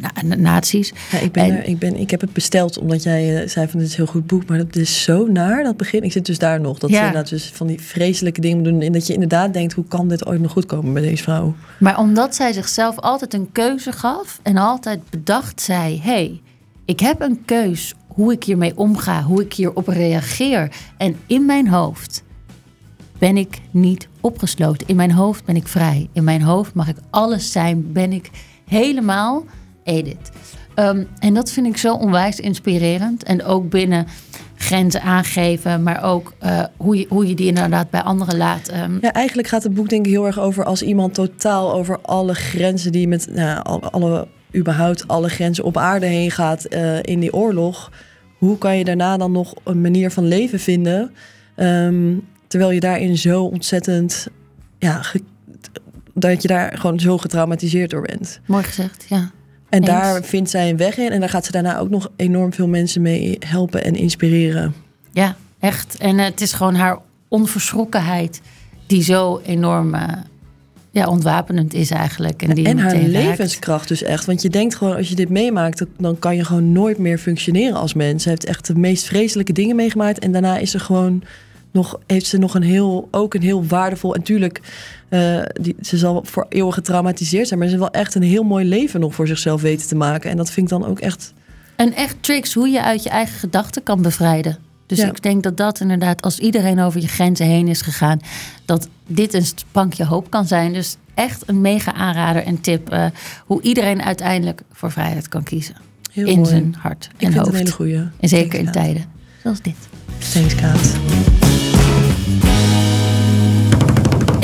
na- 0.00 0.22
na- 0.24 0.34
nazi's. 0.36 0.92
Ja, 1.10 1.18
ik, 1.18 1.32
ben 1.32 1.44
En- 1.44 1.50
er, 1.56 1.64
ik, 1.64 1.78
ben, 1.78 1.96
ik 1.96 2.10
heb 2.10 2.20
het 2.20 2.32
besteld 2.32 2.78
omdat 2.78 3.02
jij 3.02 3.42
eh, 3.42 3.48
zei 3.48 3.68
van 3.68 3.78
dit 3.78 3.88
is 3.88 3.94
een 3.96 4.04
heel 4.04 4.12
goed 4.12 4.26
boek. 4.26 4.46
Maar 4.46 4.58
dat 4.58 4.76
is 4.76 5.02
zo 5.02 5.26
naar, 5.26 5.62
dat 5.62 5.76
begin. 5.76 6.02
Ik 6.02 6.12
zit 6.12 6.26
dus 6.26 6.38
daar 6.38 6.60
nog. 6.60 6.78
Dat 6.78 6.90
Ja. 6.90 6.96
ze 6.96 7.04
inderdaad 7.06 7.30
dus 7.30 7.50
van 7.54 7.66
die 7.66 7.80
vreselijke 7.80 8.40
dingen 8.40 8.62
doen. 8.64 8.80
En 8.80 8.92
dat 8.92 9.06
je 9.06 9.12
inderdaad 9.12 9.52
denkt, 9.52 9.72
hoe 9.72 9.84
kan 9.88 10.08
dit 10.08 10.26
ooit 10.26 10.40
nog 10.40 10.52
goed 10.52 10.66
komen 10.66 10.92
bij 10.92 11.02
deze 11.02 11.22
vrouw? 11.22 11.54
Maar 11.78 11.98
omdat 11.98 12.34
zij 12.34 12.52
zichzelf 12.52 12.98
altijd 12.98 13.34
een 13.34 13.48
keuze 13.52 13.92
gaf 13.92 14.40
en 14.42 14.56
altijd 14.56 15.00
bedacht 15.10 15.60
zij: 15.60 16.00
hé, 16.02 16.10
hey, 16.10 16.40
ik 16.84 17.00
heb 17.00 17.20
een 17.20 17.44
keus 17.44 17.94
hoe 18.06 18.32
ik 18.32 18.44
hiermee 18.44 18.76
omga, 18.76 19.22
hoe 19.22 19.42
ik 19.42 19.52
hierop 19.52 19.88
reageer. 19.88 20.70
En 20.96 21.16
in 21.26 21.46
mijn 21.46 21.68
hoofd 21.68 22.22
ben 23.18 23.36
ik 23.36 23.60
niet 23.70 24.08
opgesloten. 24.20 24.86
In 24.88 24.96
mijn 24.96 25.10
hoofd 25.12 25.44
ben 25.44 25.56
ik 25.56 25.68
vrij. 25.68 26.08
In 26.12 26.24
mijn 26.24 26.42
hoofd 26.42 26.74
mag 26.74 26.88
ik 26.88 26.96
alles 27.10 27.52
zijn. 27.52 27.92
Ben 27.92 28.12
ik 28.12 28.30
helemaal 28.68 29.44
Edith. 29.88 30.30
Ehm, 30.74 31.04
en 31.18 31.34
dat 31.34 31.50
vind 31.52 31.66
ik 31.66 31.76
zo 31.76 31.94
onwijs 31.94 32.40
inspirerend. 32.40 33.22
En 33.22 33.44
ook 33.44 33.70
binnen 33.70 34.06
grenzen 34.56 35.02
aangeven, 35.02 35.82
maar 35.82 36.02
ook 36.04 36.32
eh, 36.38 36.64
hoe, 36.76 36.98
je, 36.98 37.06
hoe 37.08 37.26
je 37.28 37.34
die 37.34 37.46
inderdaad 37.46 37.90
bij 37.90 38.02
anderen 38.02 38.36
laat. 38.36 38.68
ehm, 38.68 38.98
Ja, 39.00 39.12
eigenlijk 39.12 39.48
gaat 39.48 39.62
het 39.62 39.74
boek 39.74 39.88
denk 39.88 40.06
ik 40.06 40.12
heel 40.12 40.26
erg 40.26 40.38
over 40.38 40.64
als 40.64 40.82
iemand 40.82 41.14
totaal 41.14 41.72
over 41.74 41.98
alle 42.02 42.34
grenzen 42.34 42.92
die 42.92 43.08
met 43.08 43.28
nou, 43.34 43.62
al- 43.62 43.82
alle 43.90 44.28
überhaupt 44.56 45.08
alle 45.08 45.28
grenzen 45.28 45.64
op 45.64 45.76
aarde 45.76 46.06
heen 46.06 46.30
gaat 46.30 46.64
eh, 46.64 47.02
in 47.02 47.20
die 47.20 47.32
oorlog, 47.32 47.92
hoe 48.38 48.58
kan 48.58 48.76
je 48.78 48.84
daarna 48.84 49.16
dan 49.16 49.32
nog 49.32 49.54
een 49.64 49.80
manier 49.80 50.10
van 50.10 50.24
leven 50.26 50.60
vinden? 50.60 51.10
Ehm, 51.54 52.14
terwijl 52.46 52.70
je 52.70 52.80
daarin 52.80 53.16
zo 53.18 53.42
ontzettend, 53.44 54.28
ja, 54.78 55.00
dat 56.14 56.42
je 56.42 56.48
daar 56.48 56.78
gewoon 56.78 57.00
zo 57.00 57.18
getraumatiseerd 57.18 57.90
door 57.90 58.02
bent. 58.02 58.40
Mooi 58.46 58.62
gezegd, 58.64 59.06
ja. 59.08 59.30
En 59.68 59.78
Eens. 59.78 59.86
daar 59.90 60.22
vindt 60.22 60.50
zij 60.50 60.70
een 60.70 60.76
weg 60.76 60.96
in 60.96 61.10
en 61.10 61.20
daar 61.20 61.28
gaat 61.28 61.44
ze 61.44 61.52
daarna 61.52 61.78
ook 61.78 61.90
nog 61.90 62.10
enorm 62.16 62.52
veel 62.52 62.68
mensen 62.68 63.02
mee 63.02 63.36
helpen 63.46 63.84
en 63.84 63.94
inspireren. 63.94 64.74
Ja, 65.12 65.36
echt. 65.60 65.96
En 65.98 66.18
eh, 66.18 66.24
het 66.24 66.40
is 66.40 66.52
gewoon 66.52 66.74
haar 66.74 66.98
onverschrokkenheid 67.28 68.40
die 68.86 69.02
zo 69.02 69.40
enorm 69.46 69.94
eh, 69.94 70.08
ja, 70.90 71.06
ontwapenend 71.06 71.74
is 71.74 71.90
eigenlijk. 71.90 72.42
En, 72.42 72.54
die 72.54 72.66
En 72.66 72.78
haar 72.78 72.94
raakt. 72.94 73.06
levenskracht 73.06 73.88
dus 73.88 74.02
echt. 74.02 74.24
Want 74.24 74.42
je 74.42 74.48
denkt 74.50 74.74
gewoon, 74.74 74.96
als 74.96 75.08
je 75.08 75.14
dit 75.14 75.28
meemaakt, 75.28 75.84
dan 75.98 76.18
kan 76.18 76.36
je 76.36 76.44
gewoon 76.44 76.72
nooit 76.72 76.98
meer 76.98 77.18
functioneren 77.18 77.76
als 77.76 77.94
mens. 77.94 78.22
Ze 78.22 78.28
heeft 78.28 78.44
echt 78.44 78.66
de 78.66 78.74
meest 78.74 79.04
vreselijke 79.04 79.52
dingen 79.52 79.76
meegemaakt. 79.76 80.18
En 80.18 80.32
daarna 80.32 80.58
is 80.58 80.70
ze 80.70 80.78
gewoon 80.78 81.22
nog, 81.72 81.98
heeft 82.06 82.26
ze 82.26 82.38
nog 82.38 82.54
een 82.54 82.62
heel, 82.62 83.08
ook 83.10 83.34
een 83.34 83.42
heel 83.42 83.64
waardevol. 83.66 84.14
En 84.14 84.22
tuurlijk, 84.22 84.60
eh, 85.08 85.42
die, 85.60 85.76
ze 85.82 85.96
zal 85.98 86.22
voor 86.24 86.46
eeuwig 86.48 86.74
getraumatiseerd 86.74 87.46
zijn. 87.48 87.58
Maar 87.58 87.68
ze 87.68 87.74
heeft 87.76 87.90
wel 87.92 88.00
echt 88.02 88.14
een 88.14 88.22
heel 88.22 88.42
mooi 88.42 88.64
leven 88.64 89.00
nog 89.00 89.14
voor 89.14 89.26
zichzelf 89.26 89.60
weten 89.60 89.88
te 89.88 89.94
maken. 89.94 90.30
En 90.30 90.36
dat 90.36 90.50
vind 90.50 90.70
ik 90.72 90.78
dan 90.78 90.88
ook 90.88 91.00
echt. 91.00 91.32
En 91.76 91.94
echt 91.94 92.16
tricks 92.20 92.54
hoe 92.54 92.68
je 92.68 92.82
uit 92.82 93.02
je 93.02 93.08
eigen 93.08 93.38
gedachten 93.38 93.82
kan 93.82 94.02
bevrijden. 94.02 94.56
Dus 94.86 94.98
Ja. 94.98 95.06
ik 95.08 95.22
denk 95.22 95.42
dat 95.42 95.56
dat 95.56 95.80
inderdaad, 95.80 96.22
als 96.22 96.38
iedereen 96.38 96.80
over 96.80 97.00
je 97.00 97.08
grenzen 97.08 97.46
heen 97.46 97.68
is 97.68 97.80
gegaan, 97.82 98.20
dat 98.64 98.88
dit 99.06 99.34
een 99.34 99.44
sprankje 99.46 100.04
hoop 100.04 100.30
kan 100.30 100.46
zijn. 100.46 100.72
Dus 100.72 100.96
echt 101.14 101.42
een 101.46 101.60
mega 101.60 101.92
aanrader 101.94 102.42
en 102.44 102.60
tip 102.60 102.90
eh, 102.90 103.04
hoe 103.46 103.62
iedereen 103.62 104.02
uiteindelijk 104.02 104.62
voor 104.72 104.90
vrijheid 104.92 105.28
kan 105.28 105.42
kiezen. 105.42 105.74
Heel 106.12 106.26
in 106.26 106.36
mooi. 106.36 106.48
zijn 106.48 106.74
hart 106.78 107.08
Ik 107.16 107.22
en 107.22 107.26
het 107.32 107.36
hoofd. 107.36 107.48
een 107.50 107.56
hele 107.56 107.70
goeie. 107.70 107.96
En 108.20 108.28
zeker 108.28 108.58
in 108.58 108.64
Thanks, 108.64 108.78
tijden 108.80 109.04
zoals 109.42 109.60
dit. 109.62 109.74
Thanks, 110.32 110.54
Kaat. 110.54 111.47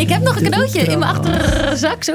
Ik 0.05 0.11
heb 0.11 0.23
nog 0.23 0.37
een 0.37 0.43
cadeautje 0.43 0.81
in 0.81 0.99
mijn 0.99 1.11
achterzak. 1.17 2.05
Zo. 2.05 2.15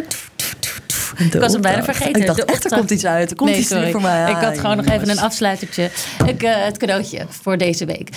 Ik 1.17 1.33
was 1.33 1.51
hem 1.53 1.61
bijna 1.61 1.83
vergeten. 1.83 2.21
Ik 2.21 2.27
dacht 2.27 2.45
echt, 2.45 2.65
er 2.71 2.77
komt 2.77 2.91
iets 2.91 3.05
uit. 3.05 3.29
Er 3.29 3.35
komt 3.35 3.49
Nee, 3.49 3.59
iets 3.59 3.67
sorry. 3.69 3.91
voor 3.91 4.01
mij. 4.01 4.29
Ik 4.31 4.35
had 4.37 4.59
gewoon 4.59 4.77
nog 4.77 4.85
even 4.85 5.09
een 5.09 5.19
afsluitertje. 5.19 5.89
Ik, 6.25 6.43
eh, 6.43 6.63
het 6.63 6.77
cadeautje 6.77 7.25
voor 7.29 7.57
deze 7.57 7.85
week. 7.85 8.09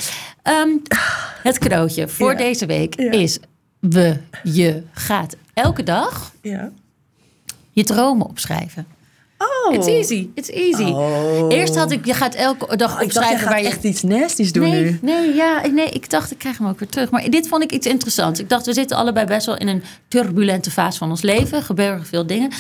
Ehm, 0.42 0.68
het 1.42 1.58
cadeautje 1.58 2.08
voor 2.08 2.30
Ja. 2.30 2.36
deze 2.36 2.66
week 2.66 3.00
Ja. 3.00 3.10
is... 3.10 3.38
We, 3.80 4.16
je 4.42 4.82
gaat 4.92 5.36
elke 5.54 5.82
dag 5.82 6.32
Ja. 6.42 6.70
je 7.70 7.84
dromen 7.84 8.26
opschrijven. 8.26 8.86
Oh. 9.42 9.74
It's 9.74 9.86
easy, 9.86 10.28
it's 10.34 10.50
easy. 10.50 10.82
Oh. 10.82 11.52
Eerst 11.52 11.76
had 11.76 11.90
ik, 11.90 12.06
je 12.06 12.14
gaat 12.14 12.34
elke 12.34 12.76
dag 12.76 12.76
Ik 12.76 12.78
dacht, 12.78 12.98
jij 12.98 13.04
opschrijven 13.04 13.38
gaat 13.38 13.48
waar 13.48 13.62
je... 13.62 13.66
echt 13.66 13.84
iets 13.84 14.02
nasties 14.02 14.52
doen 14.52 14.68
nee, 14.68 14.82
nu. 14.82 14.98
Nee, 15.02 15.34
ja, 15.34 15.66
nee, 15.66 15.88
ik 15.88 16.10
dacht, 16.10 16.30
ik 16.30 16.38
krijg 16.38 16.58
hem 16.58 16.66
ook 16.66 16.78
weer 16.78 16.88
terug. 16.88 17.10
Maar 17.10 17.30
dit 17.30 17.48
vond 17.48 17.62
ik 17.62 17.72
iets 17.72 17.86
interessants. 17.86 18.40
Ik 18.40 18.48
dacht, 18.48 18.66
we 18.66 18.72
zitten 18.72 18.96
allebei 18.96 19.26
best 19.26 19.46
wel 19.46 19.56
in 19.56 19.68
een 19.68 19.82
turbulente 20.08 20.70
fase 20.70 20.98
van 20.98 21.10
ons 21.10 21.22
leven. 21.22 21.56
Er 21.56 21.62
gebeuren 21.62 22.06
veel 22.06 22.26
dingen. 22.26 22.50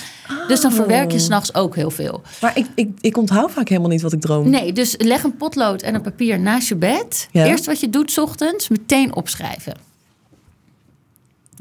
Dus 0.48 0.60
dan 0.60 0.72
verwerk 0.72 1.06
Oh. 1.06 1.12
je 1.12 1.18
s'nachts 1.18 1.54
ook 1.54 1.74
heel 1.76 1.90
veel. 1.90 2.22
Maar 2.40 2.56
ik, 2.58 2.66
ik, 2.74 2.88
ik 3.00 3.16
onthoud 3.16 3.50
vaak 3.50 3.68
helemaal 3.68 3.90
niet 3.90 4.02
wat 4.02 4.12
ik 4.12 4.20
droom. 4.20 4.50
Nee, 4.50 4.72
dus 4.72 4.94
leg 4.98 5.22
een 5.22 5.36
potlood 5.36 5.82
en 5.82 5.94
een 5.94 6.02
papier 6.02 6.40
naast 6.40 6.68
je 6.68 6.76
bed. 6.76 7.28
Ja. 7.30 7.46
Eerst 7.46 7.66
wat 7.66 7.80
je 7.80 7.90
doet 7.90 8.10
's 8.10 8.18
ochtends, 8.18 8.68
meteen 8.68 9.14
opschrijven. 9.14 9.91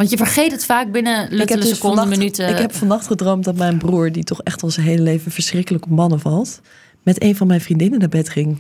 Want 0.02 0.14
je 0.14 0.20
vergeet 0.20 0.52
het 0.52 0.66
vaak 0.66 0.92
binnen 0.92 1.28
luttele 1.30 1.62
dus 1.62 1.70
seconden, 1.70 2.08
minuten. 2.08 2.50
ik 2.50 2.58
heb 2.58 2.74
vannacht 2.74 3.08
gedroomd 3.08 3.44
dat 3.44 3.56
mijn 3.56 3.78
broer, 3.78 4.12
die 4.12 4.24
toch 4.24 4.42
echt 4.42 4.64
al 4.64 4.70
zijn 4.70 4.86
hele 4.86 5.02
leven 5.02 5.32
verschrikkelijk 5.32 5.84
op 5.84 5.90
mannen 5.90 6.20
valt, 6.20 6.62
met 7.04 7.24
een 7.24 7.36
van 7.36 7.48
mijn 7.48 7.62
vriendinnen 7.62 8.00
naar 8.00 8.10
bed 8.10 8.30
ging. 8.30 8.60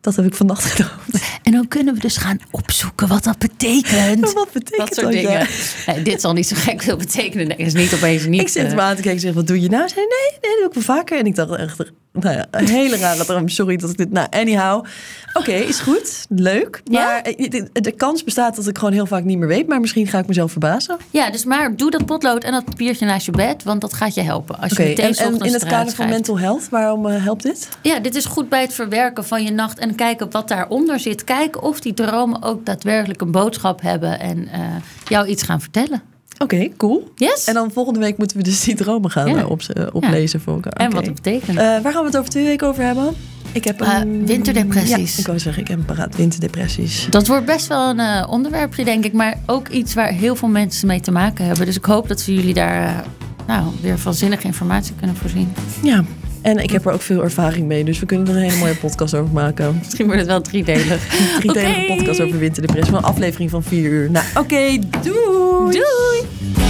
Dat 0.00 0.16
heb 0.16 0.24
ik 0.24 0.34
vannacht 0.34 0.64
gedroomd. 0.70 1.24
En 1.42 1.52
dan 1.52 1.68
kunnen 1.68 1.94
we 1.94 2.00
dus 2.00 2.16
gaan 2.16 2.40
opzoeken 2.50 3.08
wat 3.08 3.24
dat 3.24 3.38
betekent. 3.38 4.32
Wat 4.32 4.52
betekent 4.52 4.88
dat 4.88 4.98
soort 4.98 5.12
dingen. 5.12 5.46
Nee, 5.86 6.02
dit 6.02 6.20
zal 6.20 6.32
niet 6.32 6.48
zo 6.48 6.56
gek 6.58 6.82
veel 6.82 6.96
betekenen. 6.96 7.46
Nee, 7.46 7.56
dat 7.56 7.66
is 7.66 7.74
niet 7.74 7.94
opeens 7.94 8.26
niet. 8.26 8.40
Ik 8.40 8.48
zit 8.48 8.62
eh, 8.62 8.68
hem 8.68 8.80
aan 8.80 8.96
te 8.96 9.02
kijken 9.02 9.12
en 9.12 9.20
zeg, 9.20 9.34
wat 9.34 9.46
doe 9.46 9.60
je 9.60 9.68
nou? 9.68 9.88
Zei, 9.88 10.00
nee, 10.00 10.38
nee, 10.40 10.50
dat 10.50 10.58
doe 10.58 10.80
ik 10.80 10.86
wel 10.86 10.96
vaker. 10.96 11.18
En 11.18 11.26
ik 11.26 11.34
dacht 11.34 11.56
echt, 11.56 11.78
nou 12.20 12.36
ja, 12.36 12.46
een 12.50 12.68
hele 12.68 12.96
rare 12.96 13.24
droom. 13.24 13.48
Sorry 13.48 13.76
dat 13.76 13.90
ik 13.90 13.96
dit... 13.96 14.12
Nou, 14.12 14.26
anyhow. 14.30 14.84
Oké, 15.32 15.52
is 15.52 15.80
goed. 15.80 16.26
Leuk. 16.28 16.82
Maar 16.90 17.20
eh, 17.20 17.50
de, 17.50 17.68
de 17.72 17.92
kans 17.92 18.24
bestaat 18.24 18.56
dat 18.56 18.66
ik 18.66 18.78
gewoon 18.78 18.92
heel 18.92 19.06
vaak 19.06 19.24
niet 19.24 19.38
meer 19.38 19.48
weet. 19.48 19.66
Maar 19.66 19.80
misschien 19.80 20.06
ga 20.06 20.18
ik 20.18 20.26
mezelf 20.26 20.50
verbazen. 20.50 20.96
Ja, 21.10 21.30
dus 21.30 21.44
maar 21.44 21.76
doe 21.76 21.90
dat 21.90 22.06
potlood 22.06 22.44
en 22.44 22.52
dat 22.52 22.64
papiertje 22.64 23.06
naast 23.06 23.26
je 23.26 23.32
bed, 23.32 23.62
want 23.62 23.80
dat 23.80 23.94
gaat 23.94 24.14
je 24.14 24.22
helpen. 24.22 24.58
Als 24.58 24.70
je 24.70 24.82
Oké, 24.82 24.88
meteen 24.88 25.14
en, 25.14 25.38
en 25.38 25.46
in 25.46 25.52
het 25.52 25.64
kader 25.64 25.94
van 25.94 26.08
mental 26.08 26.38
health, 26.38 26.68
waarom 26.68 27.06
eh, 27.06 27.24
helpt 27.24 27.42
dit? 27.42 27.68
Ja, 27.82 27.98
dit 27.98 28.14
is 28.14 28.24
goed 28.24 28.48
bij 28.48 28.60
het 28.60 28.72
verwerken 28.72 29.24
van 29.24 29.44
je 29.44 29.50
nacht 29.50 29.78
en 29.78 29.94
kijken 29.94 30.30
wat 30.30 30.48
daaronder 30.48 31.00
zit. 31.00 31.24
Kijken 31.24 31.62
of 31.62 31.80
die 31.80 31.94
dromen 31.94 32.42
ook 32.42 32.66
daadwerkelijk 32.66 33.20
een 33.20 33.30
boodschap 33.30 33.80
hebben 33.80 34.20
en 34.20 34.48
eh, 34.48 34.60
jou 35.04 35.26
iets 35.26 35.42
gaan 35.42 35.60
vertellen. 35.60 36.02
Oké, 36.38 36.68
cool. 36.76 37.12
Yes? 37.14 37.44
En 37.44 37.54
dan 37.54 37.70
volgende 37.72 38.00
week 38.00 38.18
moeten 38.18 38.36
we 38.36 38.42
dus 38.42 38.60
die 38.64 38.74
dromen 38.74 39.10
gaan 39.10 39.28
Ja. 39.28 39.36
eh, 39.36 39.50
op, 39.50 39.62
eh, 39.62 39.86
oplezen 39.92 40.40
voor 40.40 40.54
elkaar. 40.54 40.72
En 40.72 40.90
wat 40.90 41.06
het 41.06 41.14
betekent. 41.14 41.58
Eh, 41.58 41.64
waar 41.64 41.92
gaan 41.92 42.00
we 42.00 42.06
het 42.06 42.16
over 42.16 42.30
twee 42.30 42.44
weken 42.44 42.66
over 42.66 42.82
hebben? 42.84 43.14
Ik 43.52 43.64
heb 43.64 43.80
een... 43.80 44.26
winterdepressies. 44.26 45.14
Ja, 45.14 45.20
ik 45.20 45.26
wou 45.26 45.38
zeggen, 45.38 45.62
ik 45.62 45.68
heb 45.68 45.78
een 45.78 45.84
paraat 45.84 46.16
winterdepressies. 46.16 47.06
dat 47.10 47.26
wordt 47.26 47.46
best 47.46 47.66
wel 47.66 47.98
een 47.98 48.26
onderwerpje, 48.26 48.84
denk 48.84 49.04
ik. 49.04 49.12
Maar 49.12 49.38
ook 49.46 49.68
iets 49.68 49.94
waar 49.94 50.08
heel 50.12 50.36
veel 50.36 50.48
mensen 50.48 50.86
mee 50.86 51.00
te 51.00 51.10
maken 51.10 51.44
hebben. 51.44 51.66
Dus 51.66 51.76
ik 51.76 51.84
hoop 51.84 52.08
dat 52.08 52.24
we 52.24 52.34
jullie 52.34 52.54
daar 52.54 53.04
nou, 53.46 53.64
weer 53.80 53.98
van 53.98 54.14
zinnige 54.14 54.46
informatie 54.46 54.94
kunnen 54.94 55.16
voorzien. 55.16 55.52
Ja, 55.82 56.04
en 56.48 56.62
ik 56.62 56.70
heb 56.70 56.86
er 56.86 56.92
ook 56.92 57.02
veel 57.02 57.22
ervaring 57.22 57.66
mee. 57.66 57.84
Dus 57.84 57.98
we 57.98 58.06
kunnen 58.06 58.28
er 58.28 58.34
een 58.34 58.42
hele 58.42 58.56
mooie 58.56 58.76
podcast 58.76 59.14
over 59.14 59.32
maken. 59.32 59.74
Misschien 59.78 60.06
wordt 60.06 60.20
het 60.20 60.30
wel 60.30 60.40
driedelig. 60.40 61.06
Driedelige 61.38 61.80
Oké. 61.82 61.94
podcast 61.96 62.20
over 62.20 62.38
winterdepressie. 62.38 62.94
Van 62.94 63.02
een 63.04 63.08
aflevering 63.10 63.50
van 63.50 63.62
vier 63.62 63.90
uur. 63.90 64.10
Nou, 64.10 64.24
oké, 64.34 64.78
doei! 65.02 65.72
Doei! 65.72 66.67